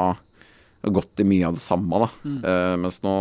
gått 0.85 1.21
i 1.21 1.25
mye 1.25 1.49
av 1.49 1.57
det 1.57 1.65
samme, 1.65 1.99
da. 2.01 2.09
Eh, 2.29 2.75
mens 2.81 2.99
nå, 3.05 3.13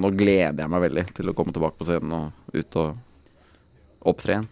nå 0.00 0.10
gleder 0.16 0.62
jeg 0.62 0.72
meg 0.72 0.82
veldig 0.86 1.04
til 1.16 1.28
å 1.28 1.34
komme 1.36 1.52
tilbake 1.56 1.76
på 1.76 1.86
scenen 1.88 2.12
og 2.16 2.56
ut 2.56 2.76
og 2.80 4.08
opptre 4.12 4.34
igjen. 4.34 4.46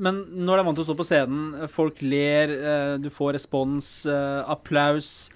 Men 0.00 0.20
når 0.30 0.50
du 0.50 0.62
er 0.62 0.66
vant 0.68 0.78
til 0.78 0.84
å 0.84 0.88
stå 0.88 0.96
på 0.98 1.06
scenen, 1.06 1.68
folk 1.70 2.02
ler, 2.02 2.54
du 3.02 3.10
får 3.14 3.34
respons, 3.38 3.90
applaus 4.06 5.28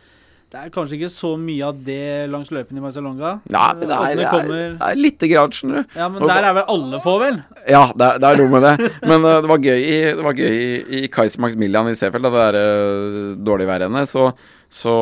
Det 0.54 0.60
er 0.62 0.70
kanskje 0.70 0.94
ikke 1.00 1.08
så 1.10 1.32
mye 1.34 1.66
av 1.66 1.78
det 1.82 2.28
langs 2.30 2.52
løypen 2.54 2.78
i 2.78 2.82
Barcelona? 2.84 3.32
Nei, 3.50 3.62
det 3.80 3.88
er, 3.90 4.12
det 4.20 4.26
er, 4.28 4.44
det 4.78 4.86
er 4.86 5.00
lite 5.00 5.26
grann, 5.32 5.50
skjønner 5.50 5.80
du. 5.82 5.96
Ja, 5.98 6.06
men 6.06 6.22
Og- 6.22 6.30
der 6.30 6.46
er 6.46 6.54
vel 6.60 6.68
alle 6.76 7.00
få, 7.02 7.14
vel? 7.18 7.40
Ja, 7.66 7.80
det 7.90 8.06
er, 8.06 8.20
det 8.22 8.28
er 8.28 8.38
noe 8.38 8.52
med 8.52 8.62
det. 8.62 8.90
Men 9.02 9.26
uh, 9.26 9.40
det 9.42 9.50
var 9.50 9.64
gøy 9.64 9.82
det 10.14 10.26
var 10.28 10.38
gøy 10.38 10.54
i, 10.54 10.76
i 11.00 11.08
Kaiser 11.10 11.42
Maximilian 11.42 11.90
i 11.90 11.96
Seefeld, 11.98 12.28
det 12.28 12.32
der 12.36 12.60
uh, 12.60 13.32
dårlige 13.50 13.72
værrennet. 13.72 14.12
Så 14.12 14.28
så 14.74 14.92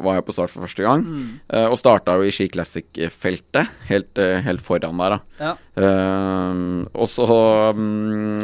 var 0.00 0.16
jeg 0.16 0.24
på 0.24 0.32
start 0.36 0.52
for 0.52 0.64
første 0.64 0.84
gang. 0.86 1.02
Eh, 1.52 1.66
og 1.68 1.76
starta 1.76 2.14
jo 2.16 2.24
i 2.24 2.30
Ski 2.32 2.46
Classic-feltet, 2.48 3.68
helt, 3.90 4.16
eh, 4.16 4.38
helt 4.46 4.62
foran 4.64 4.96
der, 5.02 5.18
da. 5.18 5.18
Ja. 5.36 5.50
Eh, 5.76 6.62
og 6.96 7.10
så 7.12 7.26
um, 7.76 8.40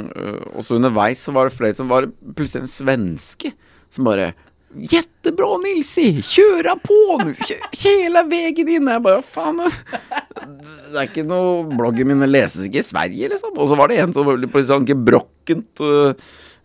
underveis 0.77 1.25
så 1.25 1.33
var 1.33 1.49
det 1.49 1.57
flere 1.57 1.79
som 1.79 1.89
var 1.89 2.11
plutselig 2.37 2.67
en 2.67 2.75
svenske 2.75 3.55
som 3.89 4.05
bare 4.05 4.35
Jättebra 4.77 5.59
Nilsi! 5.59 6.23
Köra 6.23 6.77
på 6.77 7.19
nu! 7.25 7.35
Hela 7.73 8.23
veien 8.29 8.69
inn! 8.69 8.91
Jeg 8.91 9.03
bare 9.05 9.23
faen 9.25 9.63
Det 9.65 10.93
er 10.93 11.07
ikke 11.09 11.25
noe 11.27 11.65
Bloggen 11.77 12.11
min 12.11 12.27
leses 12.29 12.69
ikke 12.69 12.83
i 12.83 12.87
Sverige, 12.87 13.31
liksom. 13.33 13.55
Og 13.57 13.71
så 13.71 13.79
var 13.79 13.91
det 13.91 14.01
en 14.03 14.15
som 14.17 14.29
litt 14.37 14.57
sånn 14.69 14.87
gebrokkent 14.89 15.83
uh, 15.85 16.13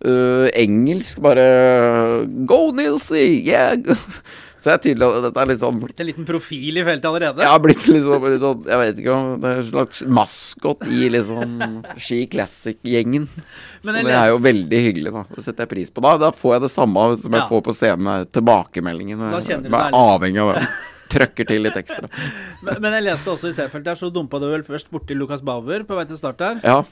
øh, 0.04 0.48
engelsk, 0.52 1.22
bare 1.24 1.48
Go 2.50 2.70
Nilsi! 2.76 3.26
Yeah! 3.48 3.80
Go». 4.62 4.66
Så 4.66 4.70
jeg 4.70 4.78
er 4.78 4.82
tydelig 4.86 5.08
at 5.10 5.24
dette 5.26 5.42
er 5.42 5.58
sånn 5.58 5.80
Blitt 5.82 6.02
en 6.04 6.10
liten 6.12 6.28
profil 6.28 6.78
i 6.78 6.84
feltet 6.86 7.08
allerede. 7.10 7.48
har 7.50 7.62
blitt 7.64 7.82
liksom, 7.90 8.28
sånn 8.44 8.68
Jeg 8.70 8.82
vet 8.84 9.00
ikke 9.02 9.16
om 9.16 9.32
det 9.42 9.50
er 9.50 9.62
en 9.64 9.70
slags 9.72 10.02
maskot 10.06 10.86
i 10.86 11.10
liksom 11.16 11.56
Ski 11.98 12.20
Classic-gjengen. 12.30 13.26
Så 13.82 13.96
det 13.98 14.06
er 14.14 14.30
jo 14.30 14.38
veldig 14.46 14.82
hyggelig, 14.86 15.16
da. 15.18 15.26
Det 15.34 15.44
setter 15.48 15.66
jeg 15.66 15.74
pris 15.74 15.90
på. 15.90 16.04
Da, 16.06 16.14
da 16.22 16.30
får 16.36 16.56
jeg 16.60 16.66
det 16.68 16.72
samme 16.76 17.08
som 17.24 17.32
jeg 17.34 17.42
Ja. 17.42 17.50
får 17.50 17.66
på 17.66 17.74
scenen. 17.74 18.28
tilbakemeldingen. 18.32 19.18
Da 19.32 19.40
Jeg 19.42 19.66
er 19.66 19.98
avhengig 19.98 20.42
av 20.46 20.54
det. 20.60 20.68
Trøkker 21.12 21.48
til 21.50 21.66
litt 21.66 21.76
ekstra. 21.76 22.08
Men, 22.64 22.78
men 22.80 22.94
jeg 22.94 23.04
leste 23.10 23.28
også 23.34 23.50
i 23.50 23.54
C-feltet 23.58 23.88
her, 23.88 23.98
så 23.98 24.12
dumpa 24.14 24.40
du 24.40 24.46
vel 24.52 24.62
først 24.64 24.92
borti 24.94 25.16
Lukas 25.18 25.42
Bauer 25.42 25.82
på 25.84 25.96
vei 25.98 26.06
til 26.06 26.20
start 26.20 26.38
der. 26.38 26.60
Ja. 26.64 26.84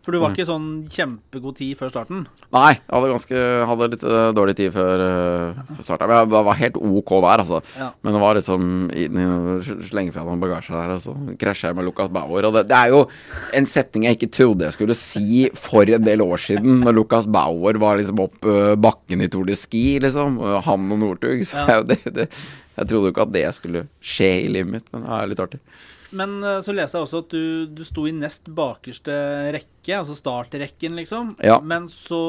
For 0.00 0.16
du 0.16 0.20
var 0.22 0.32
ikke 0.32 0.46
sånn 0.48 0.68
kjempegod 0.88 1.58
tid 1.58 1.76
før 1.76 1.90
starten. 1.92 2.22
Nei, 2.56 2.70
jeg 2.78 2.94
hadde 2.94 3.10
ganske 3.12 3.40
Hadde 3.70 3.88
litt 3.92 4.04
uh, 4.06 4.30
dårlig 4.36 4.54
tid 4.56 4.72
før, 4.72 5.02
uh, 5.04 5.58
før 5.76 5.84
starten. 5.84 6.08
Men 6.08 6.22
jeg 6.38 6.46
var 6.48 6.58
helt 6.62 6.78
OK 6.80 7.12
vær, 7.20 7.42
altså. 7.44 7.60
Ja. 7.76 7.90
Men 8.00 8.16
det 8.16 8.22
var 8.22 8.38
liksom 8.38 8.70
Slenge 9.90 10.14
fra 10.14 10.24
noen 10.24 10.40
bagasje 10.40 10.72
der, 10.72 10.94
og 10.96 11.02
så 11.04 11.14
krasja 11.40 11.70
jeg 11.70 11.78
med 11.78 11.86
Lucas 11.90 12.08
Bauer. 12.14 12.48
Og 12.48 12.56
det, 12.56 12.64
det 12.70 12.78
er 12.78 12.94
jo 12.94 13.02
en 13.60 13.68
setning 13.68 14.08
jeg 14.08 14.18
ikke 14.18 14.30
trodde 14.38 14.66
jeg 14.70 14.78
skulle 14.78 14.96
si 14.98 15.44
for 15.58 15.88
en 15.92 16.06
del 16.08 16.24
år 16.24 16.40
siden, 16.48 16.80
når 16.86 16.96
Lucas 16.96 17.28
Bauer 17.30 17.78
var 17.82 18.00
liksom 18.00 18.24
opp 18.24 18.48
uh, 18.48 18.72
bakken 18.80 19.26
i 19.26 19.28
Tour 19.32 19.44
de 19.48 19.58
Ski, 19.58 19.84
liksom. 20.02 20.40
Han 20.66 20.88
og 20.96 21.04
Northug. 21.04 21.44
Så 21.46 21.60
Ja. 21.60 21.82
det, 21.84 22.00
det, 22.16 22.30
jeg 22.80 22.88
trodde 22.88 23.10
jo 23.10 23.14
ikke 23.14 23.26
at 23.26 23.32
det 23.34 23.46
skulle 23.56 23.86
skje 24.00 24.30
i 24.46 24.52
livet 24.52 24.72
mitt, 24.78 24.86
men 24.92 25.04
det 25.04 25.16
er 25.16 25.28
litt 25.28 25.42
artig. 25.44 25.60
Men 26.16 26.40
eh, 26.42 26.58
så 26.64 26.74
leser 26.74 26.98
jeg 26.98 27.06
også 27.06 27.20
at 27.22 27.34
du, 27.34 27.42
du 27.70 27.82
sto 27.86 28.06
i 28.08 28.14
nest 28.14 28.48
bakerste 28.56 29.14
rekke, 29.54 29.92
altså 30.00 30.16
startrekken, 30.18 30.96
liksom. 30.98 31.34
Ja. 31.44 31.60
Men 31.62 31.86
så 31.92 32.20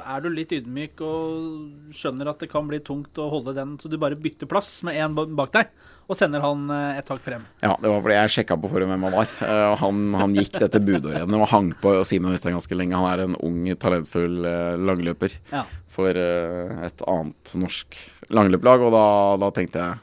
er 0.00 0.24
du 0.24 0.30
litt 0.32 0.54
ydmyk 0.56 1.02
og 1.04 1.92
skjønner 1.96 2.32
at 2.32 2.44
det 2.44 2.50
kan 2.52 2.68
bli 2.70 2.80
tungt 2.84 3.18
å 3.20 3.28
holde 3.32 3.56
den, 3.58 3.76
så 3.80 3.90
du 3.90 3.98
bare 4.00 4.18
bytter 4.18 4.48
plass 4.50 4.78
med 4.86 5.00
en 5.02 5.18
bak 5.18 5.52
deg, 5.56 5.74
og 6.08 6.16
sender 6.16 6.40
han 6.40 6.62
eh, 6.72 6.98
et 7.02 7.06
tak 7.08 7.20
frem. 7.20 7.42
Ja, 7.62 7.74
det 7.82 7.90
var 7.92 8.00
fordi 8.00 8.16
jeg 8.16 8.32
sjekka 8.32 8.56
på 8.62 8.70
forhånd 8.72 8.90
hvem 8.94 9.04
han 9.08 9.12
var. 9.18 9.28
Eh, 9.44 9.64
Og 9.72 9.76
han, 9.82 9.98
han 10.16 10.34
gikk 10.38 10.56
dette 10.62 10.80
budårennet 10.80 11.36
og 11.36 11.48
hang 11.52 11.72
på 11.82 11.92
Simen 12.08 12.32
Øystein 12.32 12.56
ganske 12.56 12.78
lenge. 12.80 12.96
Han 12.96 13.10
er 13.12 13.24
en 13.26 13.36
ung, 13.44 13.60
talentfull 13.76 14.38
eh, 14.48 14.76
langløper 14.80 15.36
Ja. 15.52 15.64
for 15.92 16.08
et 16.16 17.02
annet 17.06 17.52
norsk 17.58 17.96
langløplag, 18.30 18.80
og 18.88 18.92
da, 18.94 19.04
da 19.44 19.50
tenkte 19.56 19.82
jeg 19.84 19.98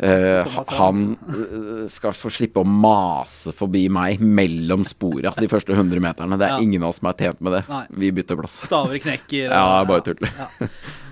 eh, 0.00 0.46
han 0.78 1.00
eh, 1.28 1.84
skal 1.92 2.14
få 2.16 2.30
slippe 2.32 2.62
å 2.62 2.66
mase 2.66 3.52
forbi 3.56 3.84
meg 3.92 4.20
mellom 4.24 4.86
spora 4.88 5.32
de 5.36 5.48
første 5.50 5.74
100 5.76 6.00
meterne. 6.02 6.38
Det 6.40 6.46
er 6.48 6.54
Ja. 6.56 6.60
ingen 6.64 6.82
av 6.82 6.90
oss 6.94 7.00
som 7.02 7.10
er 7.10 7.18
tjent 7.20 7.40
med 7.44 7.52
det. 7.58 7.62
Nei. 7.68 7.82
Vi 8.04 8.10
bytter 8.16 8.40
plass. 8.40 8.62
Staver 8.66 8.98
knekker. 9.02 9.50
Ja, 9.60 9.84
bare 9.84 10.04
tull. 10.06 10.20
Ja. 10.24 10.48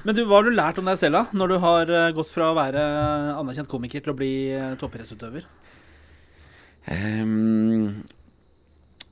Men 0.05 0.14
du, 0.16 0.22
hva 0.24 0.38
har 0.40 0.48
du 0.48 0.55
lært 0.57 0.79
om 0.81 0.87
deg 0.88 0.96
selv, 1.01 1.18
da? 1.18 1.24
Når 1.37 1.48
du 1.53 1.59
har 1.64 1.90
eh, 2.01 2.11
gått 2.16 2.31
fra 2.33 2.51
å 2.53 2.57
være 2.57 2.85
anerkjent 3.37 3.68
komiker 3.68 4.01
til 4.05 4.14
å 4.14 4.18
bli 4.18 4.33
eh, 4.57 4.74
toppidrettsutøver? 4.81 5.44
Um, 6.88 8.01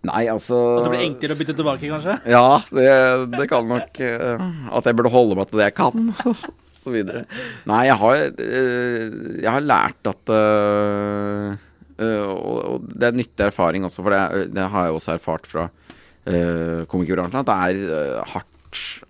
nei, 0.07 0.23
altså 0.33 0.57
At 0.79 0.87
det 0.87 0.93
blir 0.95 1.03
enklere 1.11 1.35
å 1.35 1.41
bytte 1.43 1.57
tilbake, 1.59 1.91
kanskje? 1.91 2.15
Ja, 2.33 2.47
det, 2.73 2.87
det 3.35 3.49
kan 3.51 3.69
nok 3.69 4.01
At 4.01 4.89
jeg 4.89 4.97
burde 4.97 5.13
holde 5.13 5.37
meg 5.37 5.51
til 5.51 5.61
det 5.61 5.67
jeg 5.69 5.77
kan. 5.77 6.15
Videre. 6.95 7.25
Nei, 7.69 7.87
jeg 7.89 7.99
har, 8.03 8.21
eh, 8.47 9.17
jeg 9.43 9.51
har 9.51 9.65
lært 9.65 10.11
at 10.13 10.35
eh, 10.37 11.57
eh, 11.99 12.27
og, 12.27 12.87
det 12.93 13.11
er 13.11 13.19
nyttig 13.19 13.49
erfaring 13.49 13.89
også, 13.89 14.05
for 14.05 14.15
det, 14.15 14.51
det 14.55 14.69
har 14.75 14.89
jeg 14.89 14.99
også 14.99 15.17
erfart 15.17 15.49
fra 15.49 15.67
uh, 15.71 16.83
komikerbransjen, 16.91 17.43
at 17.43 17.49
det 17.49 17.89
er 17.89 18.31
hardt 18.35 18.53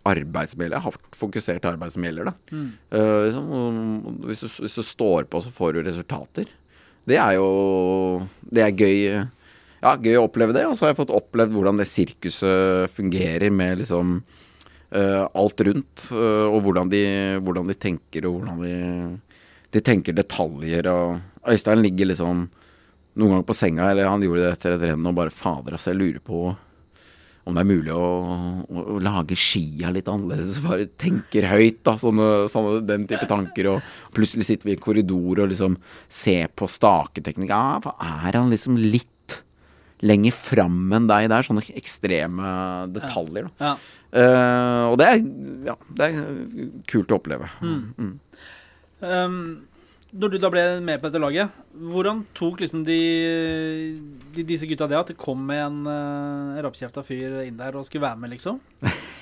arbeid 0.06 0.52
som 0.52 0.62
gjelder. 0.62 0.82
Hardt 0.84 1.16
fokusert 1.16 1.66
arbeid 1.68 1.94
som 1.94 2.04
gjelder, 2.06 2.30
da. 2.30 2.60
Eh, 2.96 3.16
liksom, 3.28 3.48
hvis, 4.26 4.44
du, 4.44 4.48
hvis 4.64 4.78
du 4.78 4.84
står 4.86 5.28
på, 5.30 5.42
så 5.42 5.52
får 5.54 5.76
du 5.76 5.82
resultater. 5.86 6.50
Det 7.06 7.18
er 7.22 7.36
jo 7.38 8.26
Det 8.42 8.62
er 8.64 8.74
gøy. 8.74 9.26
Ja, 9.82 9.94
gøy 9.94 10.16
å 10.18 10.26
oppleve 10.26 10.56
det. 10.56 10.66
Og 10.66 10.76
så 10.76 10.86
har 10.86 10.94
jeg 10.94 11.02
fått 11.02 11.14
opplevd 11.14 11.54
hvordan 11.54 11.80
det 11.80 11.88
sirkuset 11.90 12.90
fungerer 12.94 13.52
med 13.54 13.82
liksom 13.82 14.20
alt 15.34 15.60
rundt. 15.66 16.08
eh, 16.12 16.46
og 16.50 16.60
hvordan 16.66 16.90
de, 16.92 17.02
hvordan 17.42 17.66
de 17.72 17.74
tenker, 17.74 18.26
og 18.28 18.40
hvordan 18.40 18.62
de, 18.62 18.76
de 19.72 19.80
tenker 19.80 20.14
detaljer. 20.16 20.86
Og 20.92 21.50
Øystein 21.52 21.82
ligger 21.82 22.12
liksom 22.12 22.46
noen 23.16 23.32
ganger 23.32 23.48
på 23.48 23.56
senga, 23.56 23.90
eller 23.90 24.10
han 24.10 24.22
gjorde 24.22 24.44
det 24.44 24.52
etter 24.52 24.76
et 24.76 24.86
renn, 24.90 25.06
og 25.08 25.16
bare 25.16 25.32
Fader, 25.32 25.78
altså, 25.78 25.94
jeg 25.94 26.00
lurer 26.02 26.20
på 26.24 26.56
om 27.46 27.54
det 27.54 27.62
er 27.62 27.68
mulig 27.68 27.92
å, 27.94 28.06
å, 28.66 28.80
å 28.96 28.98
lage 28.98 29.36
skia 29.38 29.92
litt 29.94 30.08
annerledes. 30.10 30.56
Bare 30.64 30.88
tenker 30.98 31.46
høyt, 31.46 31.78
da. 31.86 31.92
Sånne, 32.02 32.48
sånne, 32.50 32.80
den 32.88 33.04
type 33.06 33.28
tanker. 33.30 33.68
Og 33.70 34.16
plutselig 34.16 34.48
sitter 34.48 34.66
vi 34.66 34.74
i 34.74 34.76
en 34.78 34.82
korridor 34.82 35.44
og 35.44 35.52
liksom 35.52 35.76
ser 36.10 36.50
på 36.58 36.66
staketeknikk. 36.66 37.52
Ja, 37.54 37.78
hva 37.84 37.94
er 38.26 38.40
han 38.40 38.50
liksom 38.50 38.74
litt 38.80 39.36
lenger 40.02 40.34
fram 40.34 40.90
enn 40.98 41.06
deg 41.06 41.28
der? 41.30 41.46
Sånne 41.46 41.62
ekstreme 41.78 42.50
detaljer, 42.96 43.46
da. 43.46 43.70
Ja. 43.70 43.76
Eh, 44.16 44.82
og 44.90 44.96
det 45.00 45.06
er, 45.12 45.24
ja, 45.68 45.74
det 45.98 46.06
er 46.10 46.20
kult 46.88 47.10
å 47.12 47.18
oppleve. 47.20 47.48
Mm. 47.60 48.14
Um, 49.04 49.40
når 50.16 50.32
du 50.32 50.36
da 50.40 50.48
ble 50.48 50.62
med 50.80 51.02
på 51.02 51.10
dette 51.10 51.20
laget, 51.20 51.52
hvordan 51.92 52.22
tok 52.38 52.62
liksom 52.62 52.86
de, 52.86 52.96
de 54.32 54.44
disse 54.48 54.64
gutta 54.70 54.86
det 54.88 54.96
at 54.96 55.10
det 55.12 55.16
kom 55.20 55.42
med 55.50 55.60
en 55.66 55.80
uh, 55.90 56.60
rappkjefta 56.64 57.02
fyr 57.04 57.42
inn 57.44 57.58
der 57.60 57.76
og 57.76 57.84
skulle 57.88 58.06
være 58.06 58.22
med, 58.22 58.32
liksom? 58.32 58.62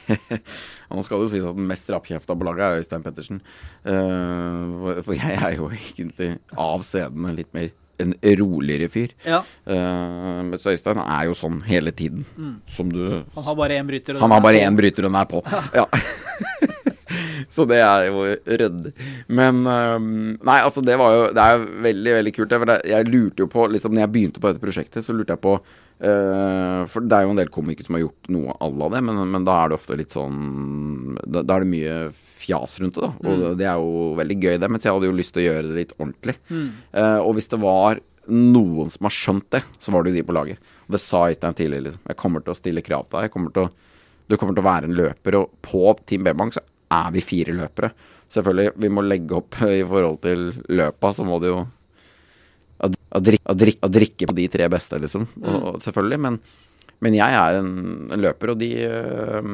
Nå 0.94 1.02
skal 1.02 1.18
det 1.18 1.24
jo 1.26 1.32
sies 1.32 1.48
at 1.48 1.56
den 1.58 1.66
mest 1.70 1.90
rappkjefta 1.90 2.36
på 2.38 2.46
laget 2.46 2.66
er 2.68 2.82
Øystein 2.84 3.02
Pettersen. 3.06 3.40
Uh, 3.82 4.76
for- 4.84 5.02
for 5.08 5.16
jeg 5.18 5.40
er 5.40 5.56
jo 5.58 5.70
egentlig 5.74 6.30
av 6.54 6.84
scenen 6.86 7.34
litt 7.40 7.50
mer 7.56 7.72
en 8.02 8.14
roligere 8.40 8.88
fyr. 8.92 9.14
Ja. 9.26 9.42
Uh, 9.66 10.42
mens 10.50 10.66
Øystein 10.66 11.00
er 11.04 11.28
jo 11.28 11.36
sånn 11.38 11.60
hele 11.68 11.92
tiden. 11.94 12.24
Som 12.70 12.92
du 12.92 13.22
Han 13.34 13.44
har 13.46 13.58
bare 13.58 13.78
én 13.80 13.88
bryter. 13.90 14.16
og 14.16 14.24
Han 14.24 14.34
har 14.34 14.44
bare 14.44 14.64
én 14.64 14.76
bryter, 14.78 15.06
og 15.06 15.12
den 15.12 15.20
er 15.20 15.30
på. 15.30 15.42
Ja. 15.74 15.86
Så 17.54 17.66
det 17.68 17.78
er 17.84 18.08
jo 18.08 18.24
ryddig. 18.26 18.92
Men 19.28 19.62
um, 19.66 20.06
Nei, 20.42 20.58
altså, 20.64 20.82
det 20.84 20.96
var 20.98 21.14
jo 21.14 21.24
Det 21.36 21.44
er 21.44 21.64
veldig, 21.86 22.12
veldig 22.18 22.32
kult. 22.34 22.54
det, 22.54 22.78
Jeg 22.90 23.08
lurte 23.10 23.44
jo 23.44 23.48
på 23.52 23.66
liksom, 23.70 23.94
Når 23.94 24.06
jeg 24.06 24.12
begynte 24.14 24.42
på 24.42 24.50
dette 24.50 24.62
prosjektet, 24.62 25.06
så 25.06 25.14
lurte 25.14 25.36
jeg 25.36 25.42
på 25.44 25.54
uh, 25.60 26.80
For 26.90 27.04
det 27.04 27.18
er 27.18 27.28
jo 27.28 27.34
en 27.34 27.42
del 27.42 27.52
komikere 27.54 27.86
som 27.86 27.98
har 27.98 28.06
gjort 28.06 28.32
noe 28.34 28.56
à 28.58 28.70
la 28.72 28.90
det, 28.96 29.04
men, 29.06 29.22
men 29.36 29.46
da 29.46 29.60
er 29.60 29.70
det 29.70 29.78
ofte 29.78 29.98
litt 30.00 30.14
sånn 30.14 31.18
Da, 31.22 31.44
da 31.44 31.58
er 31.58 31.66
det 31.66 31.72
mye 31.76 31.98
fjas 32.44 32.78
rundt 32.80 32.98
det, 32.98 33.08
da. 33.08 33.12
Og 33.32 33.58
det 33.60 33.68
er 33.68 33.80
jo 33.80 34.10
veldig 34.20 34.38
gøy, 34.40 34.56
det. 34.62 34.70
Mens 34.72 34.86
jeg 34.86 34.94
hadde 34.94 35.10
jo 35.10 35.16
lyst 35.18 35.34
til 35.36 35.44
å 35.44 35.48
gjøre 35.48 35.68
det 35.70 35.78
litt 35.80 35.96
ordentlig. 35.98 36.36
Eh, 36.52 37.18
og 37.20 37.34
hvis 37.38 37.50
det 37.52 37.60
var 37.64 38.02
noen 38.24 38.92
som 38.92 39.08
har 39.08 39.12
skjønt 39.12 39.48
det, 39.52 39.60
så 39.82 39.92
var 39.92 40.04
det 40.04 40.14
jo 40.14 40.20
de 40.20 40.28
på 40.28 40.36
laget. 40.36 40.70
Og 40.86 40.96
det 40.96 41.02
sa 41.02 41.26
Øystein 41.28 41.56
tidligere, 41.58 41.90
liksom. 41.90 42.06
Jeg 42.12 42.20
kommer 42.20 42.44
til 42.44 42.54
å 42.54 42.60
stille 42.60 42.84
krav 42.84 43.08
til 43.08 43.18
deg. 43.18 43.26
Jeg 43.28 43.34
kommer 43.34 43.56
til 43.56 43.66
å 43.66 43.72
du 44.24 44.36
kommer 44.40 44.56
til 44.56 44.64
å 44.64 44.70
være 44.70 44.88
en 44.88 44.96
løper, 44.96 45.36
og 45.36 45.56
på 45.64 45.92
Team 46.08 46.24
B-Bank 46.24 46.56
så 46.56 46.62
er 46.94 47.10
vi 47.14 47.22
fire 47.24 47.54
løpere. 47.56 47.90
Selvfølgelig, 48.32 48.72
vi 48.80 48.90
må 48.92 49.04
legge 49.04 49.36
opp 49.36 49.58
i 49.68 49.82
forhold 49.86 50.20
til 50.24 50.46
løpa, 50.72 51.12
så 51.14 51.26
må 51.28 51.38
det 51.42 51.50
jo 51.52 51.58
å, 52.84 52.90
drikke, 53.20 53.56
drikke, 53.60 53.90
drikke 53.92 54.28
på 54.30 54.36
de 54.38 54.46
tre 54.52 54.68
beste, 54.72 54.98
liksom. 55.02 55.26
Og, 55.42 55.58
og 55.58 55.84
selvfølgelig, 55.84 56.20
men, 56.24 56.38
men 57.04 57.18
jeg 57.18 57.36
er 57.42 57.60
en, 57.60 57.74
en 58.14 58.24
løper, 58.24 58.54
og 58.54 58.62
de 58.62 58.70
øh, 58.88 59.52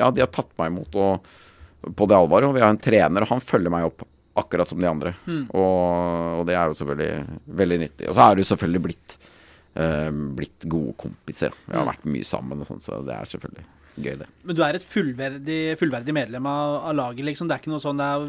Ja, 0.00 0.10
de 0.10 0.24
har 0.24 0.32
tatt 0.34 0.50
meg 0.58 0.72
imot 0.72 0.98
og, 0.98 1.32
på 1.82 2.08
det 2.08 2.16
alvoret, 2.16 2.48
og 2.48 2.56
vi 2.56 2.62
har 2.64 2.72
en 2.72 2.80
trener, 2.80 3.24
og 3.24 3.34
han 3.34 3.44
følger 3.44 3.74
meg 3.74 3.88
opp 3.90 4.06
akkurat 4.38 4.70
som 4.70 4.80
de 4.80 4.88
andre. 4.88 5.12
Og, 5.52 6.40
og 6.40 6.46
det 6.48 6.56
er 6.56 6.70
jo 6.70 6.78
selvfølgelig 6.78 7.38
veldig 7.62 7.78
nyttig. 7.82 8.08
Og 8.08 8.16
så 8.16 8.24
er 8.24 8.34
det 8.34 8.44
jo 8.44 8.50
selvfølgelig 8.54 8.84
blitt 8.86 9.16
eh, 9.74 10.10
blitt 10.38 10.66
gode 10.70 10.96
kompiser. 11.04 11.54
Vi 11.66 11.76
har 11.76 11.88
vært 11.88 12.08
mye 12.08 12.26
sammen 12.26 12.62
og 12.62 12.70
sånn, 12.70 12.82
så 12.84 13.00
det 13.06 13.16
er 13.16 13.32
selvfølgelig 13.32 13.68
gøy, 13.92 14.14
det. 14.22 14.26
Men 14.48 14.56
du 14.56 14.62
er 14.64 14.78
et 14.78 14.86
fullverdig, 14.88 15.58
fullverdig 15.80 16.14
medlem 16.16 16.46
av, 16.48 16.78
av 16.88 16.96
laget, 16.96 17.26
liksom. 17.28 17.48
Det 17.48 17.56
er 17.56 17.62
ikke 17.62 17.74
noe 17.74 17.84
sånn 17.84 18.00
det 18.00 18.06
er 18.08 18.24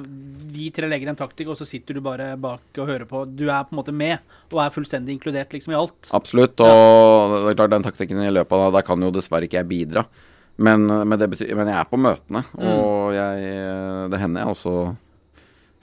vi 0.57 0.67
tre 0.75 0.89
legger 0.91 1.13
en 1.13 1.19
taktikk, 1.19 1.53
og 1.53 1.59
så 1.59 1.67
sitter 1.67 1.97
du 1.97 2.03
bare 2.03 2.33
bak 2.41 2.81
og 2.83 2.89
hører 2.89 3.07
på. 3.09 3.23
Du 3.31 3.45
er 3.47 3.63
på 3.63 3.75
en 3.75 3.79
måte 3.79 3.95
med, 3.95 4.19
og 4.51 4.59
er 4.63 4.75
fullstendig 4.75 5.15
inkludert 5.15 5.55
liksom 5.55 5.75
i 5.75 5.79
alt. 5.79 6.11
Absolutt. 6.11 6.59
Og 6.59 7.37
det 7.39 7.53
er 7.53 7.59
klart 7.61 7.75
den 7.77 7.87
taktikken 7.87 8.21
i 8.25 8.33
løpet 8.33 8.57
av 8.57 8.67
da, 8.67 8.77
der 8.79 8.87
kan 8.91 9.07
jo 9.07 9.13
dessverre 9.15 9.47
ikke 9.47 9.61
jeg 9.61 9.71
bidra. 9.71 10.05
Men, 10.61 10.85
men, 10.85 11.17
det 11.17 11.31
betyr, 11.31 11.55
men 11.57 11.71
jeg 11.71 11.79
er 11.79 11.87
på 11.89 11.97
møtene, 11.97 12.43
og 12.61 13.15
jeg, 13.15 13.53
det 14.13 14.19
hender 14.21 14.43
jeg 14.43 14.53
også 14.53 14.73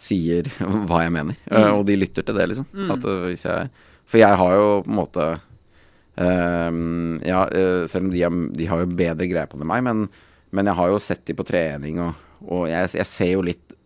sier 0.01 0.49
hva 0.89 1.05
jeg 1.05 1.15
mener. 1.15 1.39
Eh, 1.51 1.71
og 1.71 1.85
de 1.89 1.99
lytter 2.01 2.27
til 2.27 2.37
det, 2.37 2.49
liksom. 2.53 2.69
At 2.95 3.07
eh, 3.07 3.31
jeg 3.37 3.71
For 4.11 4.23
jeg 4.23 4.41
har 4.43 4.57
jo 4.57 4.69
på 4.85 4.91
en 4.91 4.99
måte 4.99 5.27
ehm, 6.21 7.19
Ja, 7.27 7.45
eh, 7.49 7.85
selv 7.91 8.09
om 8.09 8.15
de, 8.15 8.23
er, 8.27 8.39
de 8.57 8.71
har 8.71 8.85
jo 8.85 8.95
bedre 9.03 9.29
greie 9.31 9.51
på 9.51 9.61
det 9.61 9.67
enn 9.67 9.73
meg, 9.73 9.85
men, 9.87 10.07
men 10.57 10.71
jeg 10.71 10.81
har 10.81 10.95
jo 10.95 11.03
sett 11.03 11.27
de 11.29 11.37
på 11.37 11.47
trening, 11.47 12.01
og, 12.07 12.25
og 12.47 12.65
jeg, 12.71 12.95
jeg 13.03 13.11
ser 13.11 13.35
jo 13.37 13.45
litt 13.51 13.77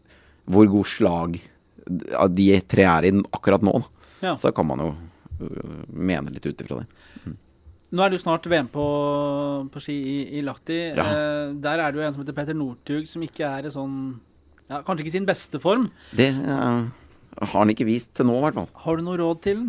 hvor 0.44 0.68
god 0.68 0.88
slag 0.88 1.40
de 2.36 2.46
tre 2.68 2.84
er 2.88 3.06
i 3.08 3.10
akkurat 3.32 3.64
nå. 3.64 3.72
Ja. 4.24 4.34
Så 4.36 4.48
da 4.48 4.54
kan 4.56 4.66
man 4.68 4.80
jo 4.80 4.90
mene 5.88 6.32
litt 6.32 6.46
ut 6.46 6.60
ifra 6.60 6.82
det. 6.82 7.34
Nå 7.94 8.02
er 8.02 8.10
det 8.10 8.18
jo 8.18 8.24
snart 8.24 8.46
VM 8.50 8.68
på, 8.72 8.84
på 9.70 9.82
ski 9.82 9.94
i, 9.94 10.18
i 10.38 10.42
Lahti. 10.44 10.80
Ja. 10.96 11.06
Eh, 11.06 11.54
der 11.62 11.82
er 11.82 11.92
det 11.92 12.00
jo 12.00 12.06
en 12.08 12.16
som 12.16 12.24
heter 12.24 12.36
Petter 12.36 12.56
Northug, 12.58 13.06
som 13.06 13.22
ikke 13.22 13.46
er 13.46 13.68
i 13.68 13.72
sånn 13.74 13.96
ja, 14.64 14.80
Kanskje 14.80 15.04
ikke 15.04 15.14
sin 15.14 15.28
beste 15.28 15.60
form. 15.60 15.90
Det 16.16 16.30
uh, 16.32 16.86
har 17.36 17.52
han 17.52 17.70
ikke 17.70 17.86
vist 17.86 18.14
til 18.16 18.26
nå, 18.26 18.38
i 18.38 18.44
hvert 18.46 18.56
fall. 18.56 18.70
Har 18.86 18.96
du 18.96 19.04
noe 19.04 19.18
råd 19.20 19.42
til 19.44 19.60
den? 19.60 19.68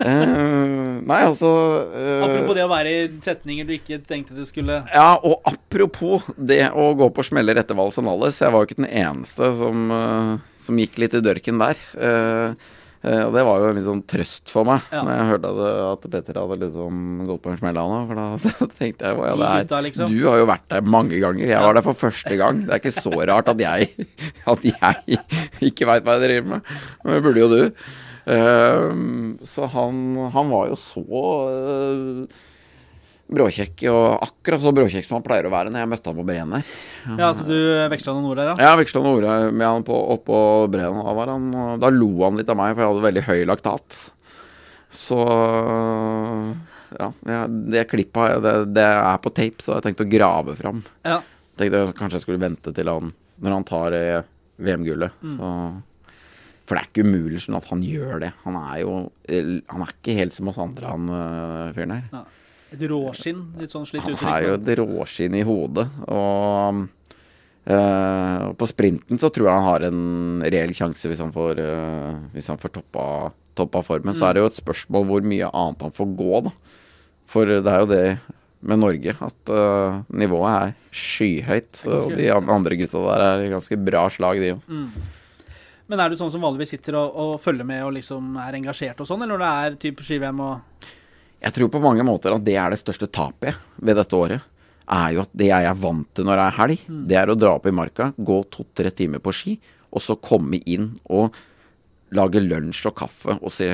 uh, 0.00 0.96
nei, 1.10 1.20
altså 1.20 1.50
uh, 1.92 2.24
Apropos 2.24 2.56
det 2.56 2.64
å 2.64 2.72
være 2.72 2.94
i 2.96 3.06
setninger 3.22 3.68
du 3.68 3.74
ikke 3.76 4.00
tenkte 4.08 4.38
du 4.38 4.42
skulle 4.48 4.80
Ja, 4.88 5.12
og 5.20 5.44
apropos 5.48 6.26
det 6.34 6.62
å 6.72 6.90
gå 6.98 7.10
på 7.14 7.26
smeller 7.28 7.60
etter 7.60 7.78
Valsenales. 7.78 8.40
Jeg 8.40 8.56
var 8.56 8.64
jo 8.64 8.70
ikke 8.70 8.80
den 8.80 8.90
eneste 9.04 9.52
som, 9.60 9.86
som 10.64 10.80
gikk 10.80 10.98
litt 11.04 11.18
i 11.20 11.22
dørken 11.28 11.60
der. 11.60 11.84
Eh, 12.00 12.70
og 13.00 13.32
det 13.32 13.42
var 13.46 13.62
jo 13.62 13.68
en 13.72 13.78
sånn 13.86 14.02
trøst 14.04 14.50
for 14.52 14.68
meg 14.68 14.82
Ja. 14.92 15.00
når 15.06 15.14
jeg 15.16 15.28
hørte 15.30 15.52
at, 15.54 15.60
at 15.86 16.02
Petter 16.12 16.40
hadde 16.42 16.58
liksom 16.66 16.98
gått 17.30 17.42
på 17.46 17.52
en 17.54 17.60
smell 17.62 17.78
av. 17.80 17.94
For 18.10 18.20
da 18.20 18.68
tenkte 18.80 19.08
jeg 19.08 19.16
ja, 19.16 19.54
er, 19.62 19.86
liksom. 19.86 20.12
Du 20.12 20.18
har 20.28 20.36
jo 20.42 20.50
vært 20.50 20.66
der 20.68 20.84
mange 20.84 21.16
ganger. 21.22 21.46
Jeg 21.48 21.64
var 21.64 21.78
der 21.78 21.86
for 21.86 21.96
første 21.96 22.36
gang. 22.36 22.60
Det 22.66 22.76
er 22.76 22.82
ikke 22.82 22.92
så 22.98 23.14
rart 23.32 23.48
at 23.54 23.64
jeg, 23.64 23.88
at 24.52 24.68
jeg 24.68 25.20
ikke 25.70 25.88
veit 25.88 26.04
hva 26.04 26.18
jeg 26.18 26.26
driver 26.28 26.52
med. 26.56 26.76
Men 27.04 27.16
det 27.16 27.24
burde 27.24 27.44
jo 27.46 27.50
du. 27.54 27.62
Ehm, 28.30 29.38
så 29.48 29.66
han, 29.72 30.04
han 30.36 30.52
var 30.52 30.68
jo 30.70 30.76
så 30.78 31.04
øh, 31.50 32.46
bråkjekk, 33.30 33.84
og 33.92 34.04
akkurat 34.26 34.62
så 34.64 34.72
bråkjekk 34.74 35.06
som 35.06 35.18
han 35.18 35.26
pleier 35.26 35.46
å 35.48 35.52
være 35.52 35.72
når 35.72 35.84
jeg 35.84 35.90
møtte 35.92 36.10
han 36.10 36.18
på 36.18 36.26
Breen 36.28 36.54
der. 36.56 36.70
Ja, 37.16 37.28
så 37.36 37.44
du 37.46 37.56
veksla 37.92 38.14
noen 38.16 38.30
ord 38.30 38.40
der, 38.40 38.50
ja? 38.52 38.70
Jeg 38.70 38.80
veksla 38.82 39.02
noen 39.04 39.20
ord 39.20 39.54
med 39.54 39.66
han 39.66 39.86
på, 39.86 39.98
oppå 40.16 40.40
Breen, 40.72 40.98
da, 40.98 41.14
var 41.20 41.34
han, 41.34 41.50
da 41.82 41.92
lo 41.94 42.10
han 42.24 42.40
litt 42.40 42.50
av 42.50 42.58
meg, 42.60 42.74
for 42.74 42.84
jeg 42.84 42.92
hadde 42.92 43.06
veldig 43.06 43.26
høy 43.28 43.44
laktat. 43.50 44.00
Så 44.90 45.20
ja, 46.98 47.12
det, 47.50 47.84
klippet 47.90 48.40
det, 48.42 48.54
det 48.74 48.86
er 48.86 49.20
på 49.22 49.32
tape, 49.34 49.62
så 49.62 49.76
jeg 49.76 49.86
tenkte 49.86 50.06
å 50.06 50.10
grave 50.10 50.56
fram. 50.58 50.82
Ja. 51.06 51.20
Tenkte 51.60 51.84
jeg 51.84 51.94
kanskje 51.98 52.18
jeg 52.18 52.26
skulle 52.26 52.42
vente 52.42 52.74
til 52.74 52.90
han 52.90 53.12
når 53.40 53.54
han 53.56 53.68
tar 53.68 53.94
eh, 53.96 54.26
VM-gullet. 54.60 55.14
Så 55.36 55.52
For 56.68 56.76
det 56.76 56.82
er 56.82 56.90
ikke 56.90 57.06
umulig 57.06 57.40
sånn 57.44 57.56
at 57.56 57.70
han 57.70 57.84
gjør 57.86 58.20
det. 58.26 58.32
Han 58.44 58.58
er 58.60 58.82
jo 58.82 58.92
eh, 59.30 59.54
Han 59.70 59.86
er 59.86 59.94
ikke 59.94 60.18
helt 60.18 60.36
som 60.36 60.50
oss 60.52 60.60
andre, 60.60 60.90
han 60.92 61.14
øh, 61.14 61.70
fyren 61.78 61.94
her. 61.96 62.26
Et 62.70 62.82
råskinn, 62.90 63.42
litt 63.58 63.72
sånn 63.74 63.86
slitt 63.88 64.06
uttrykk? 64.06 64.22
Han 64.22 64.36
er 64.36 64.46
jo 64.46 64.56
et 64.58 64.72
råskinn 64.78 65.36
i 65.38 65.44
hodet. 65.46 65.86
Og 66.06 66.82
eh, 67.66 68.44
på 68.60 68.68
sprinten 68.70 69.20
så 69.20 69.30
tror 69.34 69.48
jeg 69.50 69.56
han 69.58 69.68
har 69.68 69.86
en 69.88 70.02
reell 70.46 70.74
sjanse 70.76 71.10
hvis 71.10 71.22
han 71.22 71.32
får, 71.34 71.62
eh, 71.64 72.18
hvis 72.36 72.50
han 72.52 72.60
får 72.62 72.76
toppa, 72.78 73.06
toppa 73.58 73.82
formen. 73.86 74.14
Så 74.18 74.28
er 74.28 74.36
det 74.36 74.44
jo 74.44 74.50
et 74.52 74.60
spørsmål 74.60 75.08
hvor 75.08 75.26
mye 75.26 75.50
annet 75.50 75.86
han 75.88 75.96
får 75.96 76.12
gå, 76.20 76.44
da. 76.46 76.54
For 77.30 77.46
det 77.50 77.70
er 77.70 77.82
jo 77.84 77.90
det 77.90 78.04
med 78.60 78.82
Norge 78.82 79.14
at 79.24 79.54
eh, 79.56 80.00
nivået 80.20 80.52
er 80.52 80.74
skyhøyt. 80.94 81.82
er 81.86 81.96
Og 81.96 82.14
de 82.18 82.28
andre 82.36 82.78
gutta 82.78 83.02
der 83.08 83.26
er 83.26 83.48
ganske 83.54 83.78
bra 83.80 84.04
slag, 84.12 84.42
de 84.42 84.54
òg. 84.58 84.78
Men 85.90 85.98
er 85.98 86.12
du 86.12 86.20
sånn 86.20 86.30
som 86.30 86.44
vanligvis 86.44 86.70
sitter 86.76 86.94
og, 87.00 87.16
og 87.18 87.30
følger 87.42 87.66
med 87.66 87.82
og 87.82 87.96
liksom 87.96 88.36
er 88.38 88.54
engasjert 88.60 89.00
og 89.02 89.08
sånn, 89.10 89.24
eller 89.24 89.34
når 89.34 89.42
det 89.42 89.54
er 89.62 89.78
type 89.88 90.04
ski-VM 90.06 90.42
og 90.44 90.84
Jeg 91.40 91.56
tror 91.56 91.70
på 91.72 91.80
mange 91.82 92.04
måter 92.04 92.34
at 92.36 92.44
det 92.44 92.56
er 92.60 92.72
det 92.72 92.80
største 92.82 93.08
tapet 93.08 93.56
ved 93.80 93.96
dette 93.96 94.16
året. 94.16 94.44
Er 94.90 95.14
jo 95.14 95.22
at 95.22 95.30
det 95.38 95.48
jeg 95.48 95.68
er 95.70 95.78
vant 95.78 96.08
til 96.16 96.26
når 96.26 96.40
det 96.40 96.46
er 96.48 96.58
helg, 96.58 96.82
det 97.08 97.18
er 97.20 97.30
å 97.30 97.38
dra 97.38 97.54
opp 97.56 97.68
i 97.70 97.74
marka, 97.74 98.10
gå 98.18 98.40
to-tre 98.52 98.90
timer 98.90 99.22
på 99.22 99.32
ski, 99.34 99.54
og 99.90 100.02
så 100.02 100.18
komme 100.20 100.58
inn 100.66 100.92
og 101.08 101.36
lage 102.16 102.42
lunsj 102.42 102.88
og 102.90 102.96
kaffe 102.98 103.36
og 103.38 103.52
se 103.54 103.70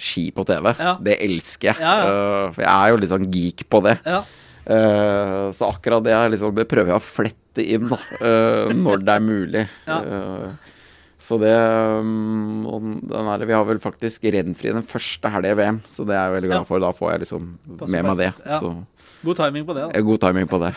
ski 0.00 0.28
på 0.32 0.44
TV. 0.48 0.70
Ja. 0.78 0.94
Det 1.02 1.18
elsker 1.26 1.72
jeg. 1.72 1.82
Ja, 1.82 1.94
ja. 2.00 2.12
Eh, 2.12 2.44
for 2.54 2.64
jeg 2.64 2.72
er 2.72 2.92
jo 2.94 3.00
litt 3.02 3.12
sånn 3.12 3.28
geek 3.34 3.66
på 3.68 3.82
det. 3.84 3.96
Ja. 4.06 4.22
Eh, 4.70 5.46
så 5.56 5.70
akkurat 5.72 6.04
det, 6.06 6.14
er 6.16 6.32
liksom, 6.32 6.54
det 6.56 6.68
prøver 6.70 6.94
jeg 6.94 7.00
å 7.00 7.04
flette 7.04 7.66
inn 7.66 7.90
da, 7.90 7.98
eh, 8.20 8.72
når 8.76 9.04
det 9.04 9.16
er 9.16 9.26
mulig. 9.26 9.64
Ja. 9.90 9.98
Eh, 10.00 10.76
så 11.20 11.36
det 11.40 11.52
um, 12.00 12.66
og 12.66 12.80
den 13.10 13.28
er, 13.34 13.44
Vi 13.46 13.52
har 13.56 13.64
vel 13.68 13.78
faktisk 13.82 14.24
Rennfri 14.32 14.72
den 14.72 14.86
første 14.88 15.28
helga 15.34 15.52
i 15.52 15.58
VM, 15.58 15.82
så 15.92 16.06
det 16.08 16.16
er 16.16 16.24
jeg 16.30 16.36
veldig 16.38 16.50
glad 16.54 16.66
for. 16.70 16.80
Da 16.82 16.90
får 16.96 17.12
jeg 17.12 17.22
liksom 17.26 17.50
Passer 17.76 17.92
med 17.92 18.08
meg 18.08 18.16
det. 18.22 18.30
ja. 18.46 18.58
Så 18.62 18.72
God 19.20 19.36
timing 19.36 19.66
på 19.68 19.74
det, 19.76 19.82
da. 19.84 19.98
eh, 19.98 20.04
god 20.06 20.20
timing 20.22 20.46
på 20.48 20.58
det. 20.62 20.70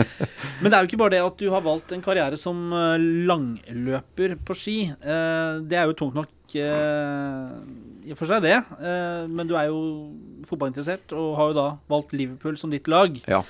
Men 0.60 0.68
det 0.68 0.76
er 0.76 0.82
jo 0.84 0.88
ikke 0.90 0.98
bare 1.00 1.14
det 1.14 1.20
at 1.24 1.38
du 1.40 1.46
har 1.54 1.62
valgt 1.64 1.94
en 1.96 2.02
karriere 2.04 2.36
som 2.36 2.58
eh, 2.76 2.98
langløper 3.30 4.34
på 4.44 4.56
ski. 4.60 4.74
Eh, 4.92 5.60
Det 5.64 5.78
er 5.80 5.88
jo 5.88 5.96
tungt 5.96 6.18
nok 6.18 6.28
i 6.52 6.64
og 8.12 8.16
for 8.16 8.24
seg, 8.30 8.40
det. 8.44 8.54
Men 9.28 9.48
du 9.48 9.52
er 9.60 9.66
jo 9.68 9.80
fotballinteressert 10.48 11.12
og 11.12 11.34
har 11.36 11.50
jo 11.50 11.56
da 11.58 11.66
valgt 11.92 12.14
Liverpool 12.16 12.56
som 12.56 12.70
ditt 12.72 12.88
lag. 12.88 13.18
Ja. 13.28 13.42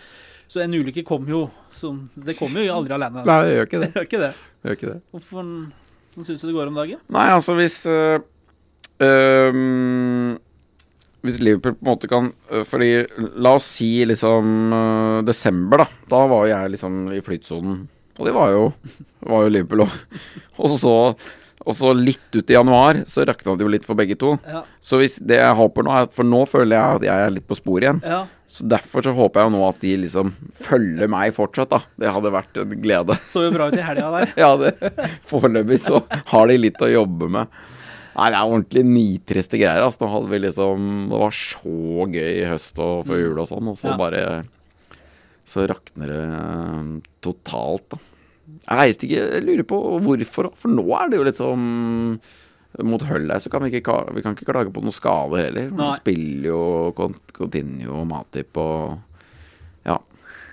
Så 0.50 0.62
en 0.64 0.74
ulykke 0.74 1.04
kommer 1.06 1.30
jo 1.30 1.42
som 1.78 2.08
Det 2.16 2.34
kommer 2.38 2.64
jo 2.66 2.74
aldri 2.74 2.94
alene. 2.96 3.22
Nei, 3.28 3.36
det 3.46 3.52
gjør 3.54 3.68
ikke 3.68 3.82
det. 3.84 3.90
Det 3.94 4.00
gjør 4.00 4.08
ikke 4.08 4.22
det. 4.24 4.32
det, 4.34 4.66
gjør 4.70 4.78
ikke 4.80 4.90
det. 4.94 4.98
Hvorfor 5.14 5.52
Hvordan 6.18 6.32
syns 6.34 6.42
du 6.42 6.48
det 6.48 6.56
går 6.56 6.66
om 6.66 6.78
dagen? 6.80 6.98
Nei, 7.14 7.28
altså 7.30 7.54
hvis 7.54 7.76
øh, 7.86 8.18
øhm, 9.06 10.32
Hvis 11.22 11.38
Liverpool 11.38 11.76
på 11.76 11.84
en 11.84 11.90
måte 11.92 12.10
kan 12.10 12.32
øh, 12.50 12.64
Fordi 12.66 12.88
la 13.38 13.52
oss 13.54 13.68
si 13.78 14.02
liksom 14.02 14.72
uh, 14.74 15.20
desember, 15.22 15.84
da. 15.84 15.86
Da 16.10 16.24
var 16.26 16.48
jeg 16.50 16.72
liksom 16.74 17.04
i 17.14 17.22
flytsonen. 17.22 17.84
Og 18.18 18.26
det 18.26 18.34
var 18.34 18.50
jo, 18.50 18.64
var 19.30 19.46
jo 19.46 19.52
Liverpool 19.54 19.84
òg. 19.86 19.94
Og 20.66 20.74
så 20.82 20.96
og 21.68 21.76
så 21.76 21.90
litt 21.92 22.32
ut 22.32 22.48
i 22.48 22.54
januar, 22.54 23.02
så 23.12 23.26
rakna 23.28 23.52
det 23.58 23.66
jo 23.66 23.70
litt 23.70 23.84
for 23.84 23.98
begge 23.98 24.14
to. 24.16 24.30
Ja. 24.48 24.62
Så 24.80 25.02
hvis 25.02 25.18
det 25.20 25.36
jeg 25.36 25.56
håper 25.58 25.84
nå, 25.84 25.92
er 25.92 26.06
at 26.06 26.14
For 26.16 26.24
nå 26.24 26.46
føler 26.48 26.78
jeg 26.78 27.00
at 27.00 27.04
jeg 27.04 27.24
er 27.26 27.34
litt 27.34 27.48
på 27.50 27.58
sporet 27.58 27.84
igjen. 27.84 27.98
Ja. 28.00 28.22
Så 28.48 28.64
derfor 28.64 29.04
så 29.04 29.12
håper 29.12 29.42
jeg 29.42 29.50
jo 29.50 29.54
nå 29.58 29.64
at 29.68 29.80
de 29.82 29.90
liksom 30.06 30.30
følger 30.64 31.10
meg 31.12 31.34
fortsatt, 31.36 31.68
da. 31.68 31.82
Det 32.00 32.12
hadde 32.14 32.30
vært 32.32 32.60
en 32.62 32.70
glede. 32.80 33.16
Så 33.28 33.42
jo 33.44 33.50
bra 33.52 33.66
ut 33.68 33.76
i 33.76 33.84
helga 33.84 34.08
der. 34.14 34.30
Ja, 34.40 34.54
det 34.56 34.72
foreløpig 35.28 35.80
så 35.84 36.00
har 36.32 36.48
de 36.48 36.56
litt 36.56 36.80
å 36.80 36.88
jobbe 36.88 37.28
med. 37.34 37.52
Nei, 38.18 38.30
det 38.32 38.38
er 38.40 38.48
ordentlig 38.48 38.84
nitriste 38.88 39.60
greier. 39.60 39.84
Altså. 39.84 40.00
Nå 40.02 40.08
hadde 40.14 40.32
vi 40.32 40.40
liksom 40.42 40.86
Det 41.12 41.20
var 41.20 41.36
så 41.36 42.06
gøy 42.16 42.30
i 42.40 42.48
høst 42.50 42.80
og 42.82 43.04
før 43.06 43.20
jul 43.20 43.42
og 43.44 43.50
sånn, 43.52 43.68
og 43.70 43.76
så 43.78 43.92
Ja. 43.92 43.98
bare 44.00 44.22
Så 45.48 45.68
rakner 45.68 46.10
det 46.10 46.24
eh, 46.24 46.88
totalt, 47.24 47.86
da. 47.92 48.00
Jeg 48.64 48.78
veit 48.80 49.02
ikke, 49.04 49.22
jeg 49.36 49.44
lurer 49.44 49.66
på 49.68 49.78
hvorfor, 50.08 50.48
for 50.56 50.72
nå 50.72 50.84
er 50.96 51.10
det 51.12 51.18
jo 51.20 51.24
litt 51.28 51.36
sånn 51.40 51.66
mot 52.86 53.02
Hull 53.08 53.30
her, 53.32 53.40
så 53.42 53.50
kan 53.50 53.64
vi 53.66 53.72
ikke, 53.80 53.96
vi 54.14 54.22
kan 54.22 54.36
ikke 54.36 54.46
klage 54.52 54.70
på 54.74 54.82
noen 54.84 54.94
skader 54.94 55.48
heller. 55.48 55.70
Nei. 55.72 55.78
Man 55.80 55.96
spiller 55.98 56.50
jo 56.52 56.60
Cont- 56.98 57.34
Continuo 57.34 58.02
og 58.04 58.06
Matip 58.12 58.56
og 58.62 58.98
Ja. 59.88 59.98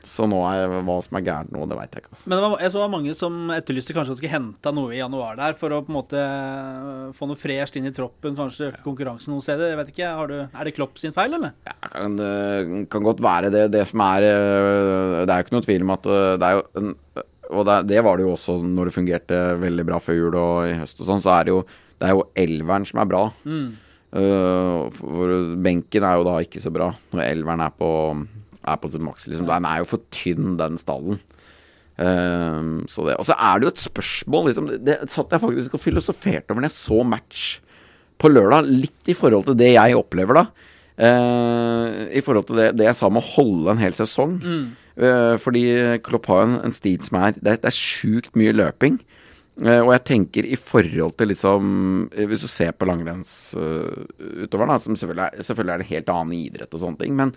Så 0.05 0.27
nå 0.29 0.37
er 0.45 0.69
hva 0.85 0.95
som 1.01 1.17
er 1.17 1.23
gærent 1.25 1.49
nå, 1.49 1.63
det 1.65 1.77
veit 1.79 1.95
jeg 1.97 2.03
ikke. 2.03 2.11
Altså. 2.13 2.27
Men 2.29 2.37
det 2.37 2.43
var, 2.45 2.59
jeg 2.61 2.71
så 2.75 2.81
var 2.83 2.89
mange 2.93 3.13
som 3.17 3.37
etterlyste 3.55 3.95
kanskje 3.97 4.13
at 4.13 4.19
skulle 4.19 4.33
hente 4.35 4.73
noe 4.77 4.91
i 4.93 4.99
januar 4.99 5.39
der, 5.39 5.55
for 5.57 5.73
å 5.73 5.79
på 5.81 5.89
en 5.89 5.95
måte 5.97 6.19
øh, 6.21 7.07
få 7.17 7.25
noe 7.31 7.39
fresht 7.41 7.79
inn 7.79 7.89
i 7.89 7.93
troppen, 7.95 8.35
kanskje 8.37 8.67
øke 8.69 8.83
konkurransen 8.85 9.33
noen 9.33 9.41
steder. 9.41 9.71
Jeg 9.71 9.79
vet 9.79 9.89
ikke, 9.95 10.11
har 10.19 10.29
du, 10.29 10.35
Er 10.45 10.69
det 10.69 10.75
Klopp 10.77 11.01
sin 11.01 11.15
feil, 11.15 11.33
eller? 11.39 11.55
Ja, 11.65 11.73
kan, 11.89 12.19
det 12.21 12.85
kan 12.93 13.07
godt 13.07 13.23
være 13.25 13.49
det. 13.55 13.63
Det 13.73 13.81
som 13.89 14.03
er 14.05 14.27
øh, 14.29 15.23
Det 15.25 15.33
er 15.33 15.41
jo 15.41 15.47
ikke 15.47 15.57
noe 15.57 15.65
tvil 15.65 15.87
om 15.87 15.95
at 15.97 16.05
det 16.05 16.51
er 16.51 16.59
jo 16.59 16.63
en, 16.83 16.93
Og 17.49 17.65
det, 17.65 17.79
det 17.89 18.03
var 18.05 18.17
det 18.21 18.27
jo 18.27 18.35
også 18.37 18.59
når 18.61 18.89
det 18.91 18.95
fungerte 18.99 19.41
veldig 19.65 19.87
bra 19.89 19.99
før 20.05 20.17
jul 20.21 20.37
og 20.37 20.69
i 20.69 20.77
høst 20.83 21.01
og 21.01 21.09
sånn, 21.09 21.21
så 21.25 21.33
er 21.39 21.49
det 21.49 21.53
jo 21.55 21.63
Det 21.99 22.07
er 22.09 22.15
jo 22.15 22.25
elveren 22.35 22.85
som 22.87 23.01
er 23.01 23.09
bra. 23.09 23.25
Øh, 24.15 24.91
for 24.95 25.35
benken 25.63 26.05
er 26.07 26.19
jo 26.19 26.25
da 26.27 26.37
ikke 26.43 26.61
så 26.63 26.71
bra 26.71 26.93
når 27.11 27.25
elveren 27.25 27.63
er 27.65 27.73
på 27.75 27.91
er 28.65 28.81
på 28.81 28.91
sitt 28.91 29.03
maks. 29.05 29.27
Liksom. 29.29 29.47
Den 29.49 29.67
er 29.69 29.81
jo 29.81 29.89
for 29.89 30.03
tynn, 30.13 30.55
den 30.59 30.79
stallen. 30.81 31.19
Uh, 31.95 32.83
så 32.91 33.05
det. 33.07 33.15
Og 33.21 33.27
så 33.27 33.37
er 33.39 33.59
det 33.59 33.67
jo 33.67 33.71
et 33.71 33.83
spørsmål 33.85 34.49
liksom, 34.49 34.65
det, 34.67 34.79
det 34.83 35.11
satt 35.13 35.31
jeg 35.31 35.43
faktisk 35.45 35.77
og 35.77 35.79
filosoferte 35.79 36.51
over 36.51 36.59
når 36.59 36.67
jeg 36.67 36.75
så 36.75 36.97
match 37.07 37.43
på 38.19 38.31
lørdag, 38.31 38.67
litt 38.67 39.11
i 39.11 39.15
forhold 39.15 39.45
til 39.47 39.57
det 39.59 39.73
jeg 39.75 39.95
opplever 39.95 40.41
da. 40.41 40.45
Uh, 40.95 42.07
I 42.15 42.23
forhold 42.23 42.49
til 42.49 42.59
det, 42.59 42.71
det 42.79 42.89
jeg 42.89 42.99
sa 42.99 43.11
med 43.11 43.23
å 43.23 43.31
holde 43.35 43.75
en 43.75 43.83
hel 43.83 43.95
sesong. 43.95 44.39
Eh, 44.95 45.33
fordi 45.43 45.61
Klopp 46.05 46.29
har 46.31 46.45
en, 46.45 46.53
en 46.63 46.71
stil 46.71 47.01
som 47.03 47.17
er 47.19 47.33
Det, 47.35 47.57
det 47.59 47.67
er 47.67 47.75
sjukt 47.75 48.37
mye 48.39 48.53
løping. 48.55 49.01
Eh, 49.63 49.79
og 49.79 49.93
jeg 49.93 50.03
tenker 50.09 50.47
i 50.51 50.57
forhold 50.59 51.13
til 51.15 51.29
liksom 51.31 51.67
eh, 52.11 52.25
Hvis 52.27 52.43
du 52.43 52.49
ser 52.51 52.73
på 52.75 52.87
langrennsutøveren, 52.89 54.73
da, 54.73 54.79
som 54.83 54.97
selvfølgelig 54.99 55.29
er, 55.29 55.45
selvfølgelig 55.47 55.73
er 55.73 55.79
det 55.79 55.85
en 55.85 55.93
helt 55.93 56.11
annen 56.11 56.35
idrett 56.35 56.75
og 56.75 56.81
sånne 56.81 56.99
ting, 56.99 57.15
men, 57.15 57.31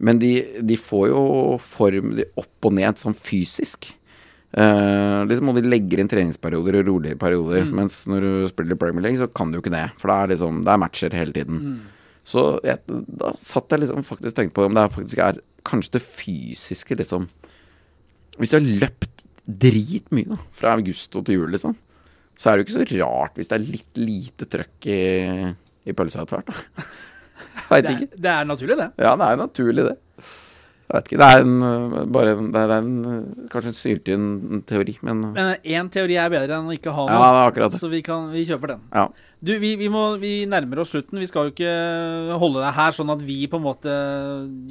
men 0.00 0.20
de, 0.22 0.32
de 0.64 0.78
får 0.80 1.10
jo 1.10 1.22
form 1.60 2.14
de 2.16 2.24
opp 2.40 2.70
og 2.70 2.76
ned 2.78 3.00
sånn 3.00 3.16
fysisk. 3.16 3.90
Uh, 4.48 5.28
liksom 5.28 5.50
og 5.50 5.58
de 5.58 5.68
legger 5.68 6.00
inn 6.00 6.08
treningsperioder 6.08 6.78
og 6.80 6.86
rolige 6.88 7.18
perioder. 7.20 7.66
Mens 7.68 8.00
når 8.08 8.24
du 8.24 8.30
spiller 8.48 8.80
Premier 8.80 9.04
League, 9.04 9.20
så 9.20 9.28
kan 9.28 9.52
du 9.52 9.58
jo 9.58 9.64
ikke 9.64 9.74
det. 9.74 9.84
For 10.00 10.08
det 10.08 10.16
er 10.16 10.32
liksom 10.32 10.62
Det 10.64 10.72
er 10.72 10.80
matcher 10.80 11.16
hele 11.18 11.36
tiden. 11.36 11.60
Så 12.28 12.46
jeg, 12.64 12.80
da 12.88 13.34
satt 13.44 13.72
jeg 13.72 13.84
liksom 13.84 14.06
faktisk 14.08 14.36
tenkte 14.36 14.56
på 14.56 14.64
om 14.68 14.76
det 14.76 14.88
faktisk 14.94 15.20
er 15.24 15.42
kanskje 15.68 15.98
det 15.98 16.04
fysiske, 16.04 16.96
liksom 16.96 17.28
Hvis 18.38 18.54
du 18.54 18.56
har 18.56 18.72
løpt 18.86 19.17
dritmye 19.48 20.28
da, 20.34 20.38
fra 20.56 20.74
august 20.76 21.14
og 21.16 21.24
til 21.26 21.40
jul, 21.40 21.52
liksom, 21.54 21.76
så 22.38 22.50
er 22.50 22.58
det 22.58 22.64
jo 22.64 22.68
ikke 22.68 22.76
så 22.78 22.98
rart 23.02 23.38
hvis 23.38 23.50
det 23.50 23.56
er 23.56 23.64
litt 23.66 24.00
lite 24.00 24.48
trøkk 24.50 24.88
i, 24.92 24.98
i 25.88 25.94
pølsa 25.96 26.22
etter 26.22 26.42
hvert. 26.42 26.52
da. 26.52 26.88
Veit 27.68 27.88
ikke. 27.90 28.10
det 28.16 28.30
er 28.32 28.46
naturlig, 28.48 28.76
det. 28.78 28.90
Ja, 29.00 29.14
det 29.18 29.26
er 29.26 29.40
naturlig, 29.40 29.84
det. 29.88 29.96
Jeg 30.88 30.96
vet 30.96 31.08
ikke. 31.10 31.16
Det 31.20 31.26
er 31.28 31.42
en, 31.44 31.56
øh, 31.68 31.96
bare 32.08 32.30
det 32.38 32.60
er 32.62 32.70
en, 32.78 32.92
øh, 33.04 33.48
kanskje 33.52 33.72
en 33.74 33.76
syltynn 33.76 34.62
teori, 34.64 34.94
men 35.04 35.18
øh, 35.26 35.32
Men 35.34 35.50
én 35.60 35.90
teori 35.92 36.16
er 36.16 36.30
bedre 36.32 36.56
enn 36.56 36.70
å 36.70 36.72
ikke 36.72 36.94
ha 36.96 37.04
noe. 37.04 37.12
Ja, 37.12 37.18
det 37.26 37.40
er 37.42 37.50
akkurat 37.50 37.74
det. 37.74 37.80
Så 37.82 37.90
vi, 37.92 38.00
kan, 38.06 38.30
vi 38.32 38.46
kjøper 38.48 38.72
den. 38.72 38.86
Ja. 38.94 39.04
Du, 39.44 39.52
vi, 39.60 39.74
vi, 39.76 39.90
må, 39.92 40.16
vi 40.16 40.32
nærmer 40.48 40.80
oss 40.80 40.94
slutten. 40.94 41.20
Vi 41.20 41.28
skal 41.28 41.50
jo 41.50 41.52
ikke 41.52 42.38
holde 42.40 42.64
deg 42.64 42.72
her 42.78 42.96
sånn 42.96 43.12
at 43.12 43.20
vi 43.22 43.36
på 43.52 43.60
en 43.60 43.66
måte 43.66 43.98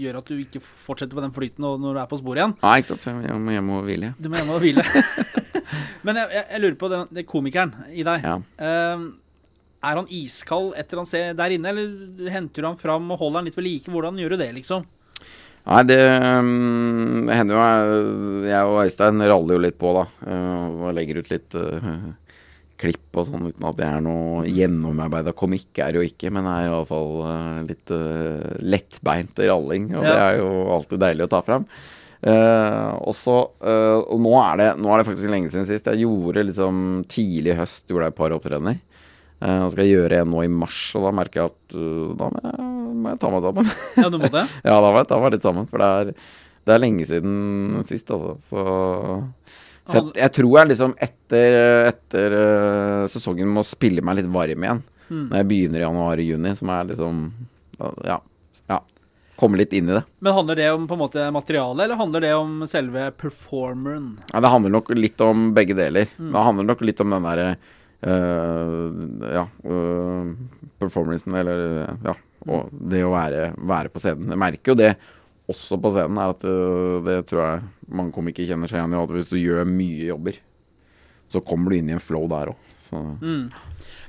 gjør 0.02 0.18
at 0.24 0.34
du 0.34 0.42
ikke 0.42 0.64
fortsetter 0.66 1.14
på 1.14 1.24
den 1.24 1.38
flyten 1.38 1.64
når 1.68 1.86
du 1.86 2.02
er 2.02 2.10
på 2.10 2.20
sporet 2.20 2.42
igjen. 2.42 2.58
Nei, 2.66 2.74
ikke 2.82 2.96
sant. 2.96 3.08
Jeg 3.30 3.38
må 3.46 3.54
hjem 3.54 3.72
og 3.78 3.86
hvile. 3.86 4.12
Du 4.18 4.32
må 4.34 4.42
hjem 4.42 4.52
og 4.58 4.66
hvile. 4.66 4.88
Men 6.08 6.24
jeg, 6.24 6.34
jeg, 6.34 6.46
jeg 6.50 6.66
lurer 6.66 6.82
på 6.82 6.92
den, 6.98 7.08
den 7.14 7.30
komikeren 7.30 7.78
i 7.94 8.02
deg. 8.10 8.26
Ja. 8.26 8.36
Eh, 8.58 9.08
er 9.88 10.02
han 10.02 10.10
iskald 10.10 10.74
etter 10.82 10.98
han 10.98 11.08
ser 11.08 11.38
der 11.38 11.54
inne, 11.54 11.70
eller 11.70 12.32
henter 12.34 12.66
du 12.66 12.72
han 12.72 12.80
fram 12.82 13.12
og 13.14 13.22
holder 13.22 13.44
han 13.44 13.50
litt 13.52 13.60
ved 13.60 13.70
like? 13.70 13.94
Hvordan 13.94 14.18
gjør 14.18 14.34
du 14.34 14.42
det, 14.42 14.50
liksom? 14.58 14.88
Nei, 15.68 15.82
det 15.84 16.00
um, 16.00 17.28
hender 17.28 17.58
jo 17.58 17.64
jeg, 17.66 18.06
jeg 18.48 18.70
og 18.70 18.78
Øystein 18.86 19.26
raller 19.28 19.58
jo 19.58 19.64
litt 19.66 19.78
på, 19.82 19.92
da. 19.98 20.06
Uh, 20.24 20.88
og 20.88 20.96
legger 20.96 21.20
ut 21.20 21.32
litt 21.34 21.58
uh, 21.60 21.98
klipp 22.80 23.20
og 23.20 23.28
sånn, 23.28 23.50
uten 23.50 23.68
at 23.68 23.78
det 23.80 23.88
er 23.90 24.04
noe 24.06 24.46
gjennomarbeida 24.48 25.34
komikk, 25.36 25.72
er 25.82 25.92
det 25.92 26.00
jo 26.00 26.08
ikke. 26.08 26.32
Men 26.32 26.48
det 26.48 26.56
er 26.56 26.70
iallfall 26.70 27.14
uh, 27.26 27.62
litt 27.68 27.92
uh, 27.92 28.58
lettbeint 28.64 29.44
ralling, 29.44 29.92
og 29.98 30.08
det 30.08 30.16
er 30.16 30.40
jo 30.40 30.50
alltid 30.78 31.04
deilig 31.04 31.28
å 31.28 31.32
ta 31.36 31.44
fram. 31.46 31.68
Uh, 32.18 32.98
og 33.06 33.14
så 33.14 33.36
uh, 33.62 34.00
Og 34.10 34.18
nå 34.26 34.32
er, 34.42 34.56
det, 34.58 34.70
nå 34.82 34.90
er 34.90 35.00
det 35.00 35.06
faktisk 35.06 35.30
lenge 35.30 35.52
siden 35.54 35.68
sist. 35.70 35.86
Jeg 35.92 36.08
gjorde 36.08 36.48
liksom 36.48 36.80
tidlig 37.12 37.54
i 37.54 37.60
høst 37.60 37.92
gjorde 37.92 38.08
jeg 38.08 38.16
et 38.16 38.22
par 38.24 38.34
opptredener. 38.34 38.80
Uh, 39.38 39.68
og 39.68 39.74
skal 39.74 39.84
jeg 39.86 40.00
gjøre 40.00 40.24
en 40.24 40.32
nå 40.34 40.48
i 40.48 40.50
mars, 40.50 40.80
og 40.98 41.06
da 41.06 41.14
merker 41.14 41.44
jeg 41.44 41.52
at 41.52 41.78
uh, 41.78 42.16
da 42.18 42.32
må 42.34 42.42
jeg, 42.42 42.77
må 42.92 43.14
jeg 43.14 43.22
ta 43.22 43.32
meg 43.34 43.46
sammen. 43.46 43.72
Ja, 44.00 44.10
du 44.14 44.20
må 44.22 44.32
det? 44.34 44.44
Ja, 44.68 44.76
da 44.80 44.92
må 44.92 45.00
jeg 45.02 45.10
ta 45.10 45.22
meg 45.22 45.34
litt 45.36 45.46
sammen, 45.46 45.70
for 45.70 45.84
det 45.84 45.88
er, 46.02 46.12
det 46.68 46.76
er 46.76 46.84
lenge 46.84 47.08
siden 47.10 47.86
sist, 47.88 48.12
altså. 48.14 48.36
Så, 48.50 48.66
så 49.88 50.00
jeg, 50.02 50.12
jeg 50.20 50.36
tror 50.40 50.54
jeg 50.60 50.72
liksom 50.74 50.96
etter, 51.08 51.58
etter 51.94 52.38
eh, 52.42 53.04
sesongen 53.12 53.52
må 53.56 53.64
spille 53.68 54.04
meg 54.04 54.20
litt 54.20 54.32
varm 54.34 54.68
igjen. 54.68 54.84
Når 55.08 55.40
jeg 55.40 55.48
begynner 55.48 55.80
i 55.80 55.86
januar-juni, 55.86 56.54
som 56.60 56.72
er 56.76 56.90
liksom 56.90 57.20
Ja. 58.04 58.18
ja 58.68 58.82
Komme 59.38 59.60
litt 59.60 59.74
inn 59.78 59.90
i 59.92 59.94
det. 59.94 60.02
Men 60.20 60.34
handler 60.34 60.58
det 60.58 60.72
om 60.74 60.88
på 60.90 60.96
en 60.98 61.02
måte 61.04 61.28
materiale, 61.32 61.84
eller 61.86 62.00
handler 62.00 62.24
det 62.26 62.34
om 62.34 62.64
selve 62.68 63.12
performeren? 63.22 64.16
Ja, 64.34 64.42
det 64.42 64.50
handler 64.50 64.74
nok 64.74 64.90
litt 64.98 65.22
om 65.22 65.52
begge 65.54 65.78
deler. 65.78 66.10
Det 66.18 66.46
handler 66.48 66.66
nok 66.66 66.82
litt 66.82 67.04
om 67.04 67.14
den 67.14 67.28
derre 67.28 67.52
ja, 68.06 69.46
øh, 69.66 70.34
performancen, 70.78 71.34
eller 71.34 71.62
ja, 72.06 72.14
og 72.48 72.70
det 72.72 73.02
å 73.04 73.14
være, 73.14 73.52
være 73.58 73.92
på 73.94 74.02
scenen. 74.04 74.30
Jeg 74.34 74.42
merker 74.44 74.74
jo 74.74 74.78
det 74.78 74.92
også 75.50 75.80
på 75.82 75.94
scenen, 75.96 76.20
er 76.22 76.34
at 76.36 76.46
øh, 76.48 77.00
det 77.08 77.22
tror 77.30 77.44
jeg 77.44 77.64
mange 77.88 78.14
komikere 78.16 78.50
kjenner 78.52 78.70
seg 78.70 78.82
igjen 78.82 78.94
i. 78.94 79.02
At 79.02 79.16
hvis 79.16 79.32
du 79.32 79.38
gjør 79.40 79.68
mye 79.70 80.12
jobber, 80.12 80.38
så 81.32 81.44
kommer 81.44 81.72
du 81.72 81.80
inn 81.80 81.90
i 81.92 81.96
en 81.98 82.04
flow 82.04 82.28
der 82.32 82.54
òg. 82.54 82.64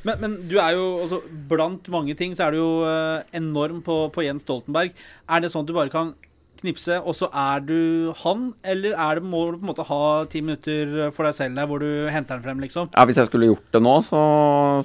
Men, 0.07 0.21
men 0.23 0.35
du 0.47 0.55
er 0.63 0.77
jo 0.77 0.85
altså, 1.03 1.17
Blant 1.51 1.89
mange 1.91 2.15
ting 2.15 2.37
så 2.39 2.47
er 2.47 2.55
du 2.55 2.61
jo 2.61 2.71
eh, 2.87 3.25
enorm 3.35 3.81
på, 3.83 3.97
på 4.15 4.23
Jens 4.23 4.45
Stoltenberg. 4.47 4.93
Er 5.27 5.43
det 5.43 5.51
sånn 5.51 5.67
at 5.67 5.71
du 5.71 5.75
bare 5.75 5.91
kan 5.93 6.13
knipse, 6.59 6.97
og 7.01 7.15
så 7.17 7.29
er 7.33 7.61
du 7.65 7.79
han? 8.23 8.49
Eller 8.67 8.97
er 8.99 9.19
det, 9.19 9.25
må 9.31 9.45
du 9.53 9.59
på 9.59 9.65
en 9.67 9.71
måte 9.71 9.87
ha 9.89 10.01
ti 10.31 10.41
minutter 10.45 11.11
for 11.17 11.29
deg 11.29 11.37
selv 11.39 11.59
der 11.61 11.69
hvor 11.71 11.83
du 11.83 11.89
henter 12.11 12.37
den 12.39 12.45
frem, 12.47 12.63
liksom? 12.65 12.89
Ja, 12.97 13.05
hvis 13.09 13.21
jeg 13.21 13.29
skulle 13.31 13.51
gjort 13.53 13.69
det 13.75 13.83
nå, 13.85 13.95
så, 14.07 14.23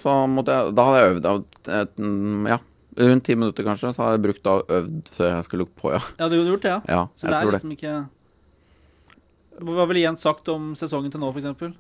så 0.04 0.16
måtte 0.30 0.54
jeg 0.60 0.76
Da 0.78 0.86
hadde 0.88 1.02
jeg 1.02 1.16
øvd 1.16 1.30
av 1.32 1.40
mm, 1.98 2.50
ja, 2.52 2.60
rundt 3.04 3.26
ti 3.26 3.36
minutter 3.40 3.66
kanskje. 3.68 3.94
Så 3.96 4.04
hadde 4.06 4.18
jeg 4.20 4.26
brukt 4.28 4.52
og 4.54 4.76
øvd 4.80 5.14
før 5.18 5.32
jeg 5.32 5.48
skulle 5.50 5.68
på, 5.70 5.94
ja. 5.96 6.02
Ja, 6.20 6.28
du 6.30 6.38
hadde 6.38 6.52
gjort 6.52 6.68
det, 6.68 6.76
ja? 6.76 6.82
Ja, 6.90 7.02
Så 7.18 7.28
det 7.32 7.40
er 7.40 7.52
liksom 7.56 7.74
det. 7.74 7.80
ikke 7.80 7.96
Hva 9.64 9.86
ville 9.90 10.02
Jens 10.06 10.24
sagt 10.26 10.50
om 10.50 10.72
sesongen 10.78 11.14
til 11.14 11.22
nå, 11.22 11.32
f.eks.? 11.34 11.74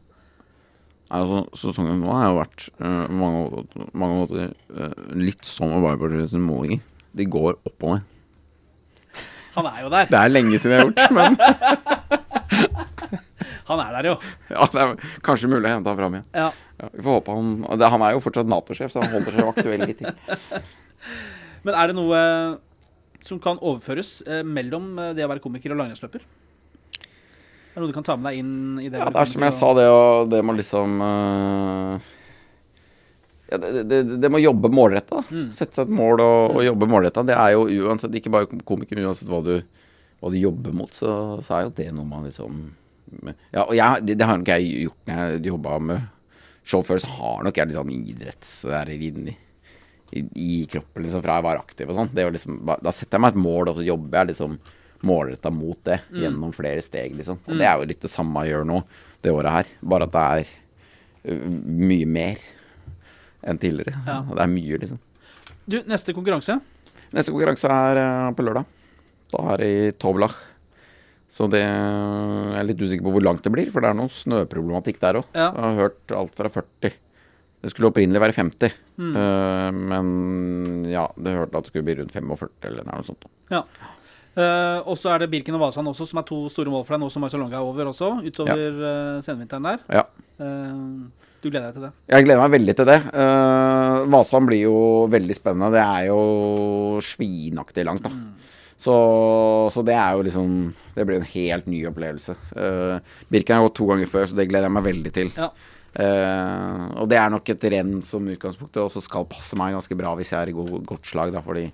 Altså, 1.13 1.43
sesongen 1.59 1.99
nå 2.01 2.09
har 2.15 2.31
jo 2.31 2.37
vært 2.39 2.67
uh, 2.81 3.05
mange, 3.11 3.41
måter- 3.51 3.89
mange 3.93 4.15
måter 4.23 4.53
uh, 4.73 5.13
litt 5.19 5.45
som 5.45 5.73
Arbeiderpartiet 5.75 6.31
sine 6.31 6.45
målinger. 6.47 6.81
De 7.13 7.27
går 7.29 7.59
opp 7.69 7.85
og 7.85 7.97
ned. 7.97 8.09
Han 9.53 9.69
er 9.69 9.79
jo 9.83 9.89
der. 9.93 10.09
Det 10.09 10.19
er 10.19 10.31
lenge 10.33 10.59
siden 10.59 10.73
jeg 10.73 10.79
har 10.81 10.87
gjort, 10.89 11.11
men 11.13 11.37
Han 13.69 13.79
er 13.79 13.93
der, 13.95 14.07
jo. 14.11 14.15
ja, 14.51 14.65
det 14.73 14.81
er 14.83 14.93
kanskje 15.23 15.47
mulig 15.51 15.69
å 15.69 15.71
hente 15.77 15.87
han 15.91 15.99
fram 15.99 16.15
igjen. 16.17 16.25
Ja. 16.35 16.49
Ja, 16.81 16.89
vi 16.91 17.03
får 17.05 17.15
håpe 17.19 17.35
han 17.37 17.51
det, 17.79 17.89
Han 17.93 18.03
er 18.03 18.15
jo 18.15 18.21
fortsatt 18.25 18.49
Nato-sjef, 18.51 18.91
så 18.91 19.03
han 19.03 19.13
holder 19.13 19.37
seg 19.37 19.49
aktuell 19.53 19.85
litt 19.87 20.01
til. 20.01 20.11
Men 21.65 21.77
er 21.79 21.89
det 21.91 21.95
noe 21.95 22.19
som 23.23 23.39
kan 23.39 23.61
overføres 23.63 24.17
eh, 24.27 24.41
mellom 24.43 24.97
eh, 24.99 25.13
det 25.15 25.23
å 25.23 25.29
være 25.31 25.43
komiker 25.43 25.71
og 25.71 25.79
langrennsløper? 25.79 26.25
Er 26.25 27.77
det 27.77 27.85
noe 27.85 27.93
du 27.93 27.95
kan 27.95 28.05
ta 28.05 28.17
med 28.19 28.27
deg 28.33 28.41
inn 28.41 28.81
i 28.83 28.89
det? 28.91 28.99
Ja, 28.99 29.07
det 29.15 29.21
er 29.23 29.31
som 29.31 29.45
jeg 29.47 29.55
sa, 29.55 29.69
det, 29.79 29.85
det 30.33 30.41
må 30.43 30.57
liksom 30.57 30.99
eh, 31.07 32.11
ja, 33.53 33.59
det, 33.61 33.83
det, 33.85 34.01
det 34.17 34.29
må 34.33 34.41
jobbe 34.41 34.71
målretta. 34.73 35.21
Mm. 35.29 35.51
Sette 35.53 35.77
seg 35.77 35.85
et 35.85 35.93
mål 35.93 36.23
og, 36.23 36.55
og 36.57 36.63
jobbe 36.65 36.89
målretta. 36.89 37.25
Det 37.27 37.35
er 37.37 37.53
jo 37.53 37.67
uansett 37.85 38.15
ikke 38.17 38.31
bare 38.33 38.49
komiker, 38.65 38.97
men 38.97 39.11
uansett 39.11 39.29
hva 39.29 39.43
du, 39.45 39.59
hva 40.17 40.31
du 40.33 40.39
jobber 40.39 40.73
mot, 40.73 40.89
så, 40.97 41.11
så 41.45 41.59
er 41.59 41.67
jo 41.67 41.75
det 41.77 41.91
noe 41.93 42.09
man 42.09 42.25
liksom 42.25 42.63
Ja, 43.53 43.67
og 43.67 43.75
jeg, 43.77 44.07
det, 44.07 44.17
det 44.17 44.25
har 44.25 44.39
nok 44.41 44.49
jeg 44.55 44.87
gjort 44.87 45.09
når 45.09 45.21
jeg 45.21 45.43
jobba 45.51 45.77
med 45.91 46.09
show 46.65 46.81
før, 46.87 47.01
så 47.03 47.11
har 47.19 47.43
nok 47.45 47.59
jeg 47.59 47.69
litt 47.69 47.77
sånn 47.77 47.93
idretts 47.93 48.53
der 48.71 48.89
inni 48.95 49.35
i, 50.13 50.23
i 50.39 50.55
kroppen 50.69 51.05
liksom 51.05 51.21
fra 51.25 51.37
jeg 51.37 51.45
var 51.45 51.59
aktiv 51.59 51.89
og 51.89 51.97
sånn. 51.97 52.11
Liksom, 52.13 52.57
da 52.69 52.93
setter 52.93 53.17
jeg 53.17 53.25
meg 53.25 53.35
et 53.35 53.43
mål, 53.43 53.69
og 53.69 53.79
så 53.79 53.85
jobber 53.85 54.19
jeg 54.19 54.31
liksom 54.31 54.57
målretta 55.03 55.51
mot 55.51 55.79
det 55.83 55.99
gjennom 56.15 56.53
flere 56.55 56.81
steg, 56.85 57.17
liksom. 57.17 57.41
Og 57.43 57.57
det 57.59 57.67
er 57.67 57.75
jo 57.75 57.87
litt 57.89 58.03
det 58.05 58.11
samme 58.13 58.45
jeg 58.45 58.53
gjør 58.53 58.69
nå 58.69 58.77
det 59.25 59.33
året 59.35 59.57
her, 59.57 59.71
bare 59.83 60.07
at 60.07 60.13
det 60.13 60.23
er 60.23 60.53
mye 61.23 62.07
mer 62.07 62.45
enn 63.47 63.59
tidligere. 63.61 63.95
Ja. 64.07 64.21
Det 64.29 64.41
er 64.45 64.51
mye, 64.51 64.79
liksom. 64.81 64.99
Du, 65.69 65.77
neste 65.87 66.15
konkurranse. 66.15 66.59
Neste 67.13 67.31
konkurranse 67.33 67.69
er 67.71 68.01
eh, 68.01 68.31
på 68.37 68.45
lørdag. 68.45 68.65
Da 69.33 69.45
er 69.53 69.63
det 69.63 69.69
i 69.73 69.93
Toblach. 70.01 70.35
Så 71.33 71.47
det 71.49 71.63
jeg 71.63 72.57
er 72.59 72.67
litt 72.67 72.81
usikker 72.83 73.07
på 73.07 73.15
hvor 73.15 73.23
langt 73.25 73.41
det 73.45 73.51
blir, 73.55 73.71
for 73.73 73.81
det 73.81 73.89
er 73.89 73.97
noe 73.97 74.11
snøproblematikk 74.13 74.99
der 75.01 75.17
òg. 75.23 75.31
Ja. 75.33 75.47
Jeg 75.49 75.63
har 75.65 75.79
hørt 75.79 76.13
alt 76.13 76.35
fra 76.37 76.51
40. 76.53 76.93
Det 77.63 77.71
skulle 77.71 77.89
opprinnelig 77.93 78.21
være 78.21 78.35
50, 78.41 78.79
Mm. 78.93 79.15
Eh, 79.17 79.69
men 79.89 80.09
ja, 80.85 81.07
det 81.17 81.31
hørte 81.33 81.57
at 81.57 81.65
det 81.65 81.71
skulle 81.71 81.87
bli 81.87 81.95
rundt 81.97 82.11
45 82.13 82.49
eller 82.69 82.85
noe 82.85 83.05
sånt. 83.07 83.25
Ja. 83.49 83.63
Eh, 84.33 84.79
og 84.89 84.97
så 84.97 85.11
er 85.13 85.21
det 85.21 85.29
Birken 85.29 85.53
og 85.59 85.61
Vasan 85.67 85.89
også, 85.91 86.07
som 86.09 86.19
er 86.19 86.25
to 86.25 86.39
store 86.49 86.71
mål 86.73 86.85
for 86.87 86.95
deg 86.95 87.03
nå 87.03 87.09
som 87.13 87.21
Marcialonga 87.21 87.59
er 87.59 87.67
over 87.67 87.91
også, 87.91 88.15
utover 88.25 88.79
eh, 88.89 89.19
senvinteren 89.25 89.67
der. 89.67 89.83
Ja. 89.99 90.07
Uh, 90.41 91.05
du 91.43 91.51
gleder 91.51 91.67
deg 91.67 91.75
til 91.75 91.83
det? 91.85 91.91
Jeg 92.09 92.25
gleder 92.25 92.41
meg 92.41 92.53
veldig 92.55 92.75
til 92.79 92.87
det. 92.89 92.97
Uh, 93.13 94.07
Vasan 94.09 94.47
blir 94.49 94.63
jo 94.63 94.77
veldig 95.13 95.37
spennende. 95.37 95.69
Det 95.75 95.83
er 95.83 96.07
jo 96.07 96.23
svinaktig 97.05 97.85
langt, 97.85 98.07
da. 98.07 98.49
Så, 98.83 98.95
så 99.71 99.79
det 99.87 99.93
er 99.95 100.17
jo 100.17 100.23
liksom 100.25 100.55
Det 100.91 101.05
blir 101.07 101.21
en 101.21 101.29
helt 101.29 101.69
ny 101.71 101.85
opplevelse. 101.87 102.33
Uh, 102.57 102.97
Birken 103.31 103.59
har 103.59 103.67
gått 103.67 103.77
to 103.77 103.87
ganger 103.91 104.09
før, 104.09 104.25
så 104.27 104.39
det 104.39 104.49
gleder 104.49 104.67
jeg 104.67 104.77
meg 104.79 104.89
veldig 104.89 105.13
til. 105.19 105.31
Ja. 105.37 105.53
Og 105.93 107.05
det 107.05 107.19
er 107.21 107.29
nok 107.29 107.51
et 107.53 107.65
renn 107.69 107.99
som 108.01 108.25
utgangspunktet 108.25 108.79
også 108.81 109.03
skal 109.05 109.27
passe 109.29 109.53
meg 109.59 109.75
ganske 109.75 109.93
bra 109.93 110.15
hvis 110.17 110.31
jeg 110.33 110.39
er 110.39 110.49
i 110.49 110.55
god, 110.57 110.71
godt 110.89 111.05
slag, 111.05 111.29
da, 111.35 111.43
fordi 111.45 111.67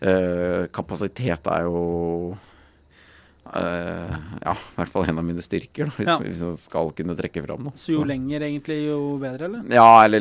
eh, 0.00 0.66
kapasitet 0.74 1.46
er 1.52 1.62
jo 1.68 2.36
uh, 3.46 4.16
ja, 4.42 4.52
i 4.56 4.76
hvert 4.80 4.92
fall 4.92 5.06
en 5.08 5.18
av 5.22 5.24
mine 5.24 5.42
styrker, 5.44 5.86
da, 5.88 5.96
hvis, 5.96 6.08
Ja. 6.10 6.18
hvis 6.18 6.42
jeg 6.44 6.58
skal 6.66 6.92
kunne 6.98 7.16
trekke 7.18 7.44
fram 7.46 7.62
noe. 7.68 7.76
Så 7.78 7.94
jo 7.94 8.04
lenger 8.04 8.40
egentlig, 8.48 8.80
jo 8.88 9.16
bedre, 9.22 9.48
eller? 9.50 9.62
Ja, 9.72 9.88
eller 10.04 10.20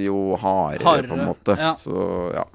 jo 0.00 0.36
hardere, 0.40 0.86
Hardere, 0.86 1.08
på 1.10 1.18
en 1.18 1.26
måte. 1.32 1.58
ja. 1.58 1.72
Så 1.74 2.32
ja. 2.34 2.46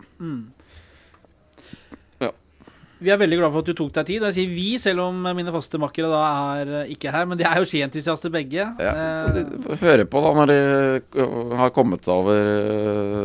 Vi 3.05 3.11
er 3.11 3.19
veldig 3.19 3.37
glad 3.41 3.51
for 3.51 3.59
at 3.59 3.67
du 3.67 3.75
tok 3.75 3.89
deg 3.97 4.07
tid. 4.07 4.23
Jeg 4.23 4.33
sier 4.37 4.51
vi, 4.55 4.67
selv 4.81 5.03
om 5.03 5.17
mine 5.35 5.51
faste 5.53 5.77
makkere 5.83 6.07
da 6.09 6.21
er 6.55 6.69
eh, 6.79 6.93
ikke 6.95 7.11
her. 7.11 7.25
Men 7.27 7.37
de 7.37 7.43
er 7.45 7.59
jo 7.59 7.67
skientusiaster 7.67 8.31
begge. 8.33 8.63
ja. 8.79 8.93
Eh, 8.95 9.25
Så 9.27 9.33
de 9.35 9.59
får 9.65 9.81
høre 9.83 10.05
på 10.09 10.21
da 10.23 10.31
når 10.39 10.53
de 10.53 11.25
har 11.59 11.73
kommet 11.75 12.07
seg 12.07 12.15
over 12.15 12.49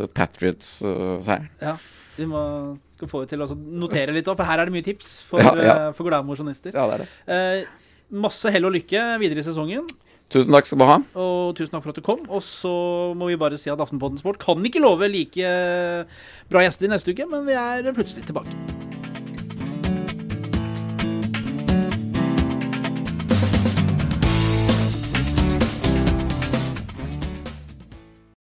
uh, 0.03 0.07
Patriots-seieren. 0.13 1.47
ja. 1.63 1.77
de 2.17 2.27
må 2.27 2.43
skal 3.01 3.11
få 3.11 3.23
ut 3.25 3.33
til 3.33 3.41
å 3.43 3.49
notere 3.57 4.13
litt 4.15 4.29
òg, 4.31 4.37
for 4.39 4.47
her 4.47 4.61
er 4.63 4.69
det 4.71 4.75
mye 4.77 4.85
tips 4.85 5.17
for, 5.27 5.41
Ja, 5.43 5.51
ja. 5.57 5.75
eh, 5.89 5.91
for 5.97 6.07
glade 6.07 6.25
mosjonister. 6.29 6.71
ja, 6.77 6.85
det 6.87 7.01
er 7.01 7.03
det. 7.03 7.09
Eh, 7.35 7.89
masse 8.21 8.51
hell 8.53 8.65
og 8.69 8.73
lykke 8.77 9.03
videre 9.21 9.41
i 9.43 9.47
sesongen. 9.49 9.89
Tusen 10.31 10.53
takk 10.55 10.63
skal 10.69 10.79
du 10.79 10.85
ha. 10.87 10.95
Og 11.19 11.55
tusen 11.57 11.73
takk 11.73 11.83
for 11.83 11.91
at 11.91 11.97
du 11.99 12.05
kom. 12.07 12.21
Og 12.31 12.39
så 12.45 12.71
må 13.19 13.27
vi 13.27 13.35
bare 13.39 13.57
si 13.59 13.67
at 13.71 13.79
Aftenpodden 13.83 14.19
Sport 14.21 14.39
kan 14.39 14.63
ikke 14.63 14.79
love 14.79 15.03
like 15.11 15.43
bra 16.47 16.63
gjester 16.63 16.87
neste 16.87 17.11
uke, 17.11 17.27
men 17.27 17.43
vi 17.49 17.57
er 17.59 17.91
plutselig 17.91 18.23
tilbake. 18.29 18.90